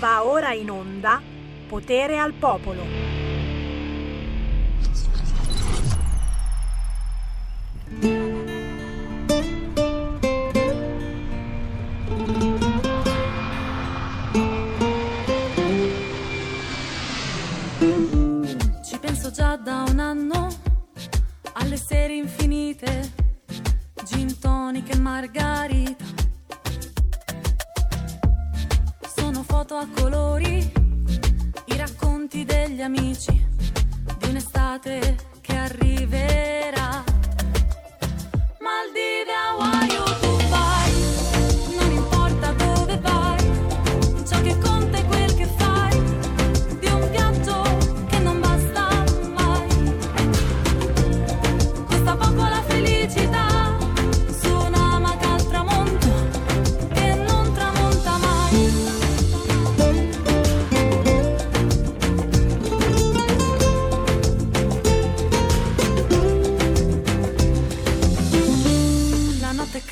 [0.00, 1.20] Va ora in onda
[1.68, 2.82] Potere al Popolo.
[18.82, 20.48] Ci penso già da un anno
[21.52, 23.12] alle sere infinite,
[24.04, 26.19] gin tonic e margarita.
[29.70, 30.72] Foto a colori,
[31.66, 33.30] i racconti degli amici
[34.18, 37.04] di un'estate che arriverà.
[38.58, 39.79] Maldive, Hawaii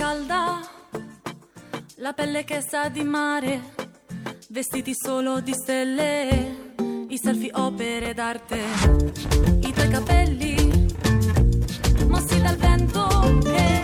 [0.09, 0.61] calda,
[1.97, 3.75] la pelle che sa di mare,
[4.49, 6.75] vestiti solo di stelle,
[7.09, 8.59] i selfie opere d'arte,
[9.61, 10.87] i tuoi capelli
[12.07, 13.78] mossi dal vento che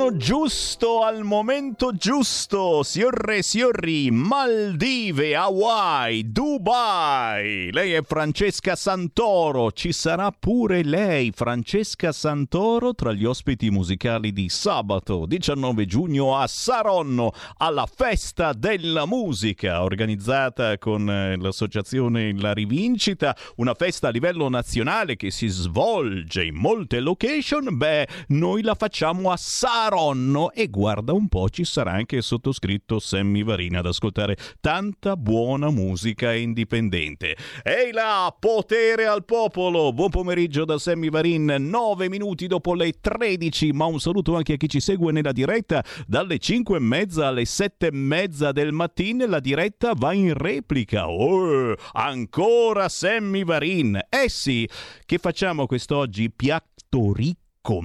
[0.00, 6.29] brano giusto al momento giusto, signore e signori, Maldive, Hawaii,
[6.60, 7.72] Dubai.
[7.72, 14.50] Lei è Francesca Santoro, ci sarà pure lei, Francesca Santoro, tra gli ospiti musicali di
[14.50, 23.34] sabato 19 giugno a Saronno, alla Festa della Musica, organizzata con eh, l'associazione La Rivincita,
[23.56, 27.74] una festa a livello nazionale che si svolge in molte location.
[27.74, 32.98] Beh, noi la facciamo a Saronno e guarda un po' ci sarà anche il sottoscritto
[32.98, 37.36] Sammy Varina ad ascoltare tanta buona musica indipendente.
[37.62, 39.92] Ehi là, potere al popolo!
[39.92, 44.56] Buon pomeriggio da Sammy Varin, 9 minuti dopo le 13, ma un saluto anche a
[44.56, 49.26] chi ci segue nella diretta dalle 5 e mezza alle 7 e mezza del mattino
[49.26, 51.08] la diretta va in replica.
[51.08, 53.98] Oh, ancora Sammy Varin!
[54.08, 54.68] Eh sì,
[55.06, 56.30] che facciamo quest'oggi?
[56.30, 57.80] Piatto ricco,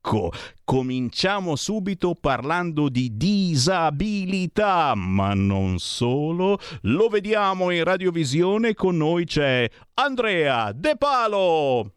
[0.00, 0.32] miccificco.
[0.64, 6.58] Cominciamo subito parlando di disabilità, ma non solo.
[6.82, 11.92] Lo vediamo in radiovisione, con noi c'è Andrea De Palo.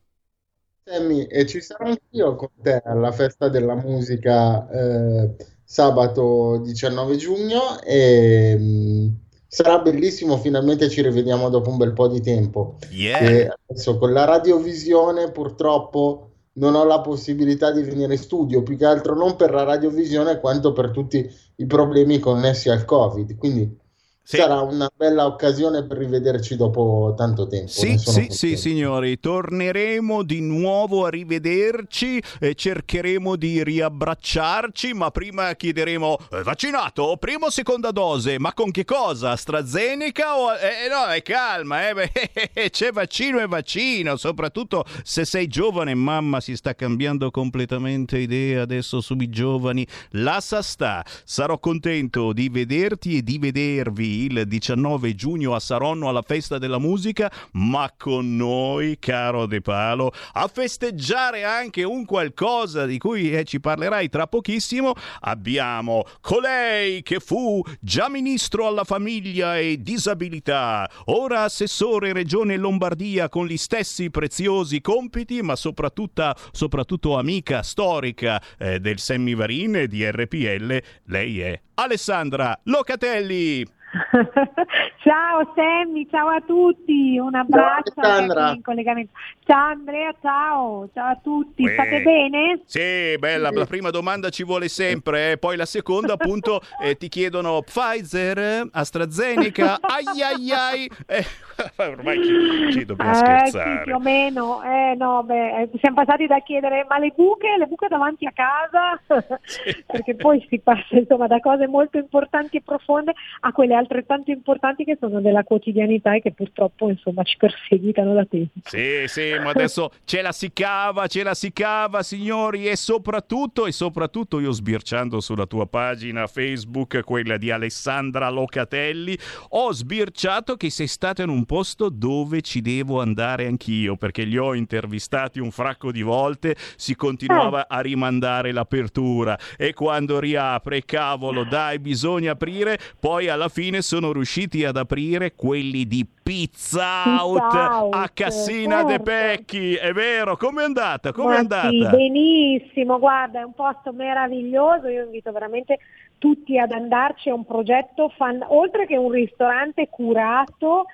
[0.86, 5.34] Sammy, e ci sarò anch'io con te alla festa della musica eh,
[5.64, 9.16] sabato 19 giugno e mh,
[9.48, 12.80] sarà bellissimo, finalmente ci rivediamo dopo un bel po' di tempo.
[12.90, 13.18] Yeah.
[13.18, 18.78] Che adesso con la radiovisione purtroppo non ho la possibilità di venire in studio, più
[18.78, 23.38] che altro non per la radiovisione quanto per tutti i problemi connessi al Covid.
[23.38, 23.82] Quindi
[24.26, 24.38] sì.
[24.38, 27.68] sarà una bella occasione per rivederci dopo tanto tempo.
[27.68, 35.54] Sì, sì, sì, signori, torneremo di nuovo a rivederci e cercheremo di riabbracciarci, ma prima
[35.54, 39.32] chiederemo eh, vaccinato, prima o seconda dose, ma con che cosa?
[39.32, 40.54] AstraZeneca o...
[40.54, 46.40] Eh, no, è calma, eh, beh, c'è vaccino e vaccino, soprattutto se sei giovane, mamma
[46.40, 53.22] si sta cambiando completamente idea adesso sui giovani, lascia sta, sarò contento di vederti e
[53.22, 59.46] di vedervi il 19 giugno a Saronno alla festa della musica, ma con noi, caro
[59.46, 66.06] De Palo, a festeggiare anche un qualcosa di cui eh, ci parlerai tra pochissimo, abbiamo
[66.22, 73.58] colei che fu già ministro alla famiglia e disabilità, ora assessore regione Lombardia con gli
[73.58, 81.40] stessi preziosi compiti, ma soprattutto, soprattutto amica storica eh, del Semivarin e di RPL, lei
[81.42, 83.83] è Alessandra Locatelli.
[85.04, 89.12] ciao Sammy, ciao a tutti, un abbraccio ciao, in collegamento.
[89.46, 91.74] Ciao Andrea, ciao, ciao a tutti, Uè.
[91.74, 92.62] state bene?
[92.66, 95.38] Sì, bella, la prima domanda ci vuole sempre, eh.
[95.38, 101.26] poi la seconda appunto eh, ti chiedono Pfizer, AstraZeneca, ai ai ai, eh,
[101.78, 103.78] ormai ci, ci dobbiamo eh, scherzare.
[103.78, 107.56] Sì, più o meno, eh, no, beh, eh, siamo passati da chiedere ma le buche,
[107.58, 109.00] le buche davanti a casa,
[109.44, 109.84] sì.
[109.86, 114.84] perché poi si passa insomma da cose molto importanti e profonde a quelle altrettanto importanti
[114.84, 118.60] che sono della quotidianità e che purtroppo insomma ci perseguitano da tempo.
[118.64, 123.66] Sì, sì, ma adesso ce la si cava, ce la si cava signori e soprattutto,
[123.66, 129.18] e soprattutto io sbirciando sulla tua pagina Facebook, quella di Alessandra Locatelli,
[129.50, 134.38] ho sbirciato che sei stata in un posto dove ci devo andare anch'io perché li
[134.38, 137.68] ho intervistati un fracco di volte, si continuava eh.
[137.70, 144.64] a rimandare l'apertura e quando riapre, cavolo, dai, bisogna aprire, poi alla fine sono riusciti
[144.64, 148.88] ad aprire quelli di Pizza Out, Pizza Out a Cassina certo.
[148.88, 150.38] de Pecchi, è vero?
[150.38, 151.12] Come è andata?
[151.12, 151.70] Come è andata?
[151.70, 155.80] Sì, benissimo, guarda, è un posto meraviglioso, io invito veramente
[156.18, 160.86] tutti ad andarci, è un progetto fan, oltre che un ristorante curato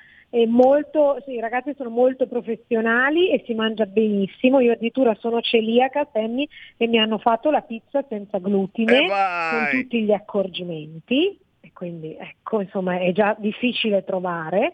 [0.45, 4.59] molto, sì, i ragazzi sono molto professionali e si mangia benissimo.
[4.59, 6.47] Io addirittura sono celiaca, Sammy,
[6.77, 11.37] e mi hanno fatto la pizza senza glutine con tutti gli accorgimenti.
[11.61, 14.73] E quindi ecco, insomma, è già difficile trovare.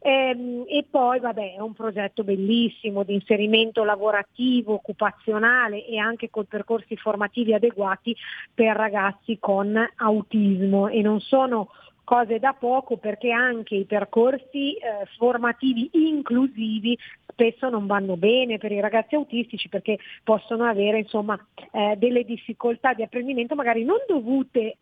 [0.00, 6.30] E, ehm, e, poi vabbè è un progetto bellissimo di inserimento lavorativo, occupazionale e anche
[6.30, 8.16] con percorsi formativi adeguati
[8.52, 11.68] per ragazzi con autismo e non sono
[12.08, 16.96] cose da poco perché anche i percorsi eh, formativi inclusivi
[17.30, 21.38] spesso non vanno bene per i ragazzi autistici perché possono avere insomma,
[21.70, 24.78] eh, delle difficoltà di apprendimento magari non dovute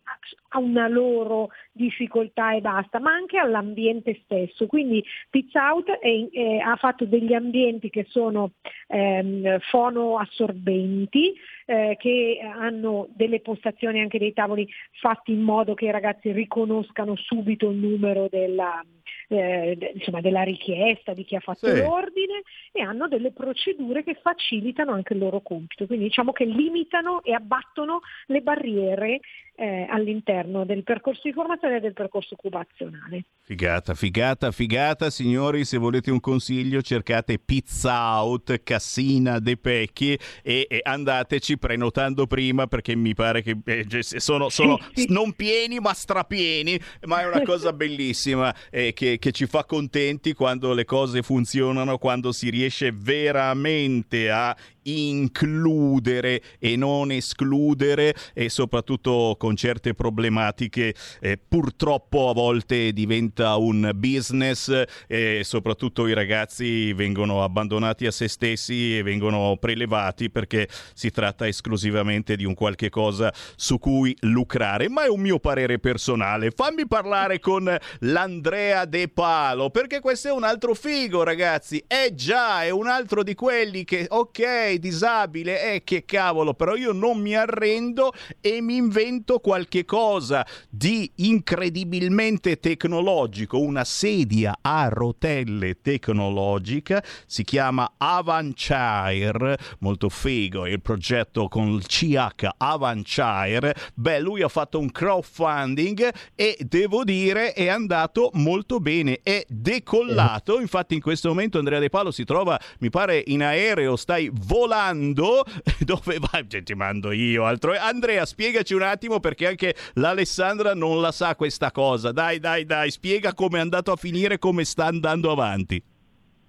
[0.49, 4.65] a una loro difficoltà e basta, ma anche all'ambiente stesso.
[4.65, 8.51] Quindi Pizza Out è, è, ha fatto degli ambienti che sono
[8.87, 11.35] ehm, fonoassorbenti,
[11.69, 14.67] eh, che hanno delle postazioni anche dei tavoli
[15.01, 18.81] fatti in modo che i ragazzi riconoscano subito il numero della,
[19.27, 21.81] eh, insomma, della richiesta di chi ha fatto sì.
[21.81, 22.41] l'ordine
[22.71, 27.33] e hanno delle procedure che facilitano anche il loro compito, quindi diciamo che limitano e
[27.33, 29.19] abbattono le barriere
[29.59, 33.25] eh, all'interno del percorso di formazione e del percorso occupazionale.
[33.41, 40.67] Figata, figata, figata, signori, se volete un consiglio cercate Pizza Out Cassina De Pecchi e,
[40.69, 45.07] e andateci prenotando prima perché mi pare che eh, sono, sono sì, sì.
[45.09, 50.33] non pieni ma strapieni, ma è una cosa bellissima eh, che, che ci fa contenti
[50.33, 54.55] quando le cose funzionano, quando si riesce veramente a
[54.87, 63.91] includere e non escludere e soprattutto con certe problematiche eh, purtroppo a volte diventa un
[63.95, 71.09] business e soprattutto i ragazzi vengono abbandonati a se stessi e vengono prelevati perché si
[71.09, 74.89] tratta esclusivamente di un qualche cosa su cui lucrare.
[74.89, 76.51] Ma è un mio parere personale.
[76.51, 81.83] Fammi parlare con l'Andrea De Palo perché questo è un altro figo ragazzi.
[81.85, 86.91] È già è un altro di quelli che ok disabile, eh che cavolo, però io
[86.91, 95.81] non mi arrendo e mi invento qualche cosa di incredibilmente tecnologico, una sedia a rotelle
[95.81, 104.47] tecnologica, si chiama Avanchair, molto figo, il progetto con il CH Avanchair, beh lui ha
[104.47, 111.29] fatto un crowdfunding e devo dire è andato molto bene, è decollato, infatti in questo
[111.29, 115.43] momento Andrea De Palo si trova, mi pare, in aereo, stai volando volando.
[115.79, 116.45] Dove vai?
[116.47, 117.45] Cioè, ti mando io.
[117.45, 117.73] Altro...
[117.77, 122.11] Andrea, spiegaci un attimo perché anche l'Alessandra non la sa questa cosa.
[122.11, 125.81] Dai, dai, dai, spiega come è andato a finire, come sta andando avanti.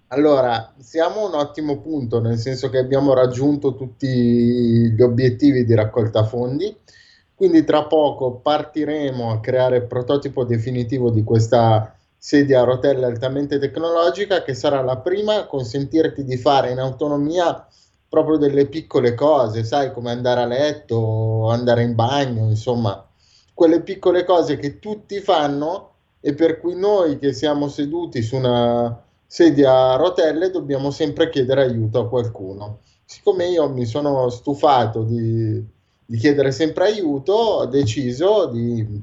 [0.08, 5.74] Allora, siamo a un ottimo punto, nel senso che abbiamo raggiunto tutti gli obiettivi di
[5.74, 6.74] raccolta fondi,
[7.34, 13.58] quindi tra poco partiremo a creare il prototipo definitivo di questa sedia a rotelle altamente
[13.58, 17.66] tecnologica che sarà la prima a consentirti di fare in autonomia
[18.08, 23.06] proprio delle piccole cose, sai, come andare a letto, andare in bagno, insomma,
[23.52, 29.02] quelle piccole cose che tutti fanno e per cui noi che siamo seduti su una
[29.26, 32.80] sedia a rotelle dobbiamo sempre chiedere aiuto a qualcuno.
[33.04, 35.62] Siccome io mi sono stufato di,
[36.04, 39.02] di chiedere sempre aiuto, ho deciso di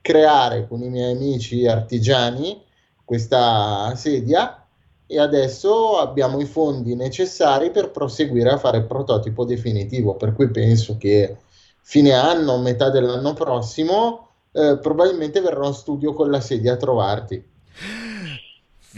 [0.00, 2.62] creare con i miei amici artigiani
[3.04, 4.64] questa sedia
[5.10, 10.50] e adesso abbiamo i fondi necessari per proseguire a fare il prototipo definitivo, per cui
[10.50, 11.34] penso che
[11.80, 17.42] fine anno, metà dell'anno prossimo, eh, probabilmente verrò in studio con la sedia a trovarti.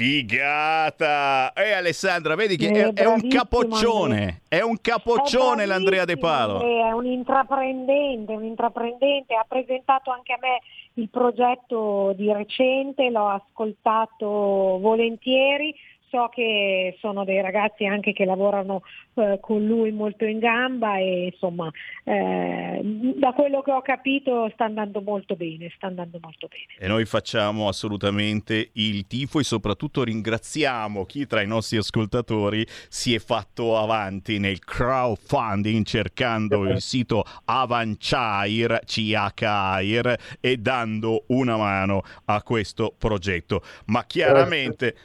[0.01, 1.53] Figata!
[1.53, 6.17] E eh, Alessandra, vedi che è, è, un capoccione, è un capoccione è l'Andrea De
[6.17, 6.61] Palo.
[6.61, 10.61] È un intraprendente, un intraprendente, ha presentato anche a me
[10.95, 15.75] il progetto di recente, l'ho ascoltato volentieri,
[16.11, 18.83] so che sono dei ragazzi anche che lavorano
[19.15, 21.71] eh, con lui molto in gamba e insomma
[22.05, 22.81] eh,
[23.17, 26.79] da quello che ho capito sta andando molto bene, sta andando molto bene.
[26.79, 33.15] E noi facciamo assolutamente il tifo e soprattutto ringraziamo chi tra i nostri ascoltatori si
[33.15, 42.43] è fatto avanti nel crowdfunding cercando il sito Avanchair, CHAIR e dando una mano a
[42.43, 43.63] questo progetto.
[43.87, 44.97] Ma chiaramente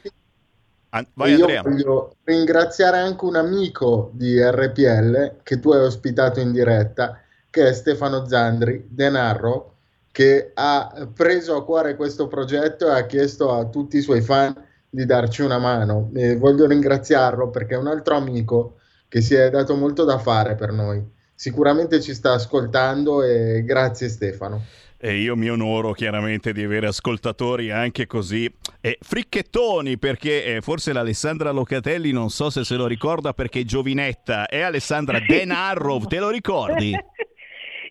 [1.14, 1.62] Vai, io Andrea.
[1.62, 7.72] voglio ringraziare anche un amico di RPL che tu hai ospitato in diretta, che è
[7.72, 9.74] Stefano Zandri, Denarro,
[10.12, 14.54] che ha preso a cuore questo progetto e ha chiesto a tutti i suoi fan
[14.88, 16.10] di darci una mano.
[16.14, 18.76] E voglio ringraziarlo perché è un altro amico
[19.08, 21.04] che si è dato molto da fare per noi.
[21.34, 24.62] Sicuramente ci sta ascoltando e grazie Stefano.
[24.98, 28.50] E io mi onoro chiaramente di avere ascoltatori anche così
[28.80, 33.64] eh, fricchettoni, perché eh, forse l'Alessandra Locatelli non so se se lo ricorda perché è
[33.64, 34.46] giovinetta.
[34.46, 36.92] E Alessandra Denarro, te lo ricordi?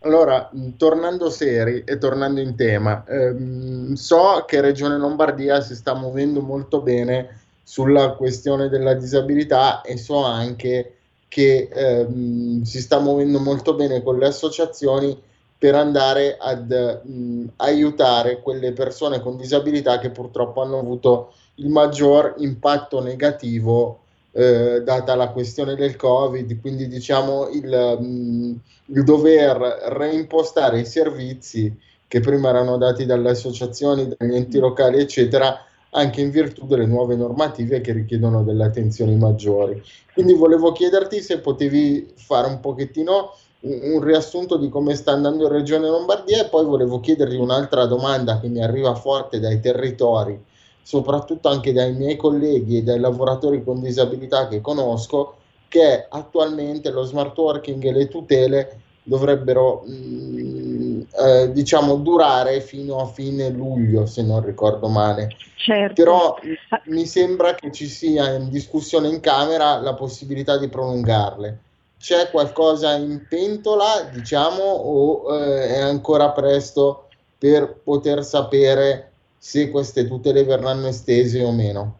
[0.00, 6.42] Allora, tornando seri e tornando in tema, ehm, so che Regione Lombardia si sta muovendo
[6.42, 10.92] molto bene sulla questione della disabilità e so anche
[11.28, 15.20] che ehm, si sta muovendo molto bene con le associazioni
[15.58, 22.34] per andare ad mh, aiutare quelle persone con disabilità che purtroppo hanno avuto il maggior
[22.38, 24.02] impatto negativo
[24.36, 29.56] eh, data la questione del Covid, quindi diciamo il, mh, il, dover
[29.88, 31.74] reimpostare i servizi
[32.06, 35.58] che prima erano dati dalle associazioni, dagli enti locali, eccetera,
[35.92, 39.82] anche in virtù delle nuove normative che richiedono delle attenzioni maggiori.
[40.12, 45.44] Quindi volevo chiederti se potevi fare un pochettino un, un riassunto di come sta andando
[45.44, 50.38] in Regione Lombardia e poi volevo chiederti un'altra domanda che mi arriva forte dai territori
[50.86, 55.34] soprattutto anche dai miei colleghi e dai lavoratori con disabilità che conosco,
[55.66, 63.00] che attualmente lo smart working e le tutele dovrebbero mh, mm, eh, diciamo durare fino
[63.00, 65.94] a fine luglio se non ricordo male certo.
[65.94, 66.36] però
[66.84, 71.58] mi sembra che ci sia in discussione in camera la possibilità di prolungarle
[71.98, 79.12] c'è qualcosa in pentola diciamo o eh, è ancora presto per poter sapere
[79.46, 81.98] se queste tutele verranno estese o meno?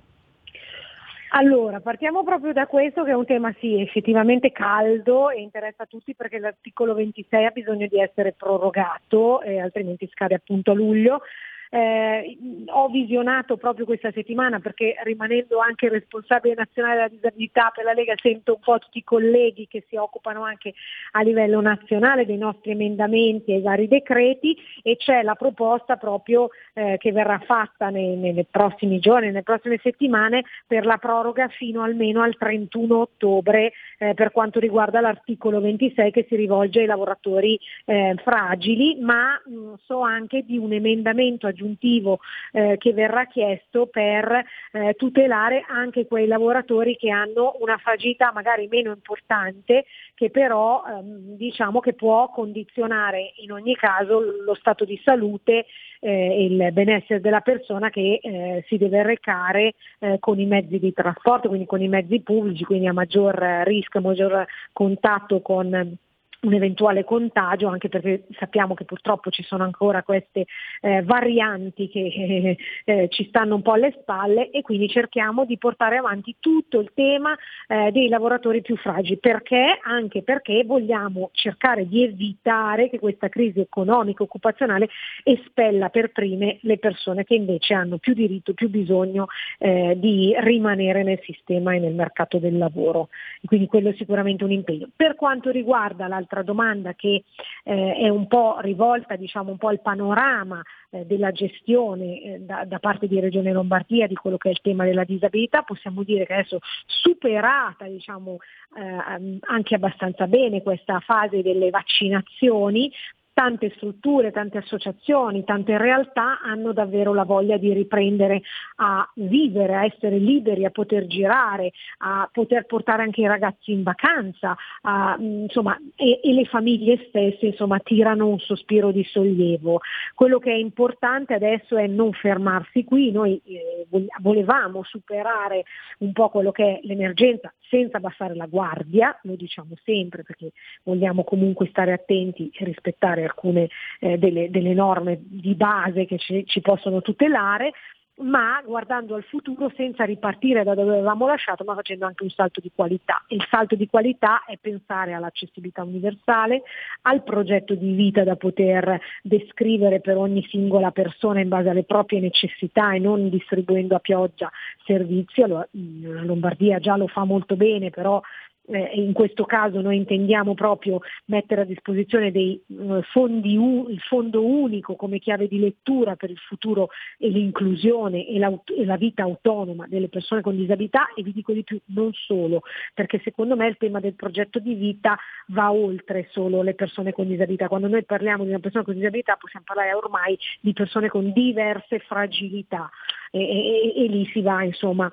[1.31, 5.87] Allora, partiamo proprio da questo che è un tema sì, effettivamente caldo e interessa a
[5.87, 11.21] tutti perché l'articolo 26 ha bisogno di essere prorogato, eh, altrimenti scade appunto a luglio.
[11.71, 17.93] Eh, ho visionato proprio questa settimana perché rimanendo anche responsabile nazionale della disabilità per la
[17.93, 20.75] Lega sento un po' tutti i colleghi che si occupano anche
[21.13, 26.97] a livello nazionale dei nostri emendamenti ai vari decreti e c'è la proposta proprio eh,
[26.99, 32.23] che verrà fatta nei, nei, prossimi giorni, nelle prossime settimane per la proroga fino almeno
[32.23, 38.15] al 31 ottobre eh, per quanto riguarda l'articolo 26 che si rivolge ai lavoratori eh,
[38.23, 42.21] fragili, ma mh, so anche di un emendamento aggiuntivo
[42.53, 48.69] eh, che verrà chiesto per eh, tutelare anche quei lavoratori che hanno una fragilità magari
[48.69, 55.01] meno importante che però ehm, diciamo che può condizionare in ogni caso lo stato di
[55.03, 55.67] salute
[56.01, 60.79] e eh, il benessere della persona che eh, si deve recare eh, con i mezzi
[60.79, 63.35] di trasporto, quindi con i mezzi pubblici, quindi a maggior
[63.65, 65.97] rischio, a maggior contatto con
[66.41, 70.47] un eventuale contagio, anche perché sappiamo che purtroppo ci sono ancora queste
[70.81, 75.59] eh, varianti che eh, eh, ci stanno un po' alle spalle e quindi cerchiamo di
[75.59, 77.37] portare avanti tutto il tema
[77.69, 79.19] eh, dei lavoratori più fragili.
[79.19, 79.79] Perché?
[79.83, 84.89] Anche perché vogliamo cercare di evitare che questa crisi economica occupazionale
[85.23, 89.27] espella per prime le persone che invece hanno più diritto, più bisogno
[89.59, 93.09] eh, di rimanere nel sistema e nel mercato del lavoro.
[93.45, 94.89] quindi quello è sicuramente un impegno.
[94.95, 97.25] Per quanto riguarda l'altra domanda che
[97.63, 102.65] eh, è un po' rivolta diciamo, un po' al panorama eh, della gestione eh, da,
[102.65, 106.27] da, parte di Regione Lombardia di quello che è il tema della disabilità, possiamo dire
[106.27, 108.39] che adesso superata diciamo,
[108.77, 112.91] eh, anche abbastanza bene questa fase delle vaccinazioni,
[113.37, 118.41] tante strutture, tante associazioni, tante realtà hanno davvero la voglia di riprendere
[118.77, 123.83] a vivere, a essere liberi, a poter girare, a poter portare anche i ragazzi in
[123.83, 129.81] vacanza, a, insomma, e, e, le famiglie stesse insomma, tirano un sospiro di sollievo.
[130.15, 133.87] Quello che è importante adesso è non fermarsi qui, noi eh,
[134.21, 135.65] volevamo superare
[135.99, 140.53] un po' quello che è l'emergenza senza abbassare la guardia, lo diciamo sempre perché
[140.85, 143.69] vogliamo comunque stare attenti e rispettare alcune
[144.01, 147.73] eh, delle, delle, norme di base che ci, ci possono tutelare,
[148.19, 152.61] ma guardando al futuro senza ripartire da dove avevamo lasciato, ma facendo anche un salto
[152.61, 153.23] di qualità.
[153.29, 156.63] Il salto di qualità è pensare all'accessibilità universale,
[157.03, 162.21] al progetto di vita da poter descrivere per ogni singola persona in base alle proprie
[162.21, 164.51] necessità e non distribuendo a pioggia
[164.85, 165.43] servizi.
[165.43, 168.21] Allora, la Lombardia già lo fa molto bene, però
[168.69, 174.45] eh, in questo caso noi intendiamo proprio mettere a disposizione dei uh, fondi, il fondo
[174.45, 179.87] unico come chiave di lettura per il futuro e l'inclusione e, e, la vita autonoma
[179.87, 182.63] delle persone con disabilità e vi dico di più, non solo,
[182.95, 185.17] perché secondo me il tema del progetto di vita
[185.49, 187.69] va oltre solo le persone con disabilità.
[187.69, 192.01] Quando noi parliamo di una persona con disabilità possiamo parlare ormai di persone con diverse
[192.01, 192.91] fragilità
[193.31, 195.13] e, e, e lì si va insomma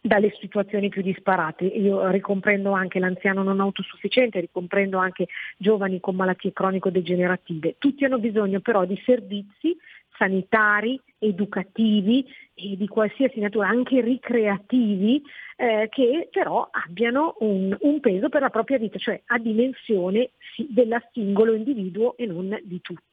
[0.00, 1.64] dalle situazioni più disparate.
[1.64, 5.26] Io ricomprendo anche l'anziano non autosufficiente, ricomprendo anche
[5.58, 7.76] giovani con malattie cronico-degenerative.
[7.78, 9.76] Tutti hanno bisogno però di servizi
[10.20, 15.22] sanitari, educativi e di qualsiasi natura, anche ricreativi,
[15.56, 20.32] eh, che però abbiano un, un, peso per la propria vita, cioè a dimensione
[20.68, 23.08] della singolo individuo e non di tutti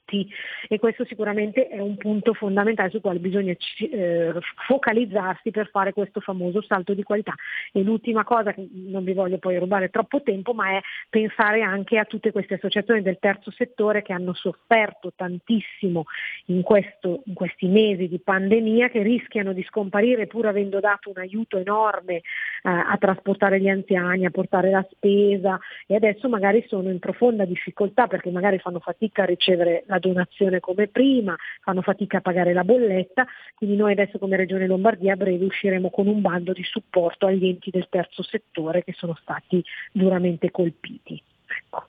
[0.69, 4.33] e questo sicuramente è un punto fondamentale sul quale bisogna eh,
[4.65, 7.33] focalizzarsi per fare questo famoso salto di qualità.
[7.73, 12.05] E l'ultima cosa, non vi voglio poi rubare troppo tempo, ma è pensare anche a
[12.05, 16.05] tutte queste associazioni del terzo settore che hanno sofferto tantissimo
[16.45, 21.17] in, questo, in questi mesi di pandemia, che rischiano di scomparire pur avendo dato un
[21.17, 22.21] aiuto enorme eh,
[22.63, 28.07] a trasportare gli anziani, a portare la spesa e adesso magari sono in profonda difficoltà
[28.07, 32.63] perché magari fanno fatica a ricevere la donazione come prima, fanno fatica a pagare la
[32.63, 37.25] bolletta, quindi noi adesso come Regione Lombardia a breve usciremo con un bando di supporto
[37.27, 41.21] agli enti del terzo settore che sono stati duramente colpiti.
[41.47, 41.85] Ecco.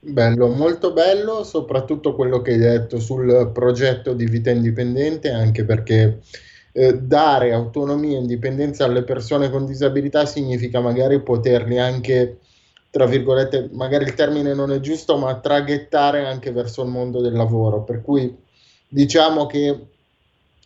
[0.00, 6.20] Bello, molto bello, soprattutto quello che hai detto sul progetto di vita indipendente, anche perché
[6.72, 12.38] eh, dare autonomia e indipendenza alle persone con disabilità significa magari poterli anche
[12.90, 17.34] tra virgolette, magari il termine non è giusto, ma traghettare anche verso il mondo del
[17.34, 17.82] lavoro.
[17.82, 18.34] Per cui
[18.88, 19.86] diciamo che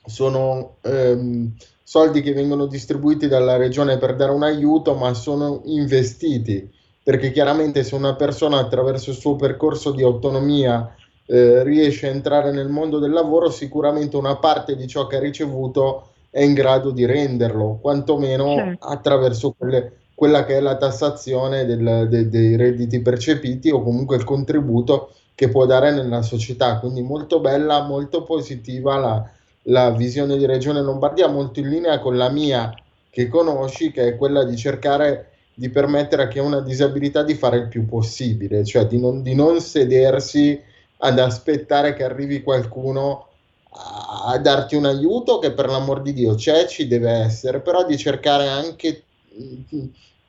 [0.04, 6.70] sono ehm, soldi che vengono distribuiti dalla regione per dare un aiuto, ma sono investiti,
[7.02, 10.94] perché chiaramente se una persona attraverso il suo percorso di autonomia
[11.26, 15.20] eh, riesce a entrare nel mondo del lavoro, sicuramente una parte di ciò che ha
[15.20, 18.86] ricevuto è in grado di renderlo, quantomeno certo.
[18.86, 24.24] attraverso quelle, quella che è la tassazione del, de, dei redditi percepiti o comunque il
[24.24, 26.78] contributo che può dare nella società.
[26.78, 29.30] Quindi molto bella, molto positiva la,
[29.64, 32.72] la visione di Regione Lombardia, molto in linea con la mia
[33.10, 37.34] che conosci, che è quella di cercare di permettere a chi ha una disabilità di
[37.34, 40.60] fare il più possibile, cioè di non, di non sedersi
[40.98, 43.28] ad aspettare che arrivi qualcuno
[43.72, 47.84] a, a darti un aiuto che per l'amor di Dio c'è, ci deve essere, però
[47.84, 49.04] di cercare anche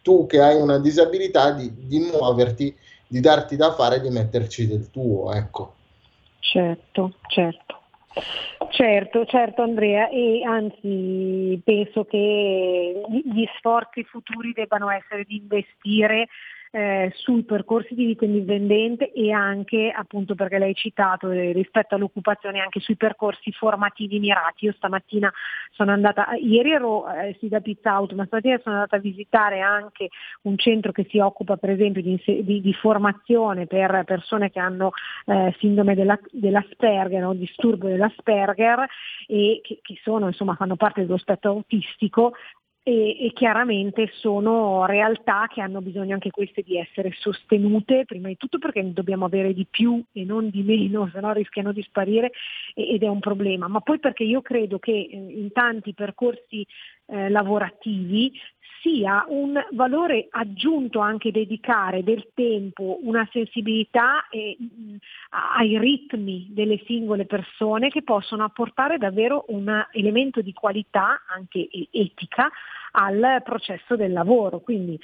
[0.01, 2.75] tu che hai una disabilità di, di muoverti,
[3.07, 5.75] di darti da fare, di metterci del tuo, ecco.
[6.39, 7.81] Certo, certo.
[8.75, 16.27] Certo, certo Andrea, e anzi penso che gli sforzi futuri debbano essere di investire
[16.75, 22.61] eh, sui percorsi di vita indipendente e anche, appunto perché ha citato eh, rispetto all'occupazione,
[22.61, 24.65] anche sui percorsi formativi mirati.
[24.65, 25.31] Io stamattina
[25.69, 29.61] sono andata, ieri ero eh, sì da Pizza Out, ma stamattina sono andata a visitare
[29.61, 30.09] anche
[30.43, 34.93] un centro che si occupa per esempio di, di, di formazione per persone che hanno
[35.27, 38.87] eh, sindrome della, dell'Asperger o disturbo dell'Asperger
[39.27, 42.33] e che, che sono, insomma, fanno parte dello spettro autistico
[42.83, 48.35] e, e, chiaramente sono realtà che hanno bisogno anche queste di essere sostenute, prima di
[48.35, 52.31] tutto perché dobbiamo avere di più e non di meno, se no rischiano di sparire
[52.73, 56.67] ed è un problema, ma poi perché io credo che eh, in tanti percorsi
[57.07, 58.31] eh, lavorativi
[58.83, 64.95] sia un valore aggiunto anche dedicare del tempo, una sensibilità e, mh,
[65.55, 72.51] ai ritmi delle singole persone che possono apportare davvero un elemento di qualità anche etica
[72.91, 74.59] al processo del lavoro.
[74.59, 74.99] Quindi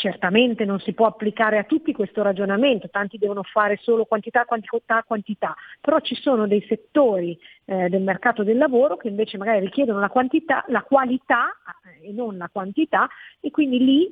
[0.00, 5.04] Certamente non si può applicare a tutti questo ragionamento, tanti devono fare solo quantità, quantità,
[5.06, 10.00] quantità, però ci sono dei settori eh, del mercato del lavoro che invece magari richiedono
[10.00, 11.50] la, quantità, la qualità
[12.00, 13.10] eh, e non la quantità
[13.40, 14.10] e quindi lì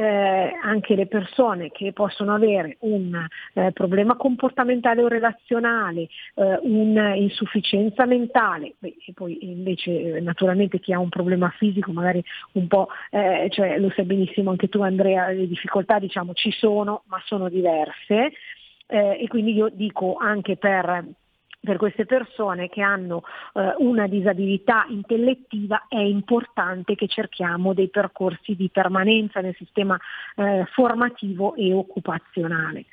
[0.00, 6.02] eh, anche le persone che possono avere un eh, problema comportamentale o relazionale,
[6.34, 12.22] eh, un'insufficienza mentale, beh, e poi invece eh, naturalmente chi ha un problema fisico magari
[12.52, 17.02] un po', eh, cioè, lo sai benissimo anche tu Andrea, le difficoltà diciamo ci sono,
[17.06, 18.30] ma sono diverse
[18.86, 21.06] eh, e quindi io dico anche per
[21.60, 23.22] per queste persone che hanno
[23.54, 29.98] eh, una disabilità intellettiva è importante che cerchiamo dei percorsi di permanenza nel sistema
[30.36, 32.84] eh, formativo e occupazionale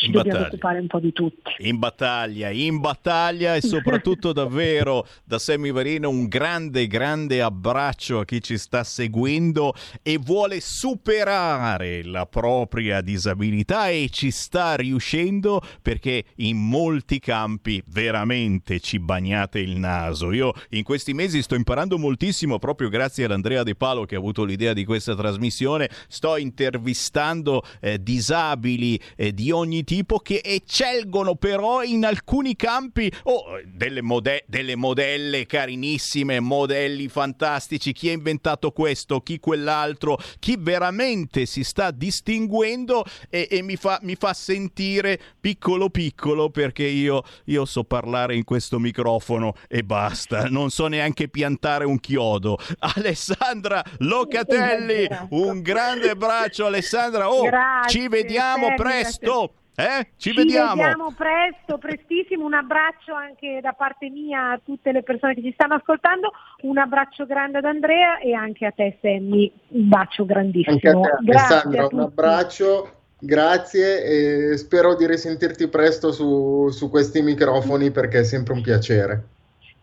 [0.00, 0.54] ci in dobbiamo battaglia.
[0.54, 1.52] occupare un po' di tutti.
[1.58, 8.24] In battaglia, in battaglia e soprattutto davvero da Sammy Varino un grande, grande abbraccio a
[8.24, 16.24] chi ci sta seguendo e vuole superare la propria disabilità e ci sta riuscendo perché
[16.36, 20.32] in molti campi veramente ci bagnate il naso.
[20.32, 24.18] Io in questi mesi sto imparando moltissimo proprio grazie ad Andrea De Palo che ha
[24.18, 25.90] avuto l'idea di questa trasmissione.
[26.08, 33.60] Sto intervistando eh, disabili eh, di ogni tipo che eccelgono però in alcuni campi oh,
[33.64, 41.44] delle, mode- delle modelle carinissime, modelli fantastici, chi ha inventato questo, chi quell'altro, chi veramente
[41.44, 47.64] si sta distinguendo e, e mi, fa, mi, fa, sentire piccolo piccolo perché io, io
[47.64, 52.58] so parlare in questo microfono e basta, non so neanche piantare un chiodo.
[52.78, 59.54] Alessandra Locatelli, un grande abbraccio Alessandra, oh, Grazie, ci vediamo presto.
[59.80, 60.08] Eh?
[60.16, 60.74] Ci, Ci vediamo.
[60.74, 62.44] vediamo presto, prestissimo.
[62.44, 66.32] Un abbraccio anche da parte mia a tutte le persone che ci stanno ascoltando.
[66.62, 69.52] Un abbraccio grande ad Andrea e anche a te, Sammy.
[69.68, 70.74] Un bacio grandissimo.
[70.74, 72.94] Anche a te, Alessandra, un abbraccio.
[73.22, 79.24] Grazie e spero di risentirti presto su, su questi microfoni perché è sempre un piacere.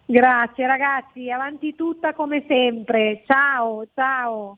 [0.09, 3.23] Grazie ragazzi, avanti tutta come sempre.
[3.27, 4.57] Ciao, ciao.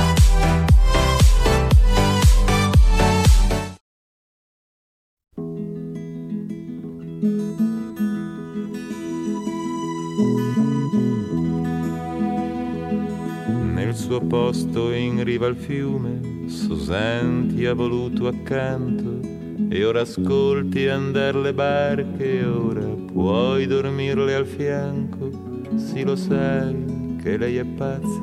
[14.11, 19.21] Suo posto in riva al fiume, Susan ti ha voluto accanto
[19.69, 25.31] e ora ascolti andar le barche, ora puoi dormirle al fianco.
[25.77, 28.19] Sì, lo sai che lei è pazza,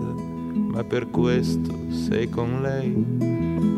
[0.53, 3.07] ma per questo sei con lei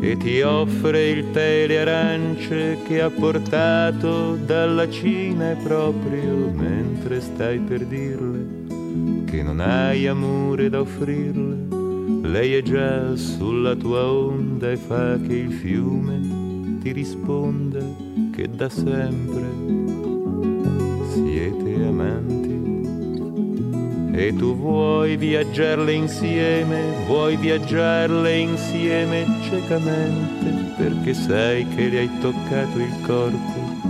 [0.01, 7.21] e ti offre il tè e le arance che ha portato dalla Cina proprio mentre
[7.21, 11.80] stai per dirle che non hai amore da offrirle.
[12.21, 17.79] Lei è già sulla tua onda e fa che il fiume ti risponda
[18.31, 19.43] che da sempre
[21.09, 22.49] siete amanti.
[24.13, 32.77] E tu vuoi viaggiarle insieme, vuoi viaggiarle insieme ciecamente, perché sai che le hai toccato
[32.77, 33.87] il corpo,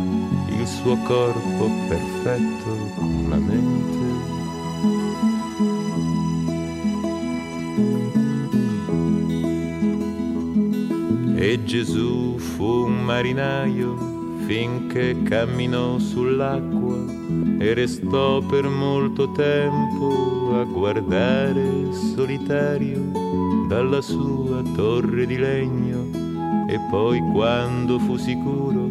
[0.57, 4.00] il suo corpo perfetto con la mente.
[11.51, 13.97] E Gesù fu un marinaio
[14.45, 16.95] finché camminò sull'acqua
[17.59, 23.01] e restò per molto tempo a guardare solitario
[23.67, 26.67] dalla sua torre di legno.
[26.69, 28.89] E poi quando fu sicuro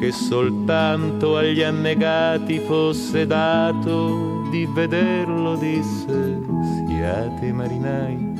[0.00, 6.40] che soltanto agli annegati fosse dato di vederlo disse
[6.88, 8.32] siate marinai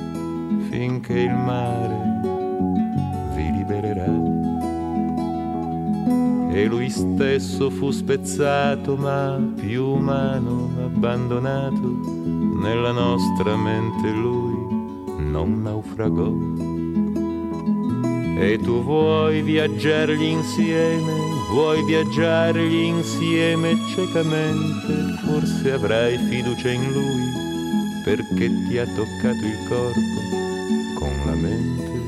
[0.71, 2.32] finché il mare
[6.53, 12.01] e lui stesso fu spezzato ma più umano abbandonato.
[12.61, 14.55] Nella nostra mente lui
[15.31, 16.31] non naufragò.
[18.39, 25.17] E tu vuoi viaggiargli insieme vuoi viaggiargli insieme ciecamente.
[25.25, 27.41] Forse avrai fiducia in lui
[28.05, 32.02] perché ti ha toccato il corpo con la mente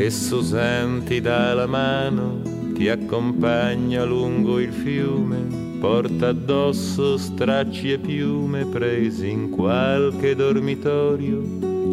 [0.00, 2.40] Esso senti dà la mano,
[2.72, 11.42] ti accompagna lungo il fiume, porta addosso stracci e piume presi in qualche dormitorio.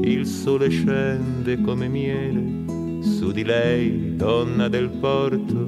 [0.04, 5.66] Il sole scende come miele su di lei, donna del porto,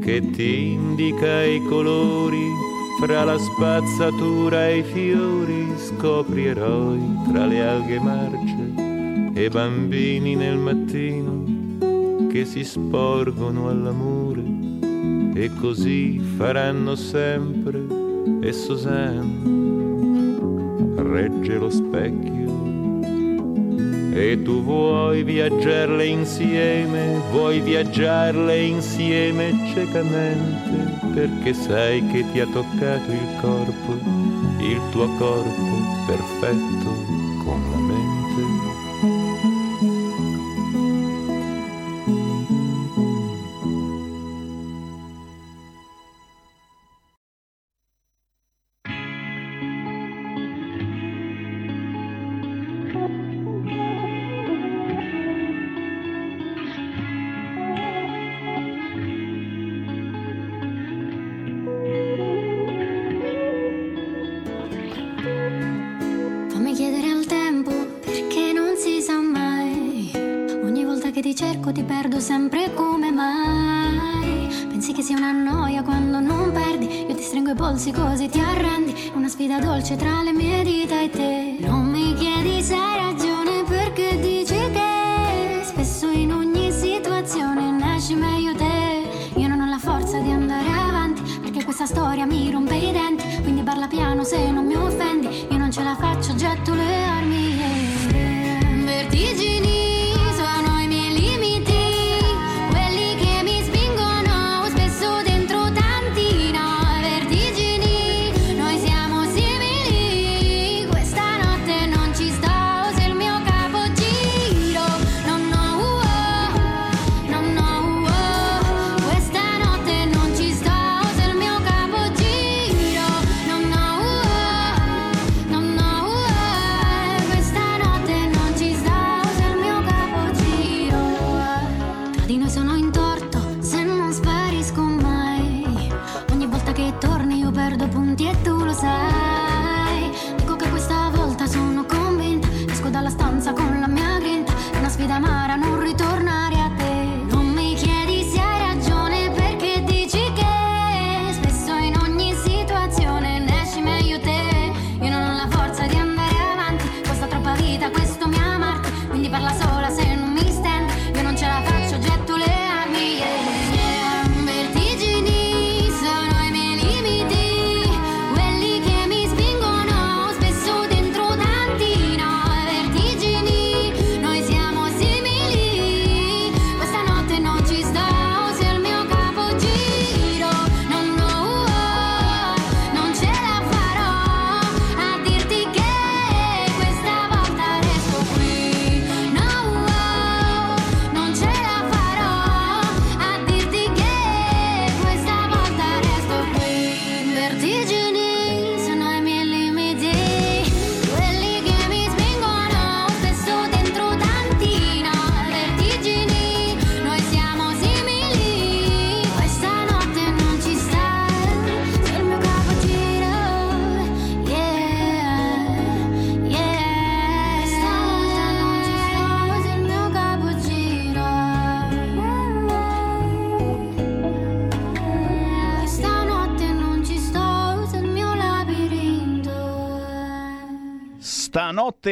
[0.00, 2.48] che ti indica i colori
[2.98, 8.72] fra la spazzatura e i fiori, scopri eroi tra le alghe marce
[9.34, 11.53] e bambini nel mattino
[12.34, 14.42] che si sporgono all'amore
[15.36, 17.80] e così faranno sempre
[18.40, 19.52] e Susanne
[20.96, 22.42] regge lo specchio.
[24.16, 33.12] E tu vuoi viaggiarle insieme, vuoi viaggiarle insieme ciecamente perché sai che ti ha toccato
[33.12, 33.92] il corpo,
[34.58, 36.83] il tuo corpo perfetto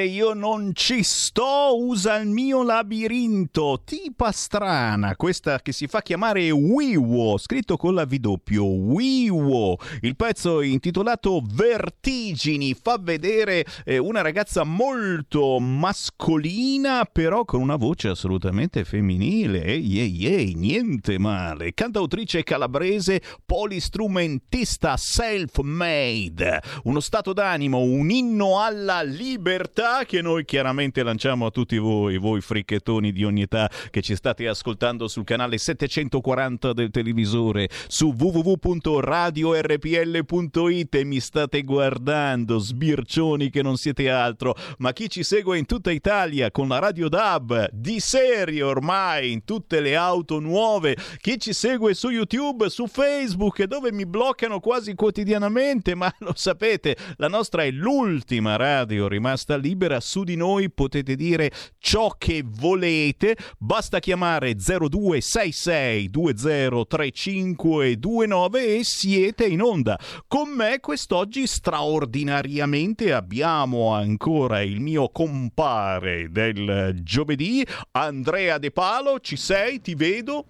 [0.02, 3.82] say you non ci sto, usa il mio labirinto.
[3.84, 8.64] Tipa strana, questa che si fa chiamare Wiwo, scritto con la V doppio.
[8.64, 9.78] Wiwo.
[10.00, 18.08] Il pezzo intitolato Vertigini fa vedere eh, una ragazza molto mascolina, però con una voce
[18.08, 19.64] assolutamente femminile.
[19.64, 21.74] Ehi, ehi, ehi, niente male.
[21.74, 26.62] Cantautrice calabrese, polistrumentista self-made.
[26.84, 32.40] Uno stato d'animo, un inno alla libertà che noi chiaramente lanciamo a tutti voi, voi
[32.40, 40.94] fricchettoni di ogni età che ci state ascoltando sul canale 740 del televisore, su www.radiorpl.it
[40.94, 45.90] e mi state guardando, sbircioni che non siete altro, ma chi ci segue in tutta
[45.90, 51.52] Italia con la Radio DAB di serie ormai in tutte le auto nuove, chi ci
[51.52, 57.64] segue su YouTube, su Facebook dove mi bloccano quasi quotidianamente, ma lo sapete, la nostra
[57.64, 64.54] è l'ultima radio rimasta libera, su di noi potete dire ciò che volete, basta chiamare
[64.54, 69.98] 0266 203529 e siete in onda.
[70.28, 79.36] Con me quest'oggi straordinariamente abbiamo ancora il mio compare del giovedì, Andrea De Palo, ci
[79.36, 79.80] sei?
[79.80, 80.44] Ti vedo?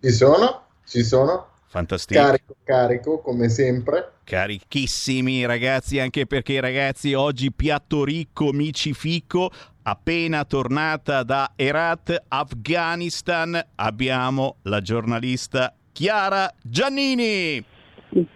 [0.00, 1.53] Ci sono, ci sono.
[1.74, 2.20] Fantastico.
[2.20, 4.12] Carico, carico, come sempre.
[4.22, 9.50] Carichissimi ragazzi, anche perché ragazzi oggi piatto ricco, micifico,
[9.82, 17.64] appena tornata da Herat, Afghanistan, abbiamo la giornalista Chiara Giannini.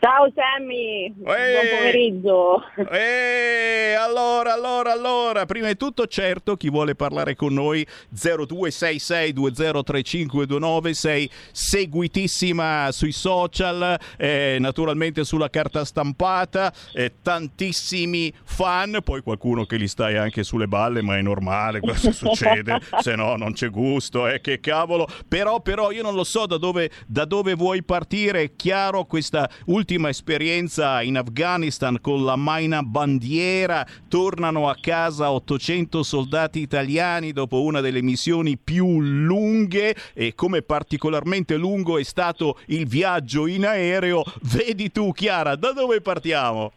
[0.00, 1.36] Ciao Sammy, buon
[1.76, 2.64] pomeriggio.
[2.90, 11.30] E allora, allora, allora, prima di tutto, certo, chi vuole parlare con noi 0266203529, sei
[11.52, 19.86] seguitissima sui social, eh, naturalmente sulla carta stampata, eh, tantissimi fan, poi qualcuno che li
[19.86, 24.40] stai anche sulle balle, ma è normale, questo succede, se no non c'è gusto, eh,
[24.40, 25.07] che cavolo.
[25.28, 29.48] Però, però io non lo so da dove, da dove vuoi partire, è chiaro questa
[29.68, 37.62] ultima esperienza in Afghanistan con la Maina Bandiera, tornano a casa 800 soldati italiani dopo
[37.62, 44.22] una delle missioni più lunghe e come particolarmente lungo è stato il viaggio in aereo.
[44.42, 46.72] Vedi tu Chiara, da dove partiamo?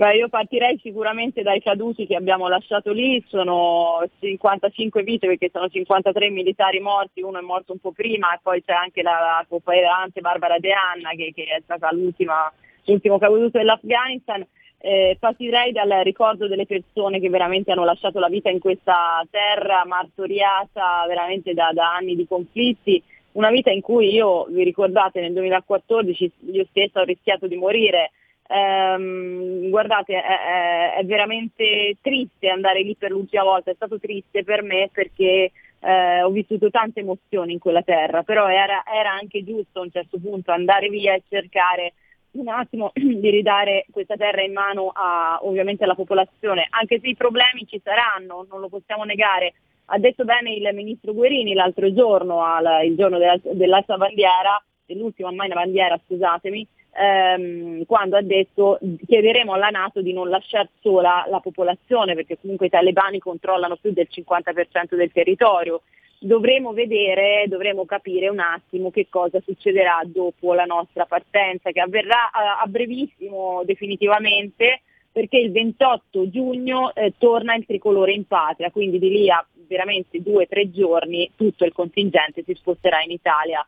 [0.00, 5.68] Beh, io partirei sicuramente dai caduti che abbiamo lasciato lì, sono 55 vite perché sono
[5.68, 10.22] 53 militari morti, uno è morto un po' prima e poi c'è anche la, cooperante
[10.22, 12.50] Barbara De Anna che, che è stata l'ultima,
[12.86, 14.42] l'ultimo caduto dell'Afghanistan.
[14.78, 19.84] Eh, partirei dal ricordo delle persone che veramente hanno lasciato la vita in questa terra
[19.84, 25.34] martoriata veramente da, da anni di conflitti, una vita in cui io, vi ricordate, nel
[25.34, 28.12] 2014 io stessa ho rischiato di morire
[28.50, 34.62] ehm, guardate, è, è, veramente triste andare lì per l'ultima volta, è stato triste per
[34.62, 39.78] me perché eh, ho vissuto tante emozioni in quella terra, però era, era anche giusto
[39.80, 41.94] a un certo punto andare via e cercare
[42.32, 47.16] un attimo di ridare questa terra in mano a, ovviamente alla popolazione, anche se i
[47.16, 49.54] problemi ci saranno, non lo possiamo negare.
[49.92, 55.32] Ha detto bene il ministro Guerini l'altro giorno, al, il giorno della, dell'altra bandiera, dell'ultima
[55.32, 61.40] mai bandiera, scusatemi, ehm, quando ha detto chiederemo alla Nato di non lasciare sola la
[61.40, 65.82] popolazione perché comunque i talebani controllano più del 50% del territorio.
[66.22, 72.30] Dovremo vedere, dovremo capire un attimo che cosa succederà dopo la nostra partenza, che avverrà
[72.30, 78.98] a, a brevissimo definitivamente, perché il 28 giugno eh, torna il tricolore in patria, quindi
[78.98, 83.64] di lì a veramente due o tre giorni tutto il contingente si sposterà in Italia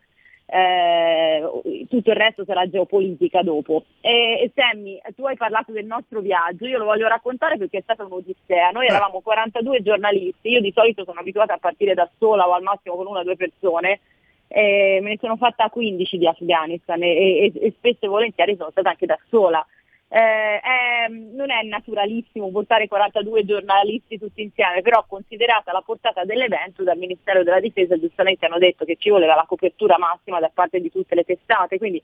[0.54, 3.84] eh, tutto il resto sarà geopolitica dopo.
[4.02, 7.82] E, e Sammy, tu hai parlato del nostro viaggio, io lo voglio raccontare perché è
[7.82, 8.68] stata un'odissea.
[8.70, 12.62] Noi eravamo 42 giornalisti, io di solito sono abituata a partire da sola o al
[12.62, 14.00] massimo con una o due persone.
[14.48, 18.70] Eh, me ne sono fatta 15 di Afghanistan e, e, e spesso e volentieri sono
[18.70, 19.66] stata anche da sola.
[20.14, 26.82] Eh, è, non è naturalissimo portare 42 giornalisti tutti insieme, però considerata la portata dell'evento
[26.82, 30.80] dal Ministero della Difesa giustamente hanno detto che ci voleva la copertura massima da parte
[30.80, 32.02] di tutte le testate, quindi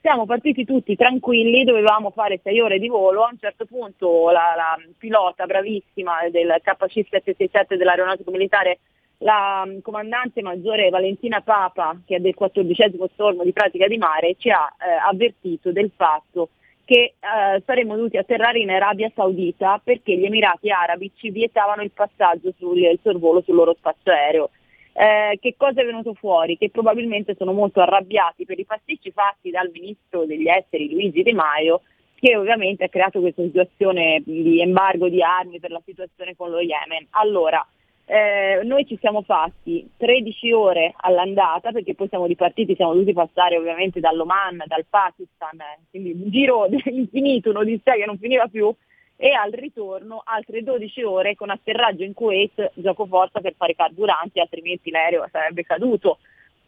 [0.00, 4.54] siamo partiti tutti tranquilli, dovevamo fare 6 ore di volo, a un certo punto la,
[4.56, 8.78] la pilota bravissima del KC767 dell'aeronautico militare
[9.18, 14.48] la comandante maggiore Valentina Papa, che è del 14 stormo di pratica di mare, ci
[14.48, 16.48] ha eh, avvertito del fatto
[16.90, 21.92] che eh, saremmo dovuti atterrare in Arabia Saudita perché gli Emirati Arabi ci vietavano il
[21.92, 24.50] passaggio sul il sorvolo sul loro spazio aereo.
[24.92, 26.58] Eh, che cosa è venuto fuori?
[26.58, 31.32] Che probabilmente sono molto arrabbiati per i pasticci fatti dal ministro degli esteri Luigi De
[31.32, 31.82] Maio,
[32.16, 36.58] che ovviamente ha creato questa situazione di embargo di armi per la situazione con lo
[36.58, 37.06] Yemen.
[37.10, 37.64] Allora,
[38.12, 43.56] eh, noi ci siamo fatti 13 ore all'andata perché poi siamo ripartiti, siamo dovuti passare
[43.56, 45.58] ovviamente dall'Oman, dal Pakistan,
[45.90, 48.74] quindi un giro infinito, un'odissea che non finiva più
[49.14, 54.40] e al ritorno altre 12 ore con atterraggio in Kuwait, gioco forza per fare carburanti,
[54.40, 56.18] altrimenti l'aereo sarebbe caduto.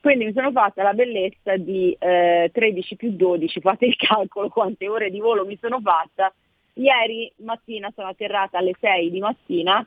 [0.00, 4.86] Quindi mi sono fatta la bellezza di eh, 13 più 12, fate il calcolo quante
[4.86, 6.32] ore di volo mi sono fatta.
[6.74, 9.84] Ieri mattina sono atterrata alle 6 di mattina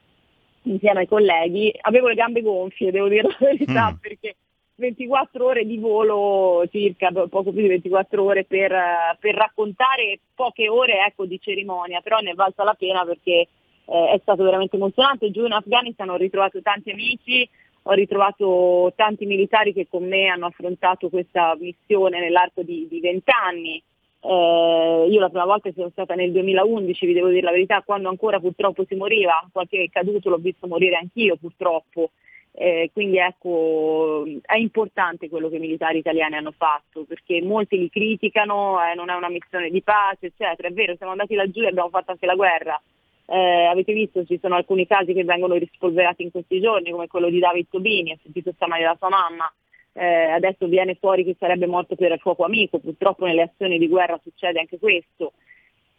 [0.65, 3.95] insieme ai colleghi, avevo le gambe gonfie, devo dire la verità, mm.
[3.95, 4.35] perché
[4.75, 8.73] 24 ore di volo, circa poco più di 24 ore per,
[9.19, 13.47] per raccontare poche ore ecco, di cerimonia, però ne è valsa la pena perché
[13.85, 15.31] eh, è stato veramente emozionante.
[15.31, 17.47] Giù in Afghanistan ho ritrovato tanti amici,
[17.83, 23.31] ho ritrovato tanti militari che con me hanno affrontato questa missione nell'arco di, di 20
[23.45, 23.83] anni.
[24.27, 28.09] Eh, io la prima volta sono stata nel 2011, vi devo dire la verità, quando
[28.09, 32.11] ancora purtroppo si moriva, qualche caduto l'ho visto morire anch'io purtroppo.
[32.57, 37.89] Eh, quindi ecco, è importante quello che i militari italiani hanno fatto, perché molti li
[37.89, 40.69] criticano, eh, non è una missione di pace, eccetera.
[40.69, 42.81] È vero, siamo andati laggiù e abbiamo fatto anche la guerra.
[43.27, 47.29] Eh, avete visto, ci sono alcuni casi che vengono rispolverati in questi giorni, come quello
[47.29, 49.51] di David Tobini, ho sentito stamani la sua mamma,
[49.97, 54.19] eh, adesso viene fuori che sarebbe morto per fuoco amico, purtroppo nelle azioni di guerra
[54.21, 55.31] succede anche questo.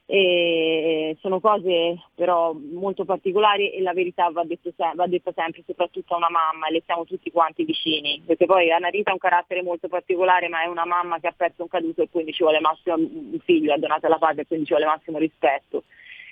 [0.09, 6.15] E sono cose però molto particolari e la verità va, detto, va detta sempre, soprattutto
[6.15, 9.19] a una mamma e le siamo tutti quanti vicini, perché poi Anna Rita ha un
[9.19, 12.43] carattere molto particolare ma è una mamma che ha perso un caduto e quindi ci
[12.43, 15.85] vuole massimo, un figlio ha donato alla padre e quindi ci vuole massimo rispetto.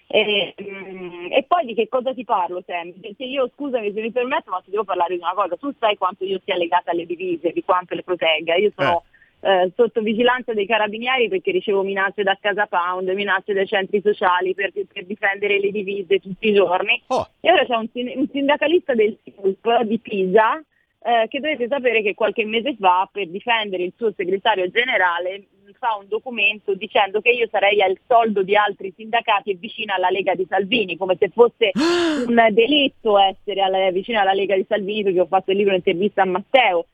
[0.07, 3.15] E, mm, e, poi di che cosa ti parlo sempre?
[3.17, 5.97] Se io scusami se mi permetto, ma ti devo parlare di una cosa, tu sai
[5.97, 8.55] quanto io sia legata alle divise, di quanto le protegga.
[8.57, 9.13] Io sono eh.
[9.47, 14.55] Eh, sotto vigilanza dei carabinieri perché ricevo minacce da Casa Pound, minacce dai centri sociali
[14.55, 17.03] per, per difendere le divise tutti i giorni.
[17.09, 17.29] Oh.
[17.41, 20.63] E ora c'è un, un sindacalista del SIUP di Pisa
[21.05, 25.97] eh, che dovete sapere che qualche mese fa per difendere il suo segretario generale fa
[25.99, 30.35] un documento dicendo che io sarei al soldo di altri sindacati e vicina alla Lega
[30.35, 31.71] di Salvini, come se fosse
[32.27, 36.23] un delitto essere alla, vicino alla Lega di Salvini perché ho fatto il libro intervista
[36.23, 36.87] a Matteo.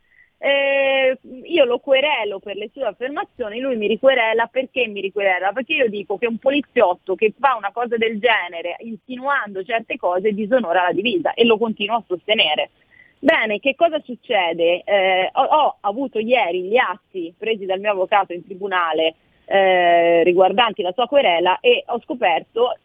[0.43, 5.53] Eh, io lo querelo per le sue affermazioni, lui mi riquerela perché mi riquerela?
[5.53, 10.33] Perché io dico che un poliziotto che fa una cosa del genere insinuando certe cose
[10.33, 12.71] disonora la divisa e lo continuo a sostenere.
[13.23, 14.83] Bene, che cosa succede?
[14.83, 19.14] Eh, ho, ho, avuto ieri gli atti presi dal mio avvocato in tribunale
[19.45, 22.79] eh, riguardanti la sua querela e ho scoperto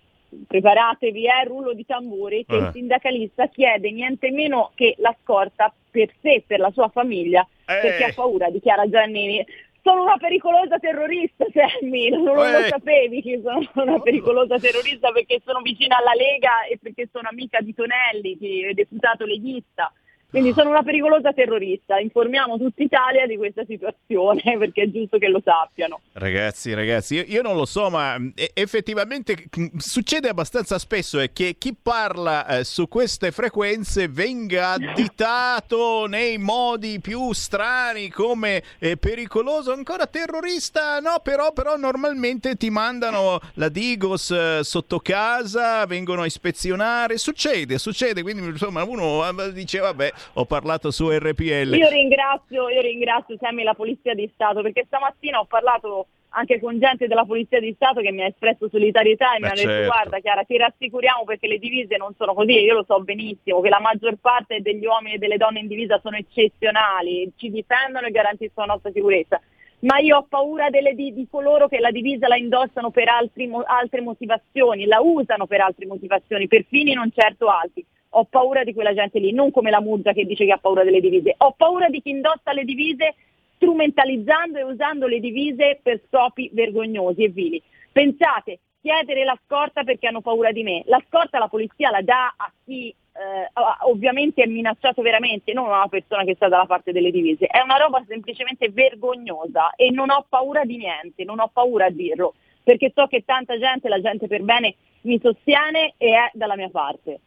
[0.46, 2.60] preparatevi, eh, rullo di tamburi, che eh.
[2.60, 7.80] il sindacalista chiede niente meno che la scorta per sé per la sua famiglia, eh.
[7.82, 9.46] perché ha paura, dichiara Giannini.
[9.82, 12.68] Sono una pericolosa terrorista, Sammy, non lo eh.
[12.68, 17.62] sapevi che sono una pericolosa terrorista perché sono vicina alla Lega e perché sono amica
[17.62, 19.94] di Tonelli, che è deputato leghista.
[20.36, 25.30] Quindi sono una pericolosa terrorista, informiamo tutta Italia di questa situazione perché è giusto che
[25.30, 26.02] lo sappiano.
[26.12, 28.18] Ragazzi, ragazzi, io, io non lo so, ma
[28.54, 29.46] effettivamente
[29.78, 37.00] succede abbastanza spesso è che chi parla eh, su queste frequenze venga additato nei modi
[37.00, 44.32] più strani come eh, pericoloso, ancora terrorista, no, però, però normalmente ti mandano la Digos
[44.32, 50.46] eh, sotto casa, vengono a ispezionare, succede, succede, quindi insomma uno eh, dice vabbè ho
[50.46, 51.76] parlato su RPL.
[51.76, 56.78] Io ringrazio, io ringrazio Sammy la Polizia di Stato perché stamattina ho parlato anche con
[56.80, 59.86] gente della Polizia di Stato che mi ha espresso solidarietà e mi ha detto certo.
[59.86, 63.70] guarda Chiara ti rassicuriamo perché le divise non sono così, io lo so benissimo che
[63.70, 68.12] la maggior parte degli uomini e delle donne in divisa sono eccezionali, ci difendono e
[68.12, 69.42] garantiscono la nostra sicurezza
[69.80, 73.50] ma io ho paura delle, di, di, coloro che la divisa la indossano per altri,
[73.66, 77.86] altre motivazioni, la usano per altre motivazioni, per fini non certo alti
[78.18, 80.84] ho paura di quella gente lì, non come la Murgia che dice che ha paura
[80.84, 83.16] delle divise, ho paura di chi indossa le divise
[83.55, 87.61] strumentalizzando e usando le divise per scopi vergognosi e vili.
[87.91, 92.34] Pensate, chiedere la scorta perché hanno paura di me, la scorta la polizia la dà
[92.38, 93.49] a chi eh,
[93.88, 97.59] ovviamente è minacciato veramente, non a una persona che sta dalla parte delle divise, è
[97.61, 102.36] una roba semplicemente vergognosa e non ho paura di niente, non ho paura a dirlo,
[102.63, 106.70] perché so che tanta gente, la gente per bene, mi sostiene e è dalla mia
[106.70, 107.20] parte.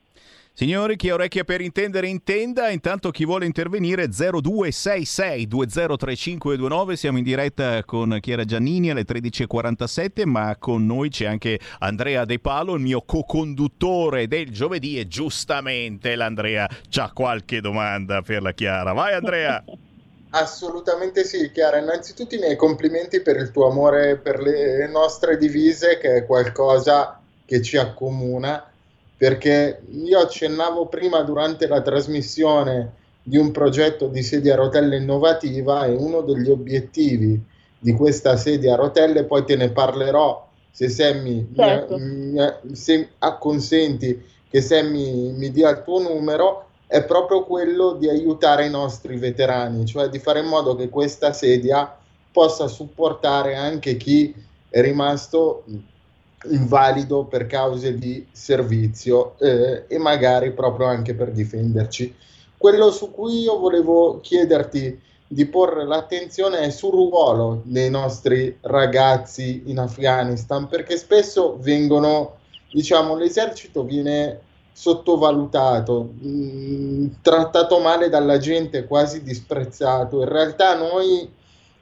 [0.58, 7.22] Signori, chi ha orecchie per intendere intenda, intanto chi vuole intervenire 0266 203529, siamo in
[7.22, 12.80] diretta con Chiara Giannini alle 13.47, ma con noi c'è anche Andrea De Palo, il
[12.80, 18.92] mio co-conduttore del giovedì e giustamente l'Andrea c'ha qualche domanda per la Chiara.
[18.92, 19.62] Vai Andrea!
[20.30, 21.78] Assolutamente sì, Chiara.
[21.78, 27.20] Innanzitutto i miei complimenti per il tuo amore per le nostre divise, che è qualcosa
[27.44, 28.67] che ci accomuna
[29.18, 35.84] perché io accennavo prima durante la trasmissione di un progetto di sedia a rotelle innovativa
[35.84, 37.38] e uno degli obiettivi
[37.78, 41.98] di questa sedia a rotelle, poi te ne parlerò se Sammy certo.
[41.98, 42.36] mi,
[42.72, 48.70] se acconsenti che Sammy mi dia il tuo numero, è proprio quello di aiutare i
[48.70, 51.96] nostri veterani, cioè di fare in modo che questa sedia
[52.32, 54.32] possa supportare anche chi
[54.70, 55.64] è rimasto
[56.46, 62.14] invalido per cause di servizio eh, e magari proprio anche per difenderci.
[62.56, 69.64] Quello su cui io volevo chiederti di porre l'attenzione è sul ruolo dei nostri ragazzi
[69.66, 72.36] in Afghanistan, perché spesso vengono,
[72.72, 74.40] diciamo, l'esercito viene
[74.72, 80.20] sottovalutato, mh, mm, trattato male dalla gente, quasi disprezzato.
[80.20, 81.30] In realtà noi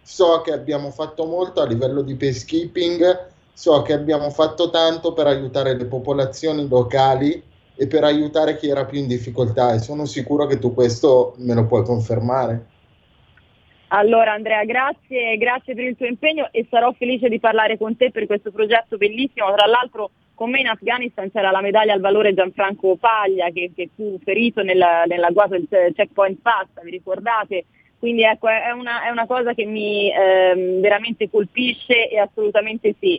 [0.02, 5.26] so che abbiamo fatto molto a livello di peacekeeping, so che abbiamo fatto tanto per
[5.26, 7.42] aiutare le popolazioni locali
[7.74, 11.54] e per aiutare chi era più in difficoltà e sono sicuro che tu questo me
[11.54, 12.66] lo puoi confermare.
[13.88, 18.10] Allora Andrea, grazie, grazie per il tuo impegno e sarò felice di parlare con te
[18.10, 19.50] per questo progetto bellissimo.
[19.54, 23.88] Tra l'altro con me in Afghanistan c'era la medaglia al valore Gianfranco Paglia che, che
[23.94, 27.64] fu ferito nella, nell'agguato del checkpoint Pasta, vi ricordate?
[27.98, 33.18] Quindi ecco, è una, è una cosa che mi eh, veramente colpisce e assolutamente sì.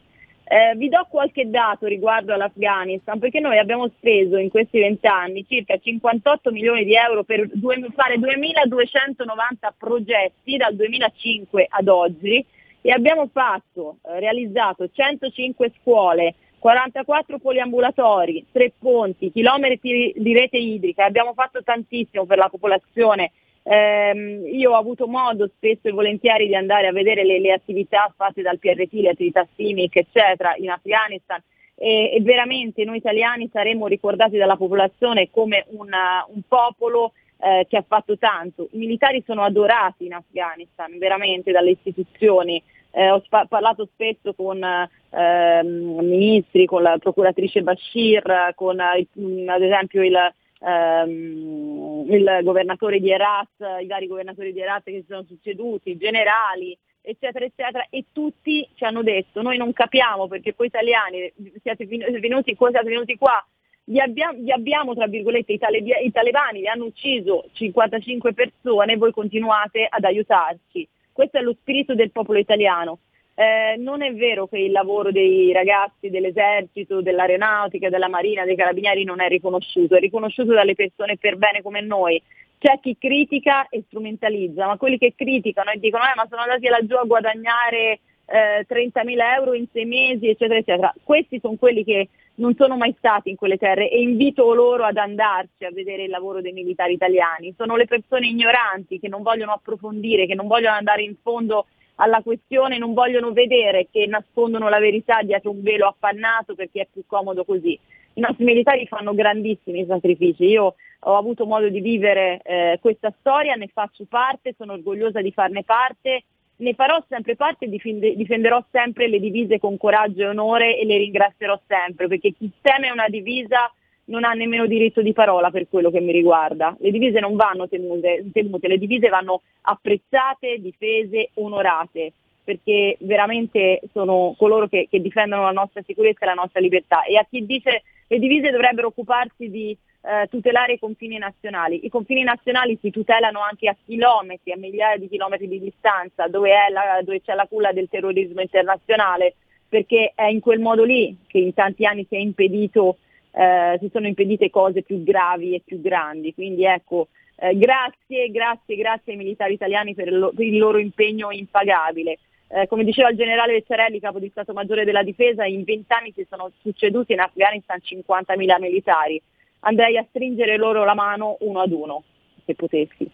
[0.50, 5.78] Eh, vi do qualche dato riguardo all'Afghanistan, perché noi abbiamo speso in questi vent'anni circa
[5.78, 12.46] 58 milioni di euro per due, fare 2290 progetti dal 2005 ad oggi
[12.82, 21.04] e abbiamo fatto, eh, realizzato 105 scuole, 44 poliambulatori, 3 ponti, chilometri di rete idrica,
[21.04, 23.32] abbiamo fatto tantissimo per la popolazione
[23.70, 28.12] eh, io ho avuto modo spesso e volentieri di andare a vedere le, le attività
[28.16, 31.42] fatte dal PRT, le attività SIMIC, eccetera, in Afghanistan
[31.76, 37.78] e, e veramente noi italiani saremo ricordati dalla popolazione come una, un popolo eh, che
[37.78, 38.70] ha fatto tanto.
[38.72, 42.62] I militari sono adorati in Afghanistan, veramente dalle istituzioni.
[42.92, 49.08] eh, ho spa- parlato spesso con ehm, ministri, con la procuratrice Bashir, con eh,
[49.46, 50.18] ad esempio il,
[50.60, 56.78] ehm, il governatore di Herat, i vari governatori di Herat che si sono succeduti, generali,
[57.02, 61.32] eccetera, eccetera, e tutti ci hanno detto, noi non capiamo perché voi italiani
[61.62, 63.44] siete venuti, siete venuti qua,
[63.86, 68.94] vi abbiamo, vi abbiamo, tra virgolette, i, tale, i talebani vi hanno ucciso 55 persone
[68.94, 70.88] e voi continuate ad aiutarci.
[71.12, 73.00] Questo è lo spirito del popolo italiano.
[73.40, 79.04] Eh, non è vero che il lavoro dei ragazzi dell'esercito, dell'aeronautica, della marina, dei carabinieri
[79.04, 82.20] non è riconosciuto, è riconosciuto dalle persone per bene come noi.
[82.58, 86.66] C'è chi critica e strumentalizza, ma quelli che criticano e dicono eh, ma sono andati
[86.66, 90.92] laggiù a guadagnare eh, 30.000 euro in sei mesi, eccetera, eccetera.
[91.04, 94.98] Questi sono quelli che non sono mai stati in quelle terre e invito loro ad
[94.98, 97.54] andarci a vedere il lavoro dei militari italiani.
[97.56, 101.68] Sono le persone ignoranti che non vogliono approfondire, che non vogliono andare in fondo
[101.98, 106.88] alla questione, non vogliono vedere che nascondono la verità dietro un velo appannato perché è
[106.92, 107.78] più comodo così.
[108.14, 113.56] I nostri militari fanno grandissimi sacrifici, io ho avuto modo di vivere eh, questa storia,
[113.56, 116.24] ne faccio parte, sono orgogliosa di farne parte,
[116.58, 120.86] ne farò sempre parte e difende, difenderò sempre le divise con coraggio e onore e
[120.86, 123.72] le ringrazierò sempre perché chi teme una divisa
[124.08, 126.76] non ha nemmeno diritto di parola per quello che mi riguarda.
[126.80, 134.36] Le divise non vanno temute, temute le divise vanno apprezzate, difese, onorate, perché veramente sono
[134.38, 137.04] coloro che, che, difendono la nostra sicurezza e la nostra libertà.
[137.04, 141.86] E a chi dice le divise dovrebbero occuparsi di eh, tutelare i confini nazionali.
[141.86, 146.52] I confini nazionali si tutelano anche a chilometri, a migliaia di chilometri di distanza, dove,
[146.72, 149.36] la, dove c'è la culla del terrorismo internazionale,
[149.68, 153.00] perché è in quel modo lì che in tanti anni si è impedito
[153.38, 156.34] eh, si sono impedite cose più gravi e più grandi.
[156.34, 161.32] Quindi ecco, eh, grazie, grazie, grazie ai militari italiani per, lo, per il loro impegno
[161.32, 162.18] impagabile.
[162.48, 166.26] Eh, come diceva il generale Vecciarelli, capo di Stato Maggiore della Difesa, in vent'anni si
[166.28, 169.22] sono succeduti in Afghanistan 50.000 militari.
[169.60, 172.04] Andrei a stringere loro la mano uno ad uno,
[172.44, 173.08] se potessi.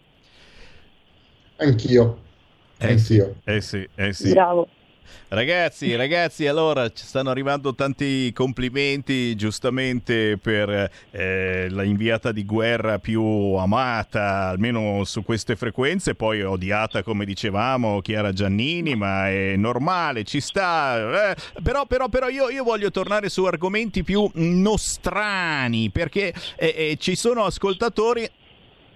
[1.56, 2.18] Anch'io.
[2.78, 3.34] Eh Anch'io.
[3.44, 4.30] Eh sì, eh sì.
[4.32, 4.68] Bravo.
[5.28, 13.22] Ragazzi, ragazzi, allora ci stanno arrivando tanti complimenti giustamente per eh, inviata di guerra più
[13.22, 20.40] amata, almeno su queste frequenze, poi odiata come dicevamo Chiara Giannini, ma è normale, ci
[20.40, 21.30] sta.
[21.30, 26.96] Eh, però, però, però io, io, voglio tornare su argomenti più nostrani, perché eh, eh
[26.98, 28.28] ci sono ascoltatori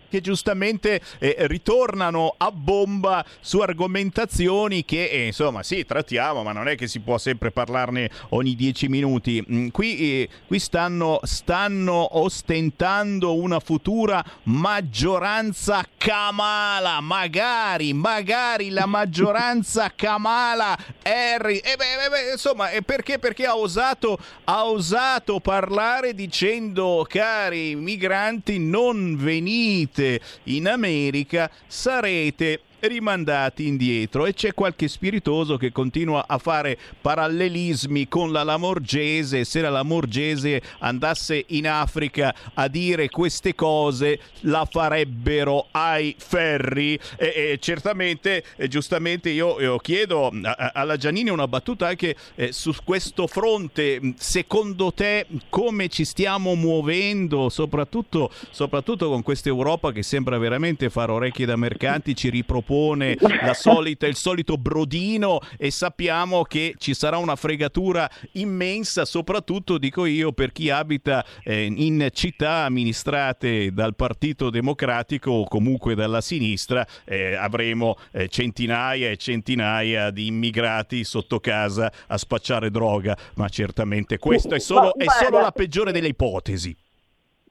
[0.08, 6.68] che giustamente eh, ritornano a bomba su argomentazioni che eh, insomma sì trattiamo ma non
[6.68, 9.44] è che si può sempre parlarne ogni dieci minuti.
[9.50, 17.00] Mm, qui, eh, qui stanno, stanno ostentando una futura maggioranza Kamala.
[17.00, 23.18] Magari magari la maggioranza Kamala Harry e beh, beh, insomma perché?
[23.18, 32.60] Perché ha osato ha osato parlare dicendo cari migranti non venite venite in America sarete
[32.80, 34.26] rimandati indietro.
[34.26, 39.44] E c'è qualche spiritoso che continua a fare parallelismi con la Lamorgese.
[39.44, 46.98] Se la Lamorgese andasse in Africa a dire queste cose la farebbero ai ferri.
[47.16, 52.52] E, e certamente e giustamente io, io chiedo a, alla Giannini una battuta anche eh,
[52.52, 54.14] su questo fronte.
[54.16, 61.12] Secondo te come ci stiamo muovendo soprattutto, soprattutto con questa Europa che sembra veramente fare
[61.12, 63.16] orecchie da mercanti ci ripropone propone
[63.54, 70.32] solita, il solito brodino e sappiamo che ci sarà una fregatura immensa, soprattutto dico io
[70.32, 77.34] per chi abita eh, in città amministrate dal Partito Democratico o comunque dalla sinistra, eh,
[77.34, 84.54] avremo eh, centinaia e centinaia di immigrati sotto casa a spacciare droga, ma certamente questo
[84.54, 86.76] è solo, è solo la peggiore delle ipotesi.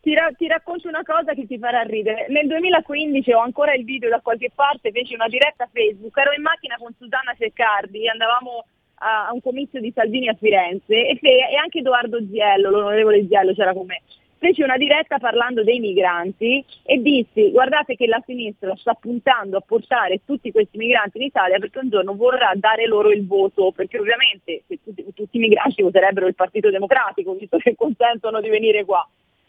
[0.02, 2.28] Ti, ra- ti, racconto una cosa che ti farà ridere.
[2.30, 6.42] Nel 2015 ho ancora il video da qualche parte, feci una diretta Facebook, ero in
[6.42, 8.66] macchina con Susanna Ceccardi, andavamo
[9.00, 13.26] a, a un comizio di Salvini a Firenze e, fe- e anche Edoardo Ziello, l'onorevole
[13.28, 14.02] Ziello c'era con me.
[14.40, 19.64] Feci una diretta parlando dei migranti e dissi guardate che la sinistra sta puntando a
[19.66, 23.98] portare tutti questi migranti in Italia perché un giorno vorrà dare loro il voto, perché
[23.98, 29.08] ovviamente tutti, tutti i migranti voterebbero il Partito Democratico, visto che consentono di venire qua.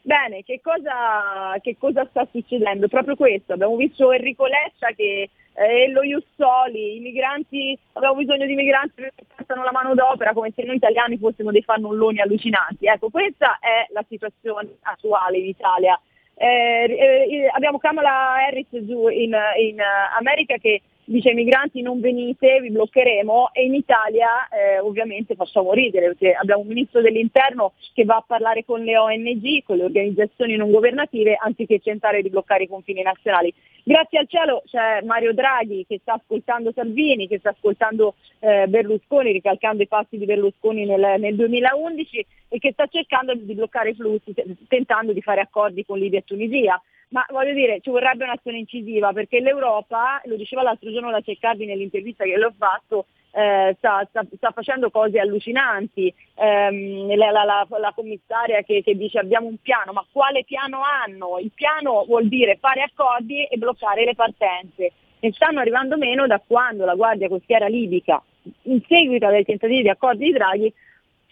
[0.08, 2.88] Bene, che cosa, che cosa, sta succedendo?
[2.88, 8.54] Proprio questo, abbiamo visto Enrico Letta che eh, lo Jussoli, i migranti, abbiamo bisogno di
[8.54, 12.86] migranti che portano la manodopera come se noi italiani fossimo dei fannulloni allucinanti.
[12.86, 16.00] Ecco, questa è la situazione attuale in Italia.
[16.36, 19.78] Eh, eh, abbiamo Kamala Harris in, in
[20.18, 25.72] America che dice ai migranti non venite, vi bloccheremo e in Italia eh, ovviamente facciamo
[25.72, 29.84] ridere perché abbiamo un ministro dell'interno che va a parlare con le ONG, con le
[29.84, 33.52] organizzazioni non governative anziché tentare di bloccare i confini nazionali.
[33.82, 39.32] Grazie al cielo c'è Mario Draghi che sta ascoltando Salvini, che sta ascoltando eh, Berlusconi,
[39.32, 43.94] ricalcando i passi di Berlusconi nel, nel 2011 e che sta cercando di bloccare i
[43.94, 44.34] flussi,
[44.68, 46.80] tentando di fare accordi con Libia e Tunisia
[47.10, 51.64] ma voglio dire ci vorrebbe un'azione incisiva perché l'Europa, lo diceva l'altro giorno la Ceccardi
[51.64, 57.44] nell'intervista che le ho fatto, eh, sta, sta, sta, facendo cose allucinanti, eh, la, la,
[57.44, 61.38] la, la, commissaria che, che, dice abbiamo un piano, ma quale piano hanno?
[61.38, 66.40] Il piano vuol dire fare accordi e bloccare le partenze e stanno arrivando meno da
[66.44, 68.22] quando la Guardia Costiera Libica,
[68.62, 70.72] in seguito ai tentativi di accordi di Draghi,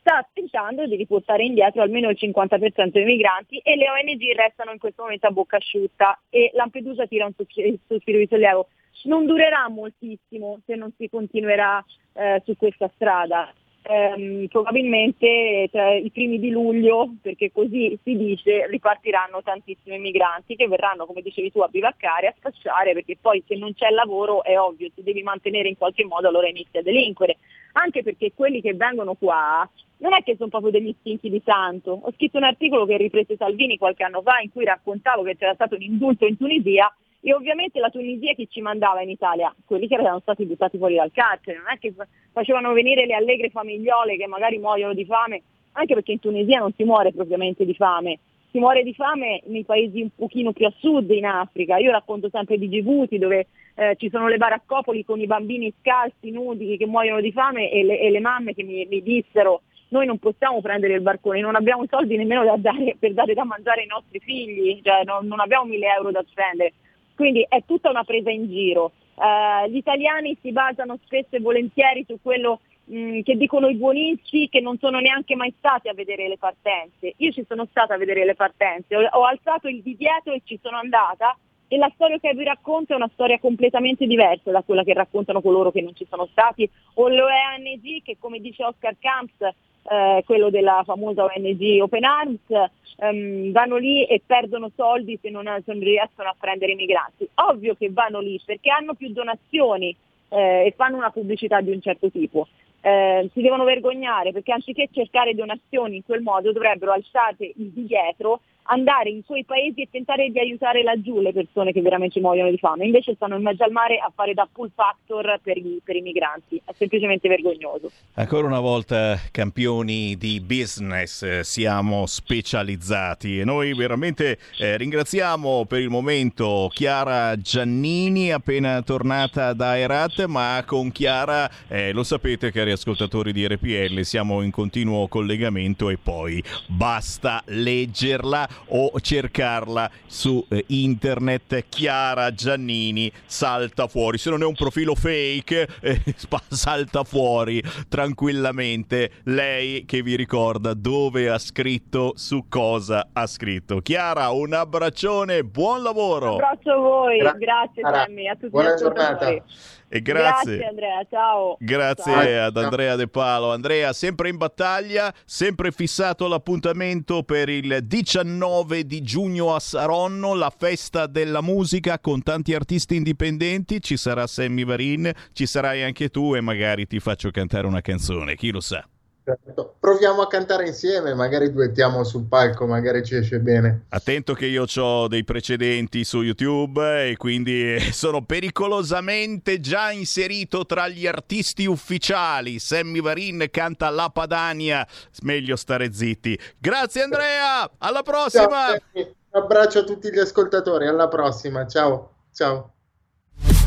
[0.06, 4.78] sta tentando di riportare indietro almeno il 50% dei migranti e le ONG restano in
[4.78, 8.68] questo momento a bocca asciutta e Lampedusa tira un sospiro di sollievo.
[9.04, 13.52] Non durerà moltissimo se non si continuerà eh, su questa strada
[13.86, 20.68] ehm, probabilmente tra i primi di luglio, perché così si dice, ripartiranno tantissimi migranti che
[20.68, 24.58] verranno, come dicevi tu, a bivaccare, a spacciare, perché poi se non c'è lavoro è
[24.58, 27.38] ovvio, ti devi mantenere in qualche modo, allora inizi a delinquere.
[27.72, 31.98] Anche perché quelli che vengono qua non è che sono proprio degli stinchi di santo.
[32.02, 35.54] Ho scritto un articolo che riprese Salvini qualche anno fa in cui raccontavo che c'era
[35.54, 39.52] stato un indulto in Tunisia e ovviamente la Tunisia chi ci mandava in Italia?
[39.64, 41.92] Quelli che erano stati buttati fuori dal carcere, non è che
[42.32, 45.42] facevano venire le allegre famigliole che magari muoiono di fame,
[45.72, 48.18] anche perché in Tunisia non si muore propriamente di fame,
[48.50, 51.78] si muore di fame nei paesi un pochino più a sud in Africa.
[51.78, 56.30] Io racconto sempre di Djibouti dove eh, ci sono le baraccopoli con i bambini scalzi,
[56.30, 60.06] nudi, che muoiono di fame e le, e le mamme che mi, mi dissero noi
[60.06, 63.82] non possiamo prendere il barcone, non abbiamo soldi nemmeno da dare, per dare da mangiare
[63.82, 66.72] ai nostri figli, cioè non, non abbiamo mille euro da spendere.
[67.14, 68.92] Quindi è tutta una presa in giro.
[69.14, 73.74] Uh, gli italiani si basano spesso e volentieri su quello mh, mm, che dicono i
[73.74, 77.14] buonisti che non sono neanche mai stati a vedere le partenze.
[77.16, 80.58] Io ci sono stata a vedere le partenze, ho, ho alzato il divieto e ci
[80.60, 81.36] sono andata
[81.68, 85.40] e la storia che vi racconto è una storia completamente diversa da quella che raccontano
[85.40, 89.54] coloro che non ci sono stati o l'ONG che come dice Oscar Camps
[89.88, 95.44] eh, quello della famosa ONG Open Arms, ehm, vanno lì e perdono soldi se non,
[95.64, 97.28] se non, riescono a prendere i migranti.
[97.34, 99.94] Ovvio che vanno lì perché hanno più donazioni
[100.28, 102.48] eh, e fanno una pubblicità di un certo tipo.
[102.80, 108.40] Eh, si devono vergognare perché anziché cercare donazioni in quel modo dovrebbero alzare il dietro
[108.66, 112.58] andare in quei paesi e tentare di aiutare laggiù le persone che veramente muoiono di
[112.58, 112.84] fame.
[112.84, 116.00] Invece stanno in mezzo al mare a fare da pull factor per i, per i
[116.00, 116.60] migranti.
[116.64, 117.90] È semplicemente vergognoso.
[118.14, 125.80] Ancora una volta campioni di business, eh, siamo specializzati e noi veramente eh, ringraziamo per
[125.80, 132.70] il momento Chiara Giannini appena tornata da Erat, ma con Chiara eh, lo sapete cari
[132.70, 140.64] ascoltatori di RPL siamo in continuo collegamento e poi basta leggerla o cercarla su eh,
[140.68, 141.64] internet.
[141.68, 144.18] Chiara Giannini salta fuori.
[144.18, 146.00] Se non è un profilo fake, eh,
[146.48, 153.80] salta fuori tranquillamente lei che vi ricorda dove ha scritto, su cosa ha scritto.
[153.80, 156.36] Chiara, un abbraccione, buon lavoro.
[156.36, 159.42] Un abbraccio a voi, Gra- grazie Sammy, a tutti Buona giornata.
[159.88, 160.56] E grazie.
[160.56, 161.56] Grazie Andrea, ciao.
[161.60, 162.46] Grazie ciao.
[162.46, 163.52] ad Andrea De Palo.
[163.52, 170.52] Andrea, sempre in battaglia, sempre fissato l'appuntamento per il 19 di giugno a Saronno, la
[170.56, 173.80] festa della musica con tanti artisti indipendenti.
[173.80, 178.34] Ci sarà Sammy Varin, ci sarai anche tu e magari ti faccio cantare una canzone,
[178.34, 178.86] chi lo sa.
[179.26, 179.74] Certo.
[179.80, 183.86] Proviamo a cantare insieme, magari duettiamo sul palco, magari ci esce bene.
[183.88, 190.86] Attento che io ho dei precedenti su YouTube e quindi sono pericolosamente già inserito tra
[190.86, 192.60] gli artisti ufficiali.
[192.60, 194.86] Sammy Varin canta La Padania,
[195.22, 196.38] meglio stare zitti.
[196.56, 198.46] Grazie Andrea, alla prossima!
[198.46, 202.74] Ciao, un abbraccio a tutti gli ascoltatori, alla prossima, ciao, ciao.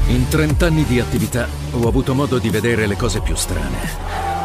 [0.08, 4.29] In 30 anni di attività ho avuto modo di vedere le cose più strane.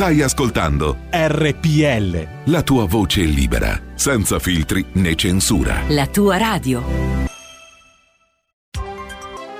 [0.00, 2.26] Stai ascoltando RPL.
[2.44, 5.82] La tua voce libera, senza filtri né censura.
[5.88, 6.82] La tua radio.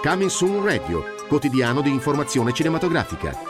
[0.00, 3.49] Coming Soon Radio, quotidiano di informazione cinematografica.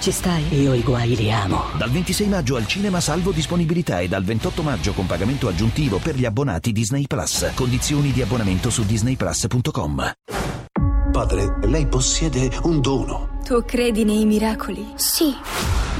[0.00, 0.58] Ci stai?
[0.58, 1.64] Io i guai li amo.
[1.76, 6.14] Dal 26 maggio al cinema salvo disponibilità e dal 28 maggio con pagamento aggiuntivo per
[6.14, 7.50] gli abbonati Disney Plus.
[7.54, 10.12] Condizioni di abbonamento su disneyplus.com.
[11.12, 13.40] Padre, lei possiede un dono.
[13.44, 14.86] Tu credi nei miracoli?
[14.94, 15.34] Sì.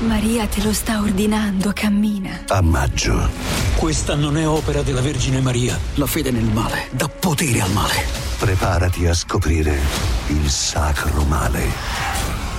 [0.06, 2.44] Maria te lo sta ordinando, cammina.
[2.48, 3.28] A maggio.
[3.76, 5.78] Questa non è opera della Vergine Maria.
[5.96, 8.02] La fede nel male dà potere al male.
[8.38, 9.78] Preparati a scoprire
[10.28, 12.39] il sacro male.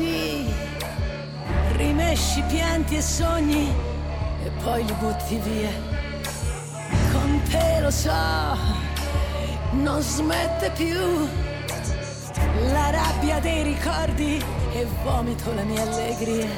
[0.00, 0.46] Così.
[1.76, 3.72] Rimesci pianti e sogni
[4.44, 5.70] e poi li butti via.
[7.12, 8.56] Con te lo so,
[9.72, 11.28] non smette più.
[12.72, 14.42] La rabbia dei ricordi
[14.72, 16.48] e vomito la mia allegria.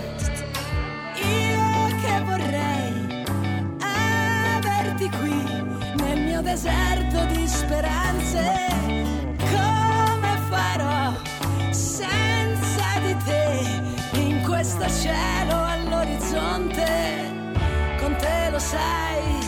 [1.14, 3.24] Io che vorrei
[4.56, 8.81] averti qui nel mio deserto di speranze.
[14.82, 17.30] Questo cielo all'orizzonte?
[18.00, 19.38] Con te lo sai,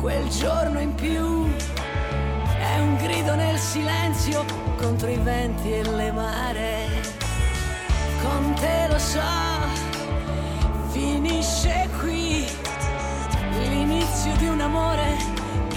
[0.00, 1.46] quel giorno in più
[2.58, 4.44] è un grido nel silenzio
[4.76, 6.86] contro i venti e le mare.
[8.22, 9.20] Con te lo so,
[10.90, 12.46] finisce qui
[13.60, 15.16] l'inizio di un amore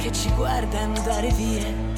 [0.02, 1.91] che ci guarda andare via.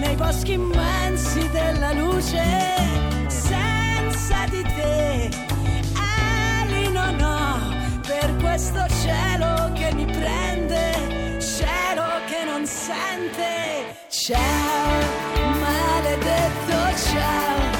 [0.00, 2.42] Nei boschi immensi della luce
[3.28, 5.28] senza di te?
[5.94, 13.98] Ali non ho per questo cielo che mi prende, cielo che non sente.
[14.08, 15.00] Ciao,
[15.60, 16.78] maledetto
[17.12, 17.79] ciao,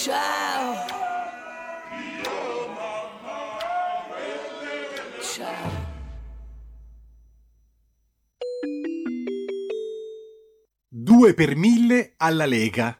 [0.00, 0.86] Ciao.
[5.20, 5.70] Ciao.
[10.88, 12.96] Due per mille alla Lega.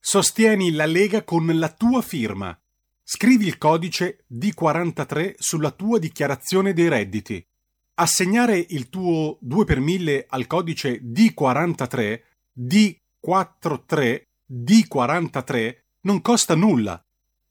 [0.00, 2.60] Sostieni la Lega con la tua firma.
[3.04, 7.46] Scrivi il codice D43 sulla tua dichiarazione dei redditi.
[7.94, 12.20] Assegnare il tuo 2 per 1000 al codice D43,
[12.58, 14.22] D43,
[14.52, 17.02] D43 non costa nulla.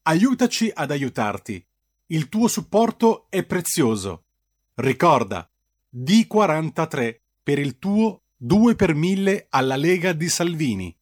[0.03, 1.63] Aiutaci ad aiutarti.
[2.07, 4.23] Il tuo supporto è prezioso.
[4.75, 5.47] Ricorda,
[5.95, 10.95] D43 per il tuo 2 per 1000 alla Lega di Salvini.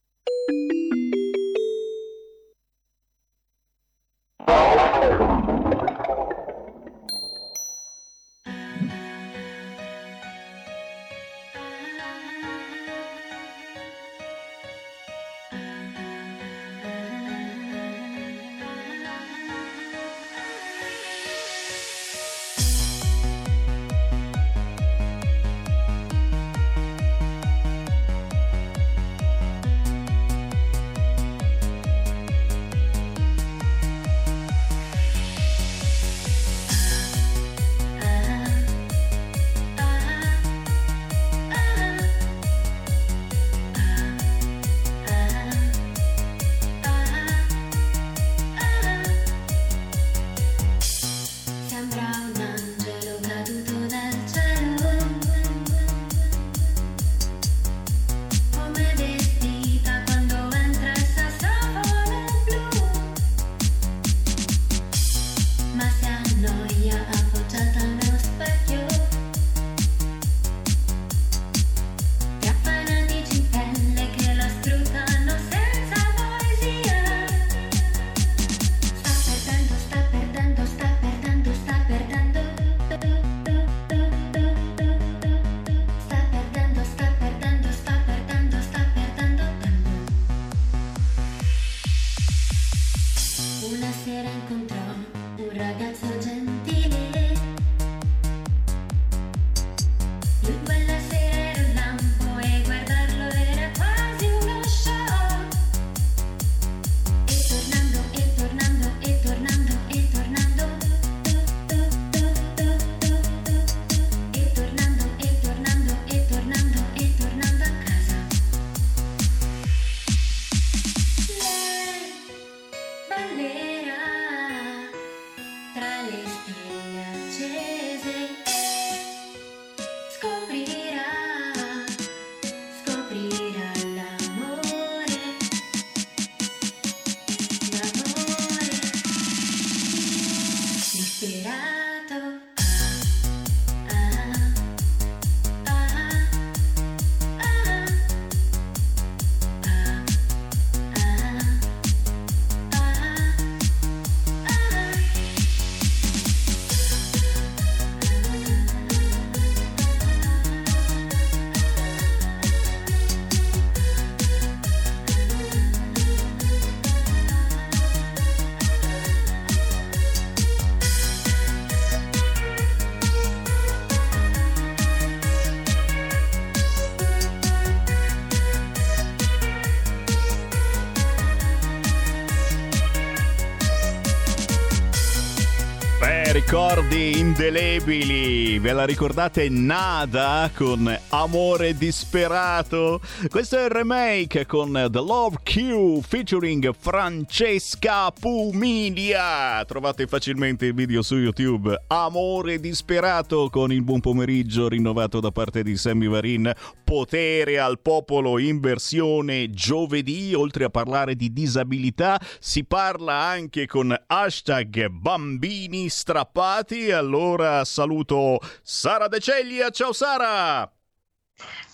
[186.88, 193.00] Ricordi indelebili, ve la ricordate Nada con Amore disperato?
[193.28, 199.62] Questo è il remake con The Love Q featuring Francesca Pumilia.
[199.66, 201.84] Trovate facilmente il video su YouTube.
[201.88, 206.50] Amore disperato con il buon pomeriggio rinnovato da parte di Sammy Varin.
[206.84, 210.32] Potere al popolo in versione giovedì.
[210.34, 216.77] Oltre a parlare di disabilità, si parla anche con hashtag bambini strappati.
[216.86, 219.70] Allora saluto Sara De Ceglia.
[219.70, 220.70] Ciao Sara!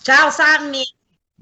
[0.01, 0.83] Ciao Sammy!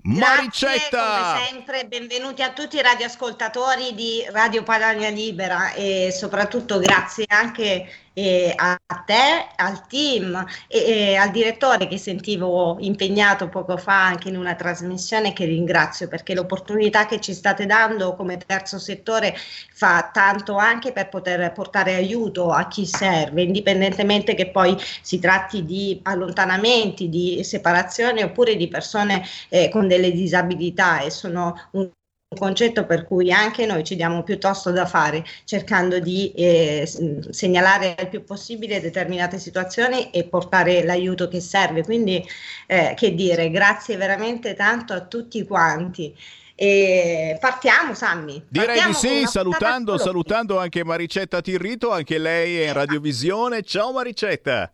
[0.03, 0.89] Maricetta!
[0.89, 7.25] Grazie, come sempre, benvenuti a tutti i radioascoltatori di Radio Padania Libera e soprattutto grazie
[7.29, 14.05] anche eh, a te, al team e, e al direttore che sentivo impegnato poco fa
[14.05, 19.35] anche in una trasmissione che ringrazio perché l'opportunità che ci state dando come terzo settore
[19.73, 25.65] fa tanto anche per poter portare aiuto a chi serve, indipendentemente che poi si tratti
[25.65, 31.89] di allontanamenti, di separazioni oppure di persone eh, con delle disabilità e sono un
[32.33, 36.89] concetto per cui anche noi ci diamo piuttosto da fare cercando di eh,
[37.29, 41.83] segnalare il più possibile determinate situazioni e portare l'aiuto che serve.
[41.83, 42.25] Quindi,
[42.67, 46.15] eh, che dire, grazie veramente tanto a tutti quanti.
[46.55, 48.43] E partiamo, Sammy.
[48.47, 53.63] Direi Partiamo di sì, salutando, salutando anche Maricetta Tirrito, anche lei è in radiovisione.
[53.63, 54.72] Ciao Maricetta.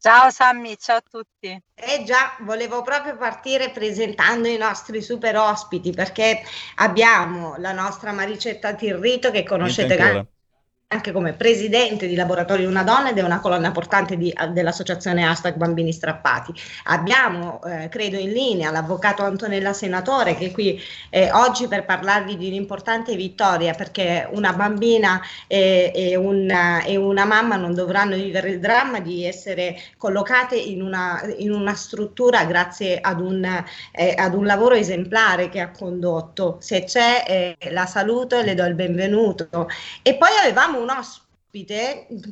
[0.00, 1.60] Ciao Sammy, ciao a tutti.
[1.74, 6.40] Eh già, volevo proprio partire presentando i nostri super ospiti perché
[6.76, 10.26] abbiamo la nostra Maricetta Tirrito che conoscete ancora.
[10.90, 15.54] Anche come presidente di Laboratorio Una Donna ed è una colonna portante di- dell'associazione Hashtag
[15.56, 16.50] Bambini Strappati.
[16.84, 20.80] Abbiamo, eh, credo, in linea l'avvocato Antonella Senatore che è qui
[21.10, 27.26] eh, oggi per parlarvi di un'importante vittoria perché una bambina e, e una, e una
[27.26, 32.98] mamma non dovranno vivere il dramma di essere collocate in una, in una struttura grazie
[32.98, 33.44] ad un,
[33.92, 36.56] eh, ad un lavoro esemplare che ha condotto.
[36.60, 39.68] Se c'è, eh, la saluto e le do il benvenuto.
[40.00, 41.27] E poi avevamo un ospite,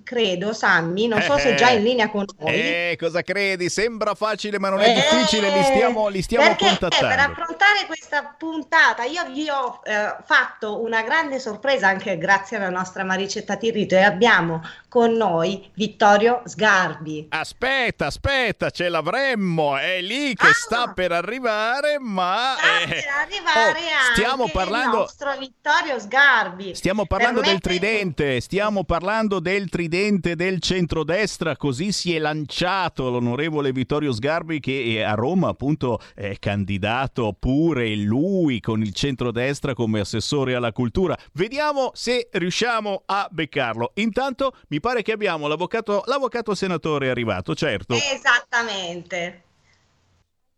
[0.05, 2.53] credo, Sammy, non so se è già in linea con noi.
[2.55, 3.69] Eh, cosa credi?
[3.71, 5.51] Sembra facile, ma non è Eh, difficile.
[5.51, 7.33] Li stiamo, li stiamo per contattando.
[7.33, 13.05] affrontare questa puntata io vi ho eh, fatto una grande sorpresa anche grazie alla nostra
[13.05, 17.27] Maricetta Tirrito e abbiamo con noi Vittorio Sgarbi.
[17.31, 19.77] Aspetta, aspetta, ce l'avremmo.
[19.79, 22.57] È lì che sta per arrivare, ma.
[22.57, 26.75] eh, Per arrivare oh, stiamo parlando- il nostro Vittorio Sgarbi.
[26.75, 29.05] Stiamo parlando Per me- del tridente, stiamo parlando
[29.41, 35.51] del tridente del centrodestra, così si è lanciato l'onorevole Vittorio Sgarbi che è a Roma
[35.51, 41.17] appunto è candidato pure lui con il centrodestra come assessore alla cultura.
[41.35, 43.93] Vediamo se riusciamo a beccarlo.
[43.95, 47.95] Intanto mi pare che abbiamo l'avvocato, l'avvocato senatore arrivato, certo.
[47.95, 49.45] Esattamente.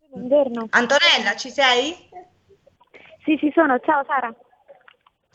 [0.08, 0.68] Buongiorno.
[0.70, 1.94] Antonella, ci sei?
[3.24, 3.78] Sì, ci sono.
[3.80, 4.34] Ciao Sara.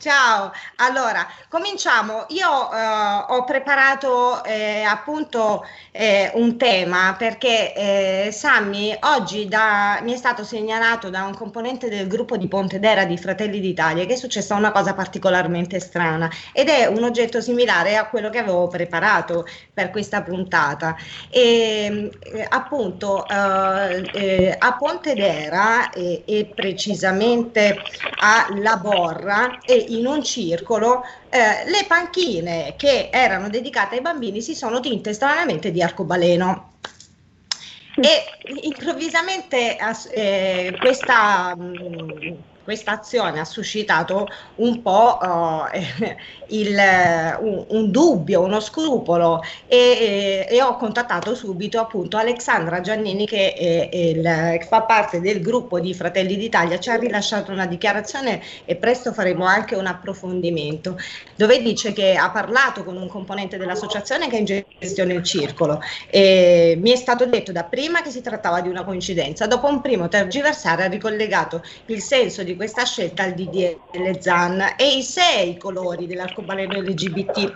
[0.03, 2.25] Ciao, allora cominciamo.
[2.31, 10.11] Io eh, ho preparato eh, appunto eh, un tema perché eh, Sammy oggi da- mi
[10.11, 14.17] è stato segnalato da un componente del gruppo di Pontedera di Fratelli d'Italia che è
[14.17, 19.45] successa una cosa particolarmente strana ed è un oggetto similare a quello che avevo preparato
[19.73, 20.97] per questa puntata.
[21.29, 27.77] E, eh, appunto eh, a Pontedera e, e precisamente
[28.19, 34.41] a La Borra e in un circolo eh, le panchine che erano dedicate ai bambini
[34.41, 36.71] si sono tinte stranamente di arcobaleno.
[37.95, 38.23] E
[38.63, 39.77] improvvisamente
[40.11, 45.19] eh, questa, mh, questa azione ha suscitato un po'
[45.71, 46.17] eh,
[46.49, 53.25] il, eh, un, un dubbio, uno scrupolo e, e ho contattato subito appunto Alexandra Giannini
[53.25, 57.65] che è- è il- fa parte del gruppo di Fratelli d'Italia, ci ha rilasciato una
[57.65, 60.97] dichiarazione e presto faremo anche un approfondimento
[61.35, 64.45] dove dice che ha parlato con un componente dell'associazione che è in
[64.79, 65.79] gestione il circolo.
[66.09, 69.81] E mi è stato detto da prima che si trattava di una coincidenza, dopo un
[69.81, 75.57] primo tergiversare ha ricollegato il senso di questa scelta al DDL ZAN e i sei
[75.57, 77.55] colori dell'arcobaleno LGBT.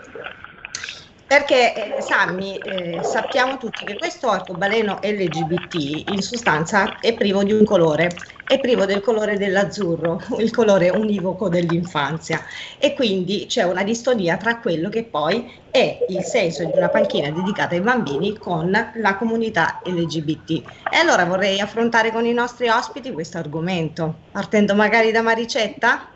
[1.26, 7.52] Perché eh, Sammy, eh, sappiamo tutti che questo arcobaleno LGBT in sostanza è privo di
[7.52, 8.08] un colore,
[8.46, 12.42] è privo del colore dell'azzurro, il colore univoco dell'infanzia
[12.78, 17.28] e quindi c'è una distonia tra quello che poi è il senso di una panchina
[17.28, 20.50] dedicata ai bambini con la comunità LGBT.
[20.90, 26.08] E allora vorrei affrontare con i nostri ospiti questo argomento, partendo magari da Maricetta.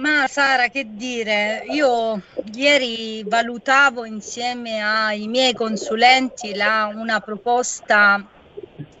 [0.00, 2.22] Ma Sara, che dire, io
[2.54, 8.24] ieri valutavo insieme ai miei consulenti la- una proposta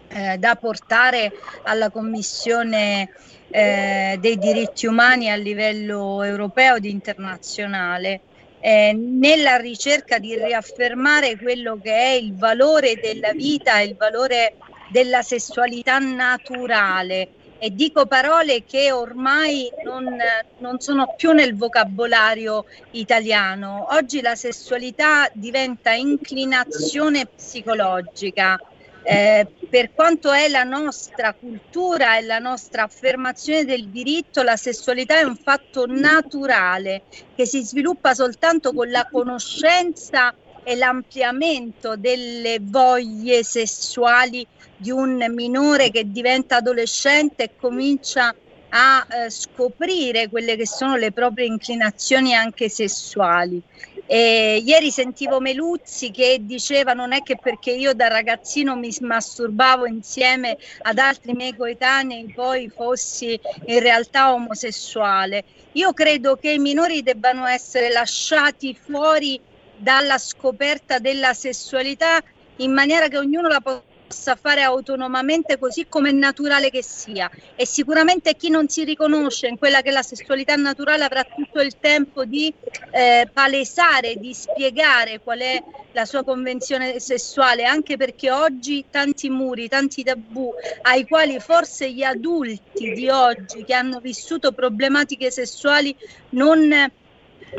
[0.08, 1.32] eh, da portare
[1.62, 3.08] alla Commissione
[3.50, 8.20] eh, dei diritti umani a livello europeo ed internazionale.
[8.62, 14.56] eh, nella ricerca di riaffermare quello che è il valore della vita il valore
[14.90, 17.30] della sessualità naturale
[17.62, 20.16] e dico parole che ormai non,
[20.58, 23.86] non sono più nel vocabolario italiano.
[23.90, 28.58] Oggi la sessualità diventa inclinazione psicologica.
[29.02, 35.18] Eh, per quanto è la nostra cultura e la nostra affermazione del diritto, la sessualità
[35.18, 37.02] è un fatto naturale
[37.34, 44.46] che si sviluppa soltanto con la conoscenza e l'ampliamento delle voglie sessuali
[44.76, 48.34] di un minore che diventa adolescente e comincia
[48.70, 53.60] a eh, scoprire quelle che sono le proprie inclinazioni anche sessuali.
[54.06, 59.86] E ieri sentivo Meluzzi che diceva non è che perché io da ragazzino mi masturbavo
[59.86, 65.44] insieme ad altri miei coetanei poi fossi in realtà omosessuale.
[65.72, 69.40] Io credo che i minori debbano essere lasciati fuori
[69.80, 72.22] dalla scoperta della sessualità
[72.56, 77.30] in maniera che ognuno la possa fare autonomamente così come è naturale che sia.
[77.56, 81.60] E sicuramente chi non si riconosce in quella che è la sessualità naturale avrà tutto
[81.60, 82.52] il tempo di
[82.90, 85.62] eh, palesare, di spiegare qual è
[85.92, 90.52] la sua convenzione sessuale, anche perché oggi tanti muri, tanti tabù
[90.82, 95.96] ai quali forse gli adulti di oggi che hanno vissuto problematiche sessuali
[96.30, 96.92] non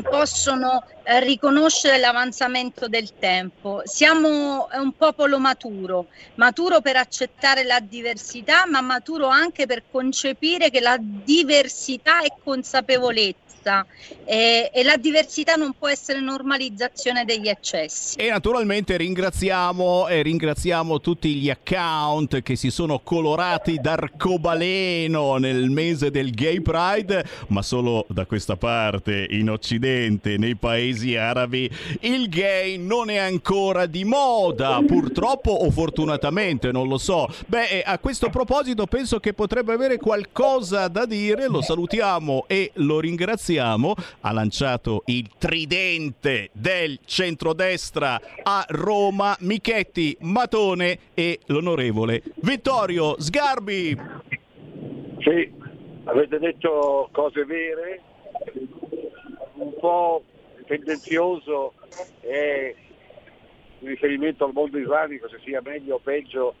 [0.00, 3.82] possono eh, riconoscere l'avanzamento del tempo.
[3.84, 6.06] Siamo un popolo maturo,
[6.36, 13.51] maturo per accettare la diversità, ma maturo anche per concepire che la diversità è consapevolezza
[14.24, 18.16] e, e, la diversità non può essere normalizzazione degli eccessi.
[18.16, 26.10] E naturalmente ringraziamo, e ringraziamo tutti gli account che si sono colorati d'arcobaleno nel mese
[26.10, 31.70] del Gay Pride, ma solo da questa parte in Occidente, nei paesi arabi,
[32.00, 37.28] il gay non è ancora di moda, purtroppo o fortunatamente, non lo so.
[37.46, 43.00] Beh, a questo proposito penso che potrebbe avere qualcosa da dire, lo salutiamo e lo
[43.00, 53.20] ringraziamo ringraziamo, ha lanciato il tridente del centrodestra a Roma, Michetti, Matone e l'onorevole Vittorio
[53.20, 53.96] Sgarbi.
[55.18, 55.52] Sì,
[56.04, 58.00] avete detto cose vere,
[59.54, 60.22] un po'
[60.66, 61.74] tendenzioso
[62.20, 62.74] è
[63.80, 66.54] il riferimento al mondo islamico, se sia meglio o peggio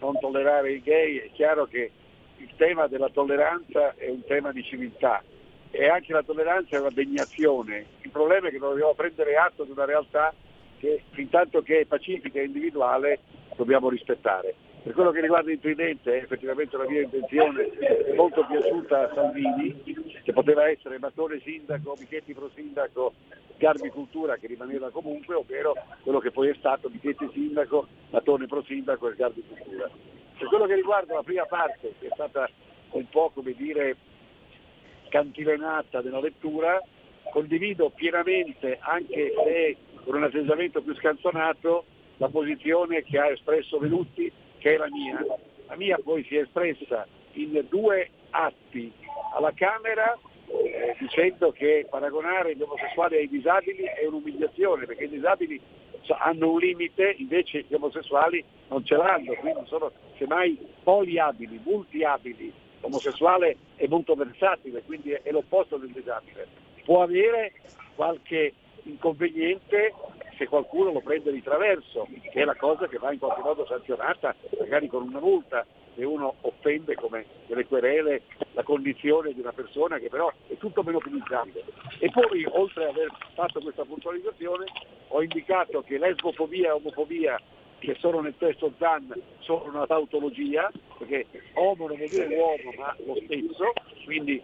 [0.00, 1.90] non tollerare i gay, è chiaro che
[2.38, 5.22] il tema della tolleranza è un tema di civiltà
[5.72, 7.86] e anche la tolleranza è una degnazione.
[8.02, 10.32] Il problema è che dobbiamo prendere atto di una realtà
[10.78, 13.20] che fin tanto che è pacifica e individuale
[13.56, 14.54] dobbiamo rispettare.
[14.82, 19.80] Per quello che riguarda il tridente, effettivamente la mia intenzione è molto piaciuta a Salvini,
[20.22, 23.14] che poteva essere Mattone sindaco, Michetti pro sindaco,
[23.56, 28.62] Garbi Cultura che rimaneva comunque, ovvero quello che poi è stato Michetti sindaco, Mattone pro
[28.64, 29.88] sindaco e Garbi Cultura.
[30.36, 32.50] Per quello che riguarda la prima parte, che è stata
[32.90, 33.96] un po' come dire
[35.12, 36.82] cantilenata della lettura,
[37.30, 41.84] condivido pienamente, anche se con un atteggiamento più scanzonato,
[42.16, 45.22] la posizione che ha espresso Venutti, che è la mia.
[45.66, 48.90] La mia poi si è espressa in due atti
[49.34, 55.60] alla Camera eh, dicendo che paragonare gli omosessuali ai disabili è un'umiliazione, perché i disabili
[56.18, 62.52] hanno un limite, invece gli omosessuali non ce l'hanno, quindi sono semmai poliabili, multiabili,
[62.82, 66.46] omosessuale è molto versatile, quindi è l'opposto del disabile.
[66.84, 67.52] Può avere
[67.94, 68.54] qualche
[68.84, 69.94] inconveniente
[70.36, 73.66] se qualcuno lo prende di traverso, che è la cosa che va in qualche modo
[73.66, 75.64] sanzionata, magari con una multa,
[75.94, 78.22] se uno offende come delle querele
[78.52, 81.64] la condizione di una persona che però è tutto meno utilizzabile.
[81.98, 84.64] E poi, oltre ad aver fatto questa puntualizzazione,
[85.08, 87.40] ho indicato che lesbofobia e omofobia
[87.82, 92.96] che sono nel testo ZAN sono una tautologia, perché homo non vuol dire uomo ma
[93.04, 93.72] lo stesso,
[94.04, 94.40] quindi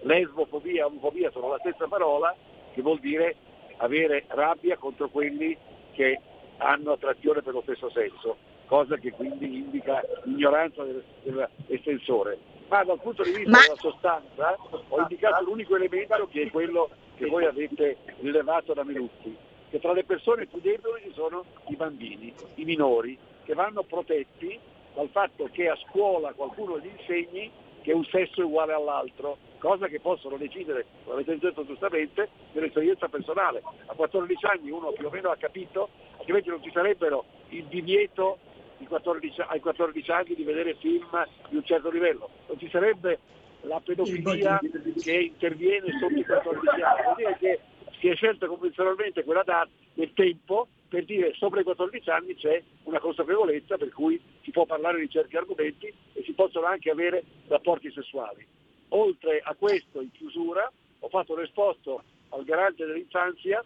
[0.00, 2.34] lesbofobia e omofobia sono la stessa parola,
[2.72, 3.36] che vuol dire
[3.76, 5.54] avere rabbia contro quelli
[5.92, 6.18] che
[6.56, 12.38] hanno attrazione per lo stesso sesso, cosa che quindi indica ignoranza del, dell'estensore.
[12.68, 13.60] Ma dal punto di vista ma...
[13.60, 14.56] della sostanza
[14.88, 19.36] ho indicato l'unico elemento che è quello che voi avete rilevato da Minuti,
[19.70, 24.58] che tra le persone più deboli ci sono i bambini, i minori, che vanno protetti
[24.94, 27.50] dal fatto che a scuola qualcuno gli insegni
[27.82, 33.08] che un sesso è uguale all'altro, cosa che possono decidere, come avete detto giustamente, nell'esperienza
[33.08, 33.62] personale.
[33.86, 35.88] A 14 anni uno più o meno ha capito,
[36.18, 38.38] altrimenti non ci sarebbero il divieto
[38.86, 43.18] 14, ai 14 anni di vedere film di un certo livello, non ci sarebbe
[43.62, 44.60] la pedofilia
[45.00, 47.60] che interviene sotto i 14 anni, vuol dire che
[47.98, 52.62] si è scelta convenzionalmente quella data nel tempo per dire sopra i 14 anni c'è
[52.84, 57.24] una consapevolezza per cui si può parlare di certi argomenti e si possono anche avere
[57.48, 58.46] rapporti sessuali.
[58.90, 60.70] Oltre a questo, in chiusura,
[61.00, 63.62] ho fatto un esposto al garante dell'infanzia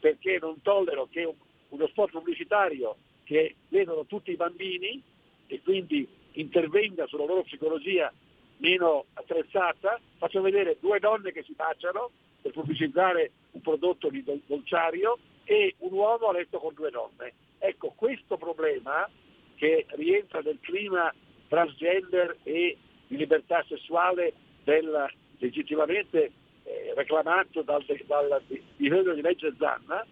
[0.00, 1.30] perché non tollero che
[1.68, 5.00] uno sport pubblicitario che vedono tutti i bambini
[5.46, 8.10] e quindi intervenga sulla loro psicologia
[8.58, 12.10] meno attrezzata, faccio vedere due donne che si baciano
[12.42, 17.32] per pubblicizzare un prodotto di dolciario e un uomo a letto con due donne.
[17.58, 19.08] Ecco, questo problema
[19.54, 21.12] che rientra nel clima
[21.48, 24.32] transgender e di libertà sessuale
[24.64, 25.06] del,
[25.38, 26.32] legittimamente
[26.64, 28.42] eh, reclamato dal, dal
[28.76, 30.04] disegno di legge Zanna,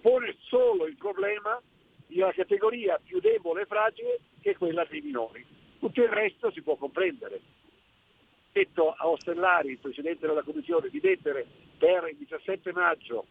[0.00, 1.60] pone solo il problema
[2.06, 5.44] di una categoria più debole e fragile che è quella dei minori.
[5.78, 7.40] Tutto il resto si può comprendere
[8.52, 11.46] detto a Ostellari, il Presidente della Commissione, di mettere
[11.78, 13.26] per il 17 maggio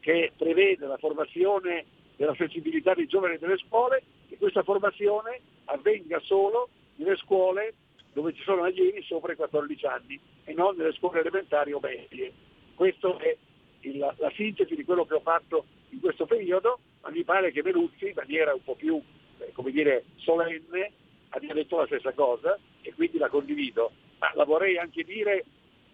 [0.00, 1.84] che prevede la formazione
[2.16, 7.74] della sensibilità dei giovani nelle scuole, che questa formazione avvenga solo nelle scuole
[8.12, 12.32] dove ci sono allievi sopra i 14 anni e non nelle scuole elementari o medie.
[12.74, 13.36] Questa è
[13.80, 17.52] il- la, la sintesi di quello che ho fatto in questo periodo, ma mi pare
[17.52, 19.00] che Veluzzi, in maniera un po' più,
[19.38, 20.90] eh, come dire, solenne,
[21.30, 23.92] abbia detto la stessa cosa e quindi la condivido.
[24.18, 25.44] Ma la vorrei anche dire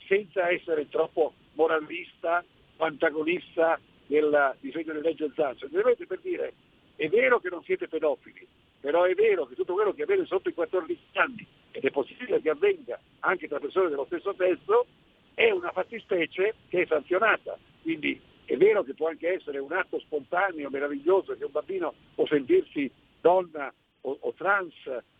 [0.06, 2.44] senza essere troppo moralista,
[2.78, 6.52] antagonista del disegno di legge Zan, semplicemente per dire
[6.96, 8.46] è vero che non siete pedofili,
[8.80, 12.40] però è vero che tutto quello che avviene sotto i 14 anni ed è possibile
[12.40, 14.86] che avvenga anche tra persone dello stesso sesso,
[15.34, 17.58] è una fattispecie che è sanzionata.
[17.82, 22.26] Quindi è vero che può anche essere un atto spontaneo, meraviglioso, che un bambino può
[22.26, 22.88] sentirsi
[23.20, 23.72] donna
[24.02, 24.72] o, o trans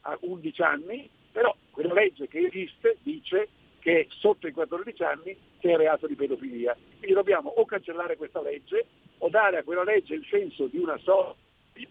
[0.03, 3.49] a 11 anni, però quella legge che esiste dice
[3.85, 6.75] che sotto i 14 anni c'è reato di pedofilia.
[6.97, 8.87] Quindi dobbiamo o cancellare questa legge
[9.19, 11.37] o dare a quella legge il senso di una sorta
[11.75, 11.87] di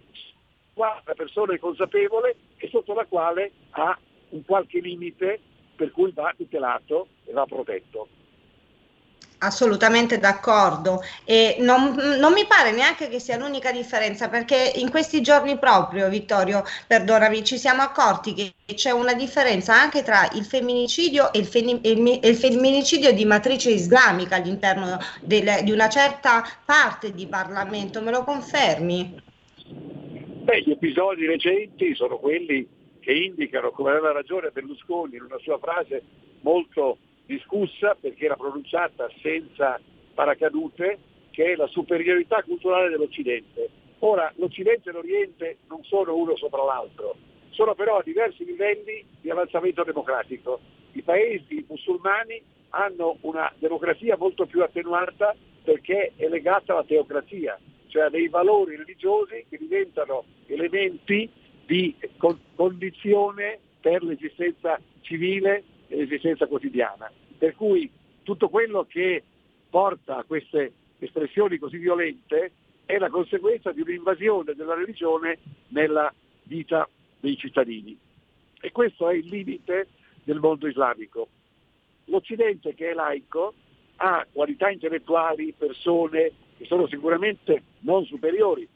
[0.73, 3.95] la persona è consapevole e sotto la quale ha
[4.29, 5.39] un qualche limite
[5.75, 8.07] per cui va tutelato e va protetto.
[9.43, 15.21] Assolutamente d'accordo e non, non mi pare neanche che sia l'unica differenza perché in questi
[15.21, 21.33] giorni proprio, Vittorio, perdonami, ci siamo accorti che c'è una differenza anche tra il femminicidio
[21.33, 27.27] e il, e il femminicidio di matrice islamica all'interno del- di una certa parte di
[27.27, 29.21] Parlamento, me lo confermi?
[30.43, 32.65] Beh, gli episodi recenti sono quelli
[33.01, 36.01] che indicano, come aveva ragione Berlusconi in una sua frase
[36.41, 39.79] molto discussa perché era pronunciata senza
[40.13, 40.99] paracadute,
[41.31, 43.69] che è la superiorità culturale dell'Occidente.
[43.99, 47.15] Ora, l'Occidente e l'Oriente non sono uno sopra l'altro,
[47.49, 50.59] sono però a diversi livelli di avanzamento democratico.
[50.91, 58.03] I paesi musulmani hanno una democrazia molto più attenuata perché è legata alla teocrazia, cioè
[58.03, 61.29] a dei valori religiosi che diventano elementi
[61.65, 65.63] di con- condizione per l'esistenza civile
[65.93, 67.11] e l'esistenza quotidiana.
[67.37, 67.89] Per cui
[68.23, 69.23] tutto quello che
[69.69, 72.51] porta a queste espressioni così violente
[72.85, 75.37] è la conseguenza di un'invasione della religione
[75.69, 76.11] nella
[76.43, 76.89] vita
[77.19, 77.97] dei cittadini.
[78.59, 79.87] E questo è il limite
[80.23, 81.27] del mondo islamico.
[82.05, 83.53] L'Occidente che è laico
[83.97, 88.67] ha qualità intellettuali, persone che sono sicuramente non superiori,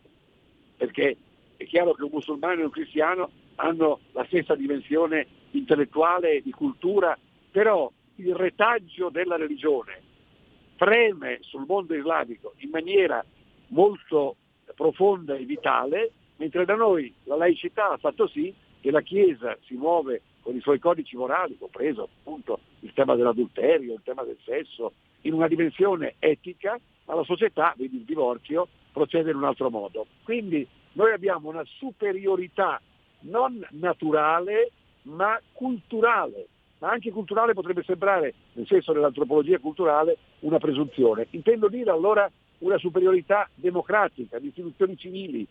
[0.77, 1.17] perché
[1.57, 5.27] è chiaro che un musulmano e un cristiano hanno la stessa dimensione
[5.57, 7.17] intellettuale di cultura,
[7.51, 10.01] però il retaggio della religione
[10.75, 13.23] preme sul mondo islamico in maniera
[13.67, 14.35] molto
[14.75, 19.73] profonda e vitale, mentre da noi la laicità ha fatto sì che la Chiesa si
[19.73, 24.93] muove con i suoi codici morali, compreso appunto il tema dell'adulterio, il tema del sesso,
[25.21, 30.05] in una dimensione etica, ma la società, vedi il divorzio, procede in un altro modo.
[30.23, 32.79] Quindi noi abbiamo una superiorità
[33.21, 34.71] non naturale
[35.07, 36.47] ma culturale,
[36.79, 41.27] ma anche culturale potrebbe sembrare, nel senso dell'antropologia culturale, una presunzione.
[41.31, 42.29] Intendo dire allora
[42.59, 45.47] una superiorità democratica, di istituzioni civili.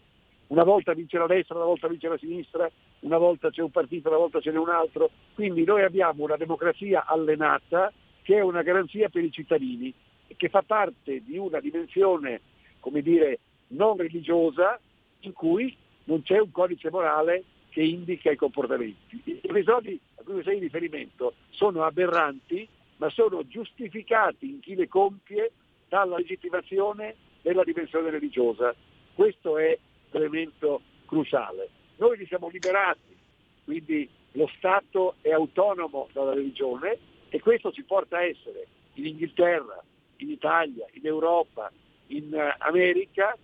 [0.49, 2.71] Una volta vince la destra, una volta vince la sinistra,
[3.01, 5.11] una volta c'è un partito, una volta ce n'è un altro.
[5.35, 7.93] Quindi noi abbiamo una democrazia allenata
[8.23, 9.93] che è una garanzia per i cittadini
[10.29, 12.41] e che fa parte di una dimensione,
[12.81, 14.79] come dire, non religiosa
[15.21, 17.45] in cui non c'è un codice morale
[17.77, 19.21] che indica i comportamenti.
[19.23, 22.67] Gli episodi a cui sei riferimento sono aberranti,
[22.97, 25.53] ma sono giustificati in chi le compie
[25.87, 28.75] dalla legittimazione della dimensione religiosa.
[29.13, 29.77] Questo è
[30.13, 31.69] l'elemento cruciale.
[31.97, 33.15] Noi li siamo liberati,
[33.65, 36.97] quindi lo Stato è autonomo dalla religione
[37.29, 39.85] e questo ci porta a essere in Inghilterra,
[40.17, 41.71] in Italia, in Europa,
[42.07, 43.37] in America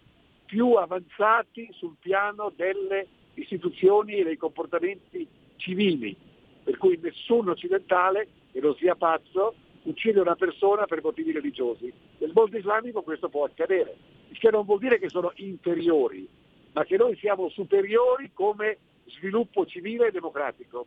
[0.47, 5.27] più avanzati sul piano delle istituzioni e dei comportamenti
[5.57, 6.17] civili,
[6.63, 11.93] per cui nessun occidentale, che non sia pazzo, uccide una persona per motivi religiosi.
[12.19, 13.97] Nel mondo islamico questo può accadere,
[14.29, 16.29] il che non vuol dire che sono inferiori,
[16.73, 20.87] ma che noi siamo superiori come sviluppo civile e democratico.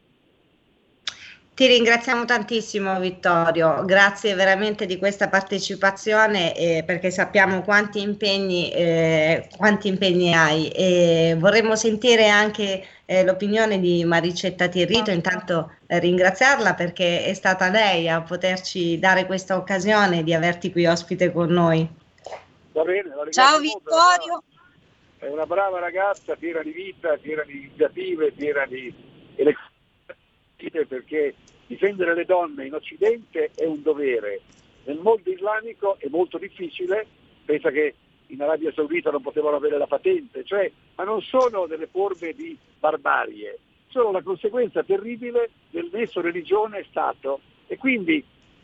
[1.56, 9.48] Ti ringraziamo tantissimo Vittorio, grazie veramente di questa partecipazione eh, perché sappiamo quanti impegni, eh,
[9.56, 16.74] quanti impegni hai e vorremmo sentire anche eh, l'opinione di Maricetta Tirrito, intanto eh, ringraziarla
[16.74, 21.88] perché è stata lei a poterci dare questa occasione di averti qui ospite con noi.
[22.74, 24.44] Va bene, la Ciao Vittorio.
[25.20, 28.94] È una brava ragazza, piena di vita, piena di iniziative, piena di
[29.36, 31.34] elezioni, perché
[31.68, 34.42] difendere le donne in Occidente è un dovere.
[34.86, 37.06] Nel mondo islamico è molto difficile,
[37.44, 37.96] pensa che
[38.28, 42.58] in Arabia Saudita non potevano avere la patente, cioè ma non sono delle forme di
[42.80, 47.40] barbarie, sono la conseguenza terribile del nesso religione e Stato.
[47.68, 48.24] E quindi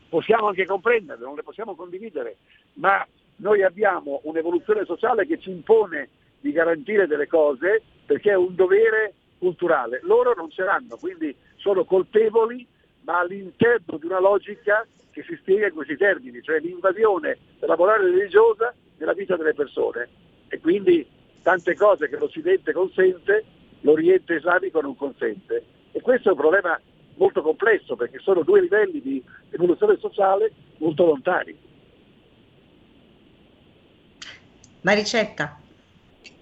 [0.09, 2.37] possiamo anche comprenderle, non le possiamo condividere,
[2.73, 3.05] ma
[3.37, 6.09] noi abbiamo un'evoluzione sociale che ci impone
[6.39, 10.01] di garantire delle cose perché è un dovere culturale.
[10.03, 12.67] Loro non ce l'hanno, quindi sono colpevoli,
[13.03, 18.09] ma all'interno di una logica che si spiega in questi termini, cioè l'invasione della morale
[18.09, 20.07] religiosa nella vita delle persone.
[20.47, 21.05] E quindi
[21.41, 23.43] tante cose che l'Occidente consente,
[23.81, 25.63] l'Oriente islamico non consente.
[25.91, 26.79] E questo è un problema
[27.15, 31.55] molto complesso perché sono due livelli di evoluzione sociale molto lontani.
[34.81, 35.60] Maricetta.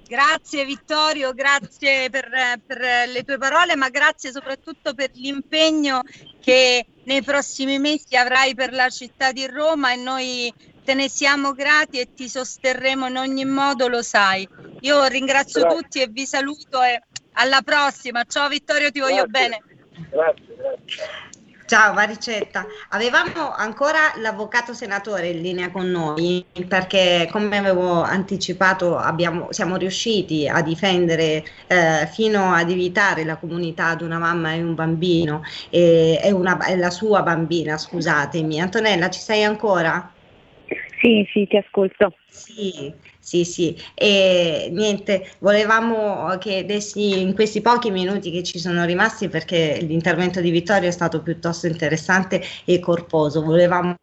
[0.10, 2.32] Grazie Vittorio, grazie per,
[2.66, 2.80] per,
[3.10, 6.02] le tue parole, ma grazie soprattutto per l'impegno
[6.42, 10.52] che nei prossimi mesi avrai per la città di Roma e noi
[10.84, 14.50] te ne siamo grati e ti sosterremo in ogni modo, lo sai.
[14.80, 15.80] Io ringrazio grazie.
[15.80, 17.04] tutti e vi saluto e
[17.34, 18.24] alla prossima.
[18.24, 19.30] Ciao Vittorio, ti voglio grazie.
[19.30, 19.64] bene.
[20.10, 21.28] Grazie, grazie.
[21.70, 29.52] Ciao Maricetta, avevamo ancora l'avvocato senatore in linea con noi perché come avevo anticipato abbiamo,
[29.52, 34.74] siamo riusciti a difendere eh, fino ad evitare la comunità di una mamma e un
[34.74, 38.60] bambino e, e, una, e la sua bambina, scusatemi.
[38.60, 40.12] Antonella, ci sei ancora?
[41.00, 42.16] Sì, sì, ti ascolto.
[42.32, 42.92] Sì,
[43.30, 43.78] sì, sì.
[43.94, 50.42] E niente, volevamo che dessi in questi pochi minuti che ci sono rimasti, perché l'intervento
[50.42, 53.44] di Vittorio è stato piuttosto interessante e corposo.
[53.44, 53.94] Volevamo,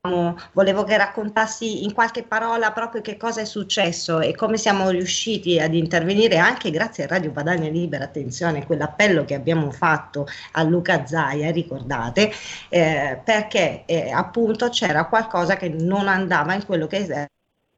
[0.52, 5.58] volevo che raccontassi in qualche parola proprio che cosa è successo e come siamo riusciti
[5.58, 8.04] ad intervenire anche grazie a Radio Padania Libera.
[8.04, 12.30] Attenzione, quell'appello che abbiamo fatto a Luca Zaia, ricordate,
[12.68, 17.26] eh, perché eh, appunto c'era qualcosa che non andava in quello che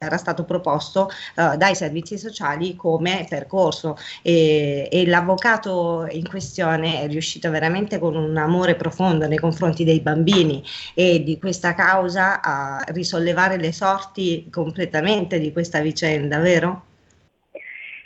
[0.01, 7.09] era stato proposto uh, dai servizi sociali come percorso e, e, l'avvocato in questione è
[7.09, 10.63] riuscito veramente con un amore profondo nei confronti dei bambini
[10.95, 16.88] e di questa causa a risollevare le sorti completamente di questa vicenda, vero?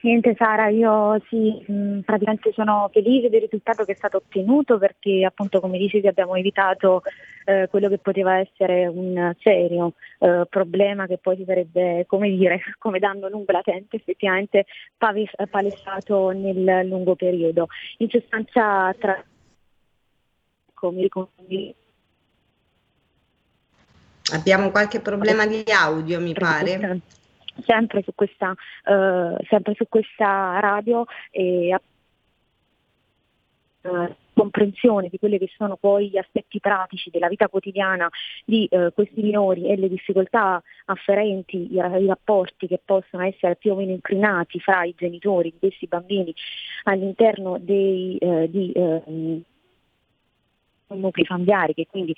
[0.02, 5.24] Niente Sara, io sì, mh, praticamente sono felice del risultato che è stato ottenuto perché
[5.24, 7.02] appunto come dicevi abbiamo evitato
[7.44, 12.60] eh, quello che poteva essere un serio eh, problema che poi si sarebbe, come dire,
[12.78, 14.66] come dando lungo latente effettivamente
[14.96, 17.68] palessato nel lungo periodo.
[17.98, 19.22] In sostanza tra
[20.74, 21.08] come
[24.32, 27.00] Abbiamo qualche problema di audio, mi pare
[27.60, 28.54] sempre su questa,
[28.84, 31.76] eh, sempre su questa radio e
[33.82, 38.08] eh, comprensione di quelli che sono poi gli aspetti pratici della vita quotidiana
[38.44, 43.76] di eh, questi minori e le difficoltà afferenti ai rapporti che possono essere più o
[43.76, 46.34] meno inclinati fra i genitori di questi bambini
[46.84, 49.42] all'interno dei eh, di, eh,
[50.88, 52.14] nuclei familiari che quindi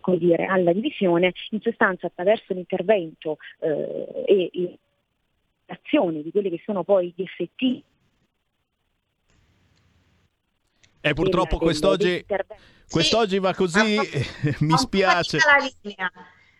[0.00, 4.78] come dire, alla divisione, in sostanza attraverso l'intervento eh, e
[5.66, 7.82] l'azione di quelli che sono poi gli effetti.
[11.04, 12.24] E eh, purtroppo quest'oggi,
[12.88, 13.98] quest'oggi va così,
[14.60, 15.38] mi spiace.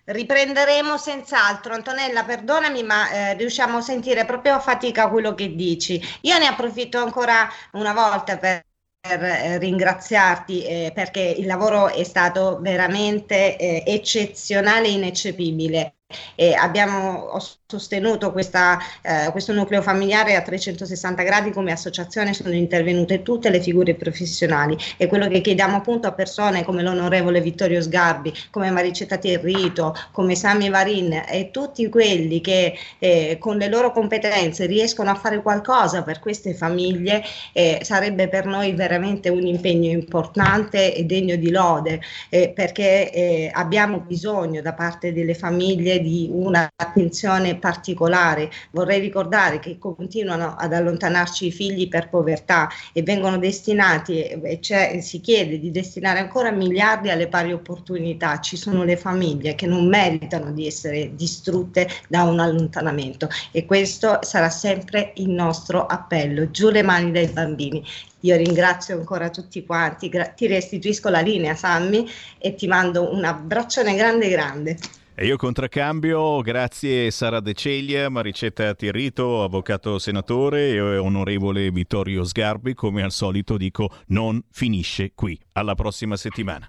[0.04, 1.74] Riprenderemo senz'altro.
[1.74, 6.00] Antonella, perdonami, ma eh, riusciamo a sentire proprio a fatica quello che dici.
[6.22, 8.64] Io ne approfitto ancora una volta per
[9.02, 15.94] per eh, ringraziarti eh, perché il lavoro è stato veramente eh, eccezionale e ineccepibile.
[16.34, 23.22] E abbiamo sostenuto questa, eh, questo nucleo familiare a 360 gradi come associazione sono intervenute
[23.22, 24.76] tutte le figure professionali.
[24.96, 30.34] E quello che chiediamo appunto a persone come l'onorevole Vittorio Sgarbi, come Maricetta Territo, come
[30.34, 36.02] Sami Varin e tutti quelli che eh, con le loro competenze riescono a fare qualcosa
[36.02, 37.22] per queste famiglie
[37.52, 43.50] eh, sarebbe per noi veramente un impegno importante e degno di lode eh, perché eh,
[43.52, 48.50] abbiamo bisogno da parte delle famiglie di un'attenzione particolare.
[48.72, 55.20] Vorrei ricordare che continuano ad allontanarci i figli per povertà e vengono destinati, e si
[55.20, 58.40] chiede di destinare ancora miliardi alle pari opportunità.
[58.40, 64.18] Ci sono le famiglie che non meritano di essere distrutte da un allontanamento e questo
[64.22, 66.50] sarà sempre il nostro appello.
[66.50, 67.84] Giù le mani dai bambini.
[68.20, 72.08] Io ringrazio ancora tutti quanti, ti restituisco la linea Sammy
[72.38, 74.78] e ti mando un abbraccione grande grande.
[75.14, 82.72] E io contraccambio, grazie Sara De Ceglia, Maricetta Tirrito, avvocato senatore e onorevole Vittorio Sgarbi,
[82.72, 85.38] come al solito dico non finisce qui.
[85.52, 86.66] Alla prossima settimana.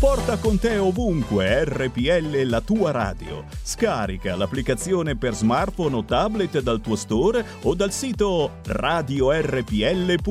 [0.00, 3.44] Porta con te ovunque RPL la tua radio.
[3.62, 10.22] Scarica l'applicazione per smartphone o tablet dal tuo store o dal sito radiorpl.it.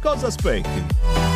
[0.00, 1.35] Cosa aspetti?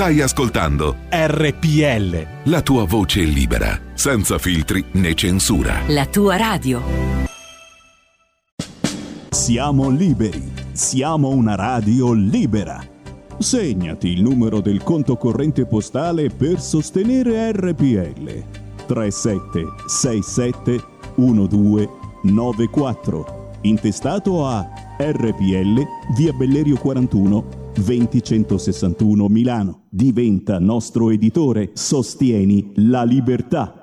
[0.00, 2.26] Stai ascoltando RPL.
[2.44, 5.82] La tua voce è libera, senza filtri né censura.
[5.88, 6.80] La tua radio.
[9.28, 10.50] Siamo liberi.
[10.72, 12.82] Siamo una radio libera.
[13.36, 18.42] Segnati il numero del conto corrente postale per sostenere RPL.
[18.86, 20.82] 3767
[21.16, 23.58] 1294.
[23.60, 24.66] Intestato a
[24.98, 25.82] RPL
[26.16, 29.82] via Bellerio 41 2161 Milano.
[29.88, 31.70] Diventa nostro editore.
[31.74, 33.79] Sostieni la libertà.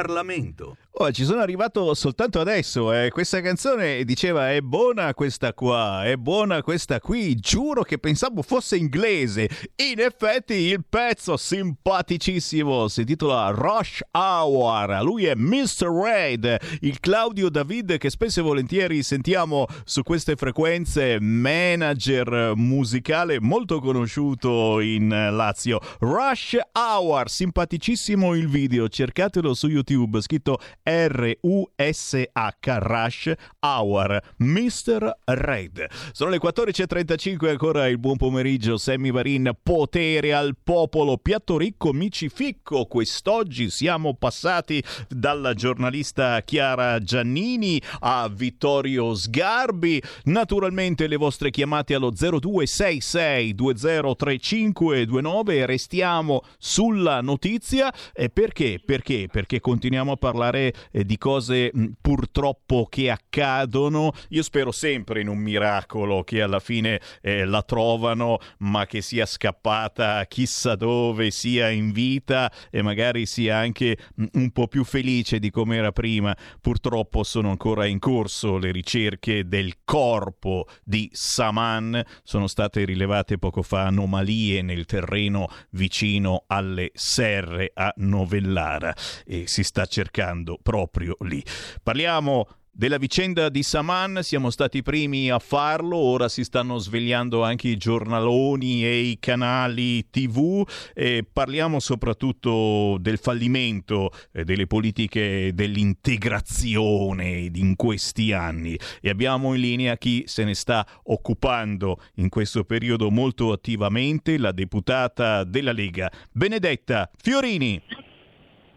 [0.00, 0.78] Parlamento.
[1.02, 2.92] Oh, ci sono arrivato soltanto adesso.
[2.92, 3.08] Eh.
[3.08, 7.36] Questa canzone diceva è buona questa qua, è buona questa qui.
[7.36, 9.48] Giuro che pensavo fosse inglese.
[9.76, 15.00] In effetti il pezzo simpaticissimo si intitola Rush Hour.
[15.02, 15.86] Lui è Mr.
[15.86, 23.80] Red, il Claudio David che spesso e volentieri sentiamo su queste frequenze, manager musicale molto
[23.80, 25.80] conosciuto in Lazio.
[26.00, 30.58] Rush Hour, simpaticissimo il video, cercatelo su YouTube, scritto
[30.90, 35.18] R-U-S-H, Rush Hour, Mr.
[35.24, 35.86] Red.
[36.10, 42.86] Sono le 14.35, ancora il buon pomeriggio, Sammy Varin, potere al popolo, piatto ricco, micificco.
[42.86, 50.02] Quest'oggi siamo passati dalla giornalista Chiara Giannini a Vittorio Sgarbi.
[50.24, 57.94] Naturalmente le vostre chiamate allo 0266 203529 restiamo sulla notizia.
[58.12, 58.80] E perché?
[58.84, 59.28] Perché?
[59.30, 64.12] Perché continuiamo a parlare eh, di cose mh, purtroppo che accadono.
[64.30, 69.26] Io spero sempre in un miracolo che alla fine eh, la trovano, ma che sia
[69.26, 75.38] scappata chissà dove, sia in vita e magari sia anche mh, un po' più felice
[75.38, 76.36] di come era prima.
[76.60, 82.02] Purtroppo sono ancora in corso le ricerche del corpo di Saman.
[82.22, 88.94] Sono state rilevate poco fa anomalie nel terreno vicino alle serre a Novellara
[89.24, 91.42] e si sta cercando proprio lì.
[91.82, 97.42] Parliamo della vicenda di Saman siamo stati i primi a farlo, ora si stanno svegliando
[97.42, 100.64] anche i giornaloni e i canali tv
[100.94, 109.60] e parliamo soprattutto del fallimento eh, delle politiche dell'integrazione in questi anni e abbiamo in
[109.60, 116.08] linea chi se ne sta occupando in questo periodo molto attivamente, la deputata della Lega
[116.30, 118.09] Benedetta Fiorini.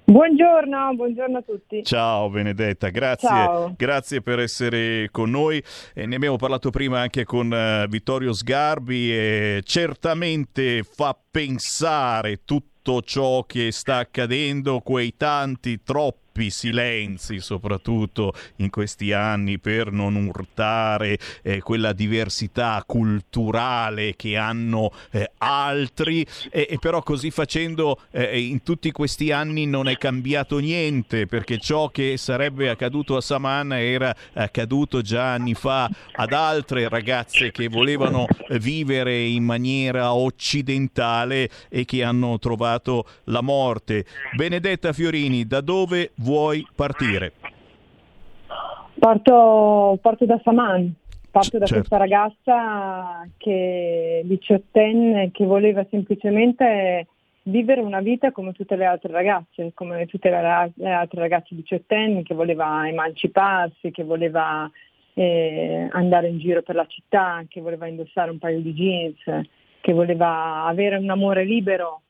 [0.05, 1.81] Buongiorno, buongiorno a tutti.
[1.83, 3.73] Ciao Benedetta, grazie, Ciao.
[3.77, 5.63] grazie per essere con noi.
[5.93, 13.01] Eh, ne abbiamo parlato prima anche con eh, Vittorio Sgarbi e certamente fa pensare tutto
[13.01, 21.17] ciò che sta accadendo, quei tanti, troppi silenzi, soprattutto in questi anni, per non urtare
[21.41, 28.63] eh, quella diversità culturale che hanno eh, altri, e, e però così facendo eh, in
[28.63, 34.15] tutti questi anni non è cambiato niente, perché ciò che sarebbe accaduto a Saman era
[34.33, 38.27] accaduto già anni fa ad altre ragazze che volevano
[38.59, 44.05] vivere in maniera occidentale e che hanno trovato la morte.
[44.35, 47.33] Benedetta Fiorini, da dove vuoi partire?
[48.97, 50.93] Parto, parto da Saman,
[51.29, 51.87] parto da certo.
[51.87, 57.07] questa ragazza che diciottenne che voleva semplicemente
[57.43, 60.37] vivere una vita come tutte le altre ragazze, come tutte le,
[60.89, 64.71] altre ragazze diciottenni, che voleva emanciparsi, che voleva
[65.15, 69.47] eh, andare in giro per la città, che voleva indossare un paio di jeans,
[69.81, 72.03] che voleva avere un amore libero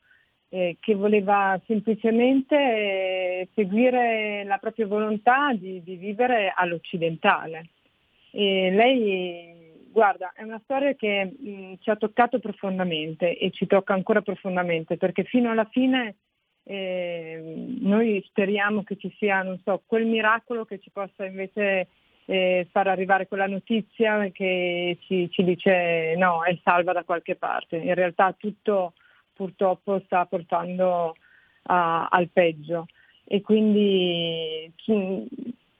[0.54, 7.70] eh, che voleva semplicemente eh, seguire la propria volontà di, di vivere all'occidentale.
[8.30, 13.94] E lei, guarda, è una storia che mh, ci ha toccato profondamente e ci tocca
[13.94, 16.14] ancora profondamente perché fino alla fine
[16.62, 17.42] eh,
[17.80, 21.88] noi speriamo che ci sia, non so, quel miracolo che ci possa invece
[22.26, 27.78] eh, far arrivare quella notizia che ci, ci dice no, è salva da qualche parte.
[27.78, 28.92] In realtà tutto
[29.34, 31.14] purtroppo sta portando
[31.64, 32.86] a- al peggio.
[33.26, 35.26] E quindi ci,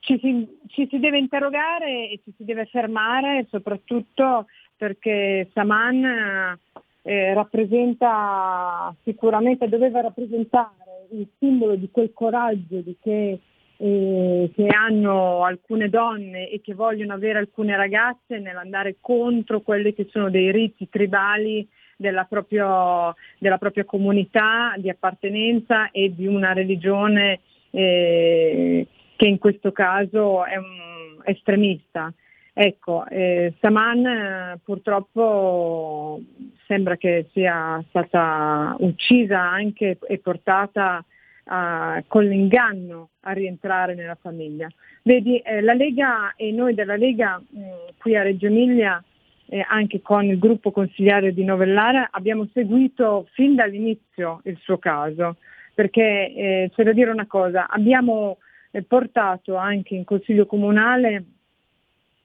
[0.01, 6.59] ci si, ci si deve interrogare e ci si deve fermare soprattutto perché Saman
[7.03, 13.39] eh, rappresenta sicuramente, doveva rappresentare il simbolo di quel coraggio di che,
[13.77, 20.09] eh, che hanno alcune donne e che vogliono avere alcune ragazze nell'andare contro quelli che
[20.11, 21.67] sono dei riti tribali
[22.05, 27.41] della, proprio- della propria comunità di appartenenza e di una religione
[27.71, 28.87] eh,
[29.17, 32.13] che in questo caso è un estremista.
[32.53, 36.21] Ecco, eh, Saman eh, purtroppo
[36.67, 41.05] sembra che sia stata uccisa anche e portata
[41.47, 44.69] a- con l'inganno a rientrare nella famiglia.
[45.03, 49.03] Vedi, eh, la Lega e noi della Lega mh, qui a Reggio Emilia
[49.47, 55.37] eh, anche con il gruppo consigliare di Novellara, abbiamo seguito fin dall'inizio il suo caso,
[55.75, 56.03] perché
[56.35, 58.39] eh, c'è da dire una cosa, abbiamo
[58.71, 61.25] eh, portato anche in Consiglio Comunale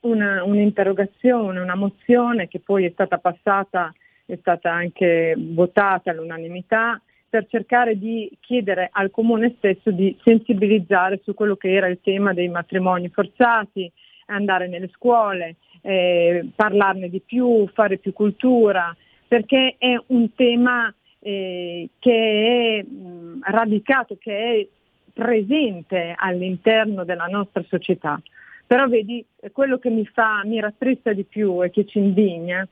[0.01, 3.93] una, un'interrogazione, una mozione che poi è stata passata,
[4.25, 11.33] è stata anche votata all'unanimità per cercare di chiedere al comune stesso di sensibilizzare su
[11.33, 13.91] quello che era il tema dei matrimoni forzati,
[14.27, 15.55] andare nelle scuole,
[15.89, 18.95] eh, parlarne di più, fare più cultura,
[19.27, 24.67] perché è un tema eh, che è mh, radicato, che è
[25.11, 28.21] presente all'interno della nostra società.
[28.67, 32.67] Però vedi, quello che mi fa, mi rattrista di più e che ci indigna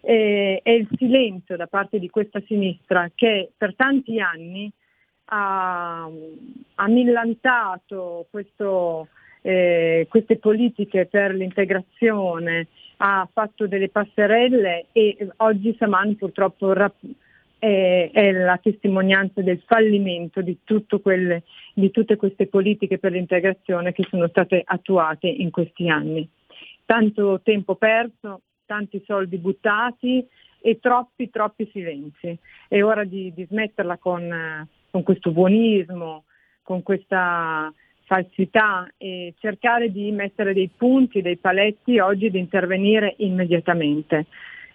[0.00, 4.72] eh, è il silenzio da parte di questa sinistra che per tanti anni
[5.26, 6.08] ha,
[6.76, 9.08] ha millantato questo,
[9.42, 17.04] eh, queste politiche per l'integrazione, ha fatto delle passerelle e oggi Saman purtroppo rap-
[17.58, 20.58] è, è, la testimonianza del fallimento di,
[21.00, 21.42] quelle,
[21.74, 26.28] di tutte queste politiche per l'integrazione che sono state attuate in questi anni.
[26.84, 30.24] Tanto tempo perso, tanti soldi buttati
[30.60, 32.36] e troppi, troppi silenzi.
[32.68, 36.24] È ora di, di smetterla con, con questo buonismo,
[36.62, 37.72] con questa
[38.04, 44.26] falsità e cercare di mettere dei punti, dei paletti oggi di intervenire immediatamente.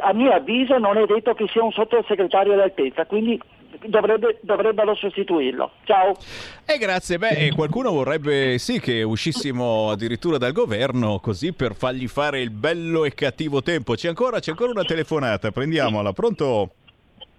[0.00, 3.38] A mio avviso non è detto che sia un sottosegretario d'altezza, quindi
[3.86, 5.70] dovrebbe, dovrebbero sostituirlo.
[5.84, 6.16] Ciao.
[6.64, 12.08] E eh, grazie, beh, qualcuno vorrebbe sì che uscissimo addirittura dal governo così per fargli
[12.08, 13.94] fare il bello e cattivo tempo.
[13.94, 16.70] C'è ancora, c'è ancora una telefonata, prendiamola, pronto?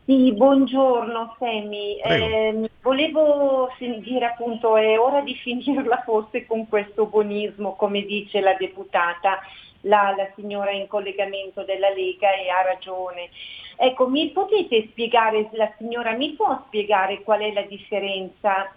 [0.05, 1.97] Sì, buongiorno Semi.
[1.99, 8.53] Eh, volevo dire appunto, è ora di finirla forse con questo buonismo, come dice la
[8.59, 9.39] deputata,
[9.81, 13.29] la, la signora in collegamento della Lega e ha ragione.
[13.75, 18.71] Ecco, mi potete spiegare, la signora mi può spiegare qual è la differenza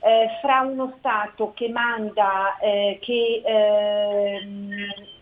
[0.00, 4.46] eh, fra uno Stato che manda, eh, che eh,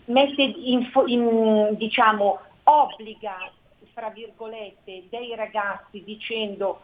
[0.04, 3.50] mette in, in, diciamo, obbliga,
[3.94, 6.80] fra virgolette, dei ragazzi dicendo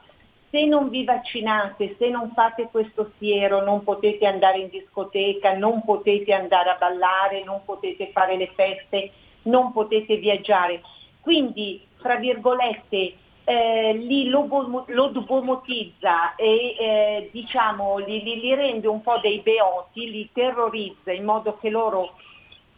[0.53, 5.83] se non vi vaccinate, se non fate questo siero, non potete andare in discoteca, non
[5.83, 9.13] potete andare a ballare, non potete fare le feste,
[9.45, 10.83] non potete viaggiare.
[11.23, 13.15] Quindi fra virgolette,
[13.45, 20.29] eh, li lobomotizza e eh, diciamo, li, li, li, rende un po' dei beoti, li
[20.33, 22.15] terrorizza in modo che loro,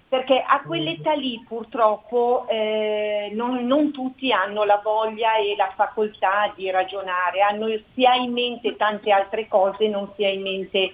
[0.09, 6.53] perché a quell'età lì purtroppo eh, non, non, tutti hanno la voglia e la facoltà
[6.55, 10.93] di ragionare, hanno, si ha in mente tante altre cose, non si ha in mente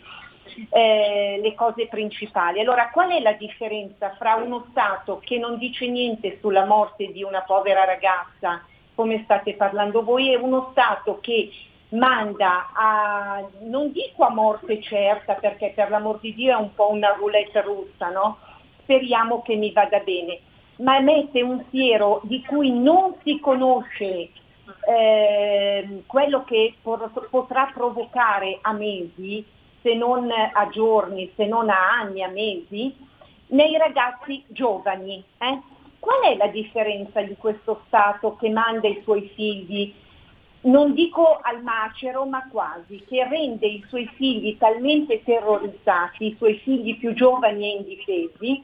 [0.71, 2.61] eh, le cose principali.
[2.61, 7.23] Allora qual è la differenza fra uno Stato che non dice niente sulla morte di
[7.23, 8.63] una povera ragazza,
[8.95, 11.51] come state parlando voi, e uno Stato che
[11.91, 16.91] manda a, non dico a morte certa, perché per l'amor di Dio è un po'
[16.91, 18.39] una roulette russa, no?
[18.83, 20.41] Speriamo che mi vada bene,
[20.77, 24.31] ma mette un siero di cui non si conosce
[24.89, 29.45] eh, quello che potrà provocare a mesi
[29.83, 32.95] se non a giorni, se non a anni, a mesi,
[33.49, 35.23] nei ragazzi giovani.
[35.39, 35.61] Eh?
[35.99, 39.93] Qual è la differenza di questo Stato che manda i suoi figli,
[40.63, 46.59] non dico al macero, ma quasi, che rende i suoi figli talmente terrorizzati, i suoi
[46.59, 48.63] figli più giovani e indifesi,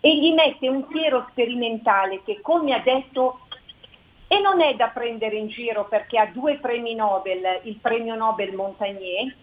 [0.00, 3.40] e gli mette un siero sperimentale che, come ha detto,
[4.28, 8.54] e non è da prendere in giro perché ha due premi Nobel, il premio Nobel
[8.54, 9.34] Montagnier,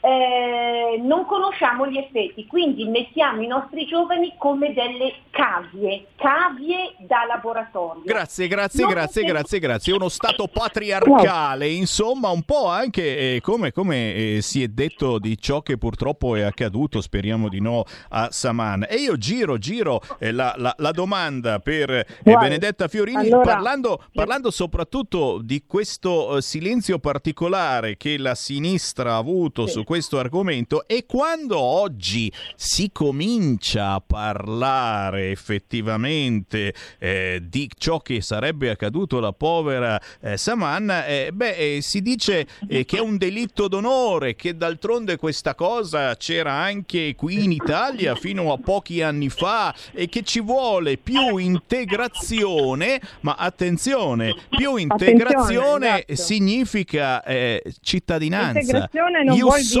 [0.00, 7.24] eh, non conosciamo gli effetti, quindi mettiamo i nostri giovani come delle cavie, cavie da
[7.28, 8.02] laboratorio.
[8.04, 9.92] Grazie, grazie, Non grazie, perché- grazie, grazie.
[9.92, 15.38] Uno stato patriarcale, insomma, un po' anche eh, come, come, eh, si è detto di
[15.38, 18.86] ciò che purtroppo è accaduto, speriamo di no, a Saman.
[18.88, 24.02] E io giro, giro eh, la, la- la domanda per eh, Benedetta Fiorini, allora- parlando,
[24.12, 29.72] parlando soprattutto di questo eh, silenzio particolare che la sinistra ha avuto Sì.
[29.72, 38.20] su questo argomento e quando oggi si comincia a parlare effettivamente eh, di ciò che
[38.20, 43.16] sarebbe accaduto alla povera eh, Saman, eh, beh, eh, si dice eh, che è un
[43.16, 49.28] delitto d'onore, che d'altronde questa cosa c'era anche qui in Italia fino a pochi anni
[49.28, 56.14] fa e che ci vuole più integrazione, ma attenzione, più integrazione esatto.
[56.14, 58.60] significa eh, cittadinanza.
[58.60, 59.34] Integrazione non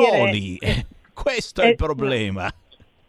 [0.06, 0.58] Soli.
[1.12, 2.52] Questo è il Eh, problema.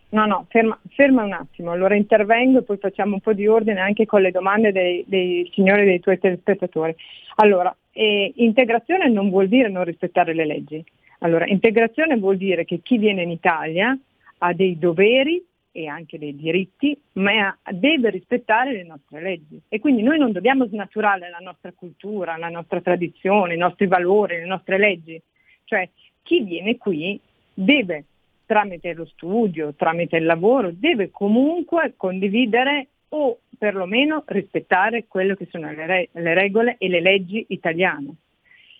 [0.09, 3.79] No, no, ferma, ferma un attimo, allora intervengo e poi facciamo un po' di ordine
[3.79, 6.93] anche con le domande dei, dei signori dei tuoi telespettatori.
[7.35, 10.83] Allora, eh, integrazione non vuol dire non rispettare le leggi.
[11.19, 13.97] Allora, integrazione vuol dire che chi viene in Italia
[14.39, 15.41] ha dei doveri
[15.71, 19.61] e anche dei diritti, ma deve rispettare le nostre leggi.
[19.69, 24.37] E quindi noi non dobbiamo snaturare la nostra cultura, la nostra tradizione, i nostri valori,
[24.37, 25.21] le nostre leggi.
[25.63, 25.89] Cioè,
[26.23, 27.19] chi viene qui
[27.53, 28.05] deve
[28.45, 35.71] tramite lo studio, tramite il lavoro, deve comunque condividere o perlomeno rispettare quelle che sono
[35.71, 38.13] le, re- le regole e le leggi italiane.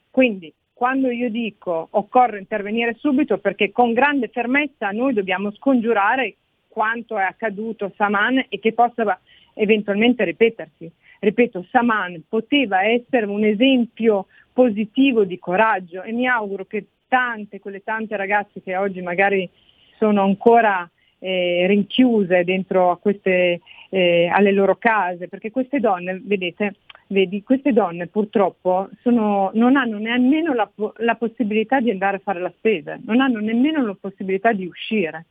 [0.09, 6.35] Quindi quando io dico occorre intervenire subito perché con grande fermezza noi dobbiamo scongiurare
[6.67, 9.19] quanto è accaduto Saman e che possa
[9.53, 10.91] eventualmente ripetersi.
[11.19, 17.83] Ripeto, Saman poteva essere un esempio positivo di coraggio e mi auguro che tante, quelle
[17.83, 19.49] tante ragazze che oggi magari
[19.97, 20.89] sono ancora
[21.19, 23.59] eh, rinchiuse dentro queste,
[23.89, 26.75] eh, alle loro case, perché queste donne, vedete,
[27.07, 32.39] vedi, queste donne purtroppo sono- non hanno nemmeno la, la possibilità di andare a fare
[32.39, 35.25] la spesa, non hanno nemmeno la possibilità di uscire.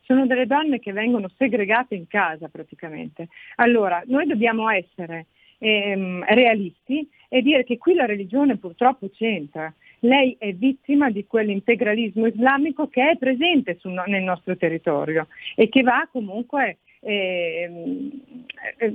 [0.00, 3.28] Sono delle donne che vengono segregate in casa praticamente.
[3.56, 5.26] Allora, noi dobbiamo essere
[5.58, 9.72] ehm, realisti e dire che qui la religione purtroppo c'entra.
[10.06, 15.82] Lei è vittima di quell'integralismo islamico che è presente no- nel nostro territorio e che
[15.82, 18.10] va comunque eh,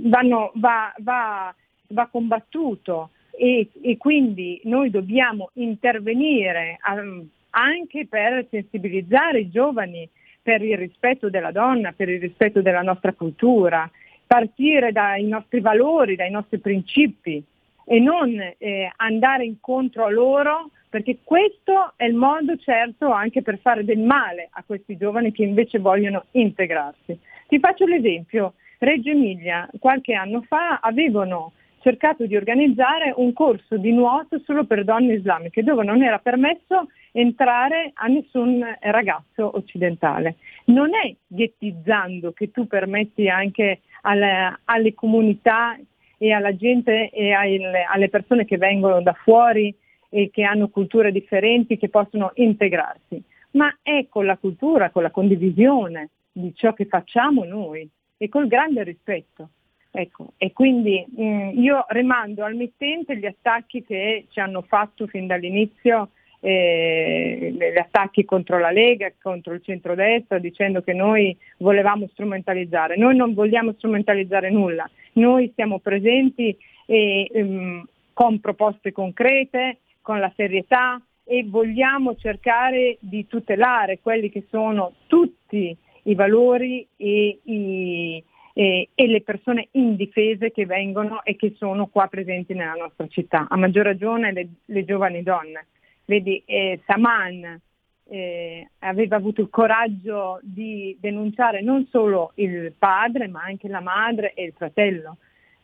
[0.04, 1.54] vanno- va, va-
[1.88, 3.12] va combattuto.
[3.34, 10.08] E, e quindi noi dobbiamo intervenire um, anche per sensibilizzare i giovani
[10.42, 13.90] per il rispetto della donna, per il rispetto della nostra cultura,
[14.26, 17.44] partire dai nostri valori, dai nostri principi
[17.86, 23.60] e non eh, andare incontro a loro perché questo è il modo certo anche per
[23.60, 27.18] fare del male a questi giovani che invece vogliono integrarsi.
[27.48, 33.94] Ti faccio l'esempio, Reggio Emilia qualche anno fa avevano cercato di organizzare un corso di
[33.94, 40.36] nuoto solo per donne islamiche dove non era permesso entrare a nessun ragazzo occidentale.
[40.66, 45.80] Non è ghettizzando che tu permetti anche alle, alle comunità
[46.18, 49.74] e alla gente e alle, alle persone che vengono da fuori
[50.14, 55.10] e che hanno culture differenti che possono integrarsi, ma è con la cultura, con la
[55.10, 59.50] condivisione di ciò che facciamo noi e col grande rispetto.
[59.94, 65.28] Ecco, e quindi mh, io rimando al mittente gli attacchi che ci hanno fatto fin
[65.28, 66.10] dall'inizio,
[66.40, 72.98] eh, gli attacchi contro la Lega, contro il centrodestra, dicendo che noi volevamo strumentalizzare.
[72.98, 76.56] Noi non vogliamo strumentalizzare nulla, noi siamo presenti
[76.86, 84.46] e, ehm, con proposte concrete, con la serietà e vogliamo cercare di tutelare quelli che
[84.50, 88.24] sono tutti i valori e, i,
[88.54, 93.48] e, e le persone indifese che vengono e che sono qua presenti nella nostra città,
[93.50, 95.68] a maggior ragione le, le giovani donne.
[96.06, 97.62] Vedi, eh, Saman
[98.10, 104.34] eh, aveva avuto il coraggio di denunciare non solo il padre, ma anche la madre
[104.34, 105.18] e il fratello.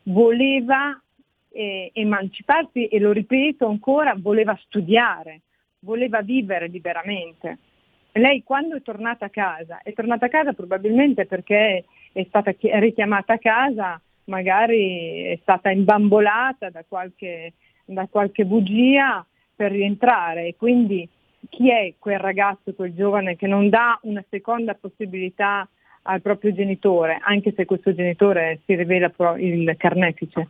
[0.04, 0.98] Voleva
[1.52, 5.42] eh, emanciparsi e lo ripeto ancora, voleva studiare,
[5.80, 7.58] voleva vivere liberamente.
[8.14, 12.70] Lei quando è tornata a casa, è tornata a casa probabilmente perché è stata chi-
[12.74, 17.54] richiamata a casa, magari è stata imbambolata da qualche,
[17.86, 19.26] da qualche bugia
[19.56, 21.08] per rientrare e quindi
[21.50, 25.68] chi è quel ragazzo, quel giovane che non dà una seconda possibilità
[26.04, 30.50] al proprio genitore, anche se questo genitore si rivela il carnefice?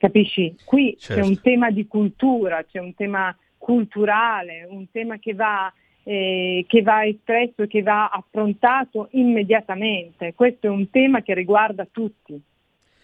[0.00, 0.54] Capisci?
[0.64, 1.20] Qui Certo.
[1.20, 5.70] c'è un tema di cultura, c'è un tema culturale, un tema che va,
[6.04, 10.32] eh, che va espresso e che va affrontato immediatamente.
[10.32, 12.40] Questo è un tema che riguarda tutti.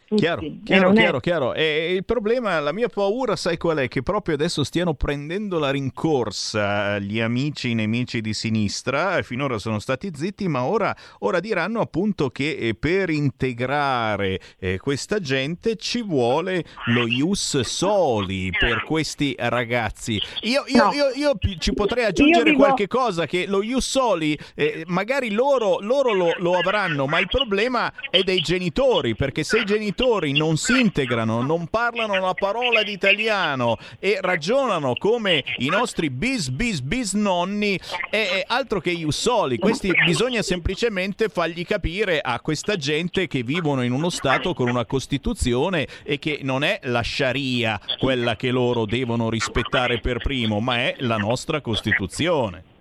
[0.07, 0.23] Tutti.
[0.23, 1.55] Chiaro, chiaro, non è- chiaro, chiaro.
[1.55, 3.89] E il problema, la mia paura, sai qual è?
[3.89, 9.79] Che proprio adesso stiano prendendo la rincorsa gli amici, i nemici di sinistra, finora sono
[9.79, 16.03] stati zitti, ma ora, ora diranno appunto che eh, per integrare eh, questa gente ci
[16.03, 20.21] vuole lo ius soli per questi ragazzi.
[20.43, 20.93] Io, io- No.
[20.93, 25.79] io- io ci potrei aggiungere vivo- qualche cosa, che lo ius soli, eh, magari loro,
[25.81, 29.95] loro lo, lo avranno, ma il problema è dei genitori, perché se i genitori
[30.33, 36.49] non si integrano, non parlano una parola di italiano e ragionano come i nostri bis
[36.51, 37.79] bis bis nonni,
[38.11, 39.59] è, altro che ius soli.
[39.59, 44.85] Questi bisogna semplicemente fargli capire a questa gente che vivono in uno Stato con una
[44.85, 50.77] Costituzione e che non è la Sharia quella che loro devono rispettare per primo, ma
[50.79, 52.76] è la nostra Costituzione.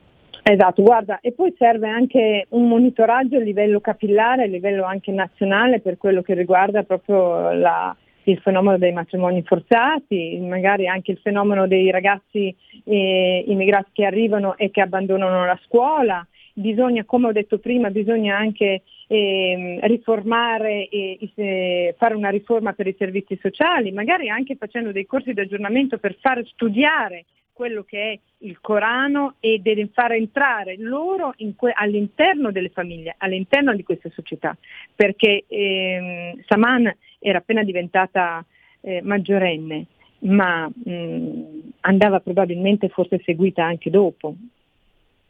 [0.48, 5.80] Esatto, guarda, e poi serve anche un monitoraggio a livello capillare, a livello anche nazionale
[5.80, 7.96] per quello che riguarda proprio la-
[8.26, 14.56] il fenomeno dei matrimoni forzati, magari anche il fenomeno dei ragazzi eh, immigrati che arrivano
[14.56, 16.24] e che abbandonano la scuola.
[16.54, 22.86] Bisogna, come ho detto prima, bisogna anche ehm, riformare e eh, fare una riforma per
[22.86, 27.26] i servizi sociali, magari anche facendo dei corsi di aggiornamento per far studiare
[27.56, 33.74] quello che è il Corano e deve far entrare loro que- all'interno delle famiglie, all'interno
[33.74, 34.56] di queste società,
[34.94, 38.44] perché ehm, Saman era appena diventata
[38.82, 39.86] eh, maggiorenne,
[40.20, 44.36] ma mh, andava probabilmente forse seguita anche dopo.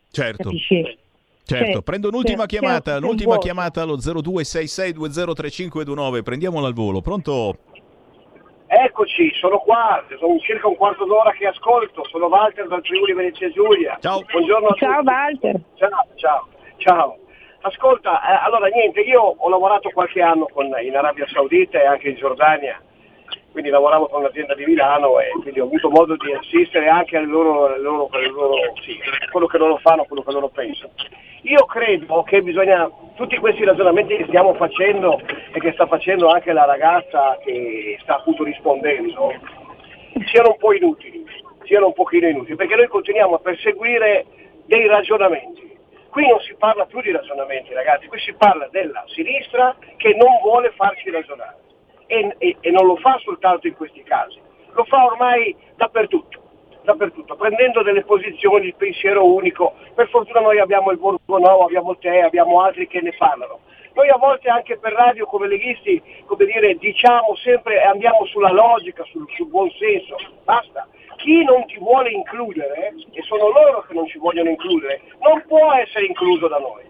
[0.10, 0.44] Certo.
[0.44, 0.98] Capisci?
[1.44, 3.46] Certo, C'è- prendo un'ultima c'è- chiamata, c'è un l'ultima vuoto.
[3.46, 7.58] chiamata allo 0266203529, prendiamola al volo, pronto?
[8.78, 13.50] Eccoci, sono qua, sono circa un quarto d'ora che ascolto, sono Walter dal Friuli Venezia
[13.50, 13.98] Giulia.
[14.02, 14.22] Ciao.
[14.30, 15.14] Buongiorno a Ciao tutti.
[15.14, 15.56] Walter.
[15.76, 16.48] Ciao, ciao,
[16.78, 17.18] ciao.
[17.62, 22.10] Ascolta, eh, allora niente, io ho lavorato qualche anno con- in Arabia Saudita e anche
[22.10, 22.78] in Giordania,
[23.56, 27.28] quindi lavoravo con un'azienda di Milano e quindi ho avuto modo di assistere anche alle
[27.28, 29.00] loro, alle loro- alle loro- sì,
[29.32, 30.92] quello che loro fanno, quello che loro pensano.
[31.44, 35.22] Io credo che bisogna, tutti questi ragionamenti che stiamo facendo
[35.54, 39.32] e che sta facendo anche la ragazza che sta appunto rispondendo,
[40.26, 41.24] siano un po' inutili,
[41.64, 44.26] siano un pochino inutili, perché noi continuiamo a perseguire
[44.66, 45.78] dei ragionamenti.
[46.10, 50.42] Qui non si parla più di ragionamenti, ragazzi, qui si parla della sinistra che non
[50.42, 51.64] vuole farci ragionare
[52.08, 54.40] e, e- e non lo fa soltanto in questi casi,
[54.72, 56.42] lo fa ormai dappertutto,
[56.84, 59.74] dappertutto, prendendo delle posizioni, il pensiero unico.
[59.94, 63.60] Per fortuna noi abbiamo il Borgonovo, abbiamo te, abbiamo altri che ne parlano.
[63.94, 68.52] Noi a volte anche per radio come leghisti, come dire, diciamo sempre e andiamo sulla
[68.52, 70.88] logica, sul, sul buon senso, basta.
[71.16, 75.74] Chi non ti vuole includere, e sono loro che non ci vogliono includere, non può
[75.74, 76.84] essere incluso da noi.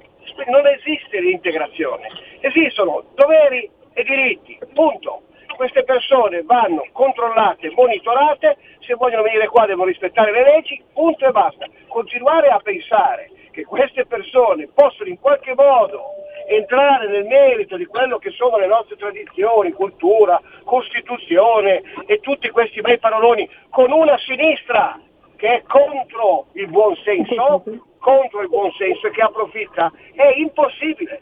[0.47, 2.09] Non esiste l'integrazione,
[2.41, 5.21] esistono doveri e diritti, punto.
[5.55, 11.31] Queste persone vanno controllate, monitorate, se vogliono venire qua devono rispettare le leggi, punto e
[11.31, 11.65] basta.
[11.87, 16.15] Continuare a pensare che queste persone possono in qualche modo
[16.47, 22.81] entrare nel merito di quello che sono le nostre tradizioni, cultura, costituzione e tutti questi
[22.81, 24.99] bei paroloni con una sinistra
[25.37, 27.63] che è contro il buon senso,
[27.97, 31.21] contro il buon senso e che approfitta, è impossibile.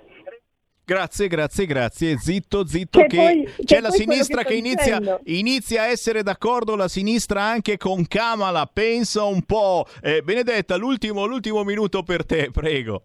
[0.86, 2.18] Grazie, grazie, grazie.
[2.18, 6.24] Zitto, zitto, Che che, poi- c'è che la sinistra che, che inizia, inizia a essere
[6.24, 8.70] d'accordo, la sinistra anche con Kamala.
[8.72, 9.86] Pensa un po'.
[10.02, 13.02] Eh, Benedetta, l'ultimo, l'ultimo minuto per te, prego.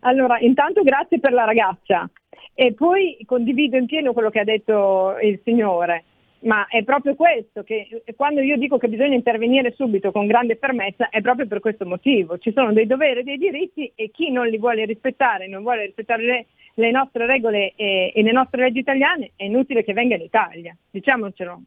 [0.00, 2.08] Allora, intanto grazie per la ragazza
[2.52, 6.04] e poi condivido in pieno quello che ha detto il signore,
[6.44, 11.08] ma è proprio questo che quando io dico che bisogna intervenire subito con grande fermezza
[11.08, 12.38] è proprio per questo motivo.
[12.38, 15.86] Ci sono dei doveri e dei diritti e chi non li vuole rispettare, non vuole
[15.86, 20.16] rispettare le, le nostre regole e, e le nostre leggi italiane, è inutile che venga
[20.16, 21.62] in Italia, diciamocelo.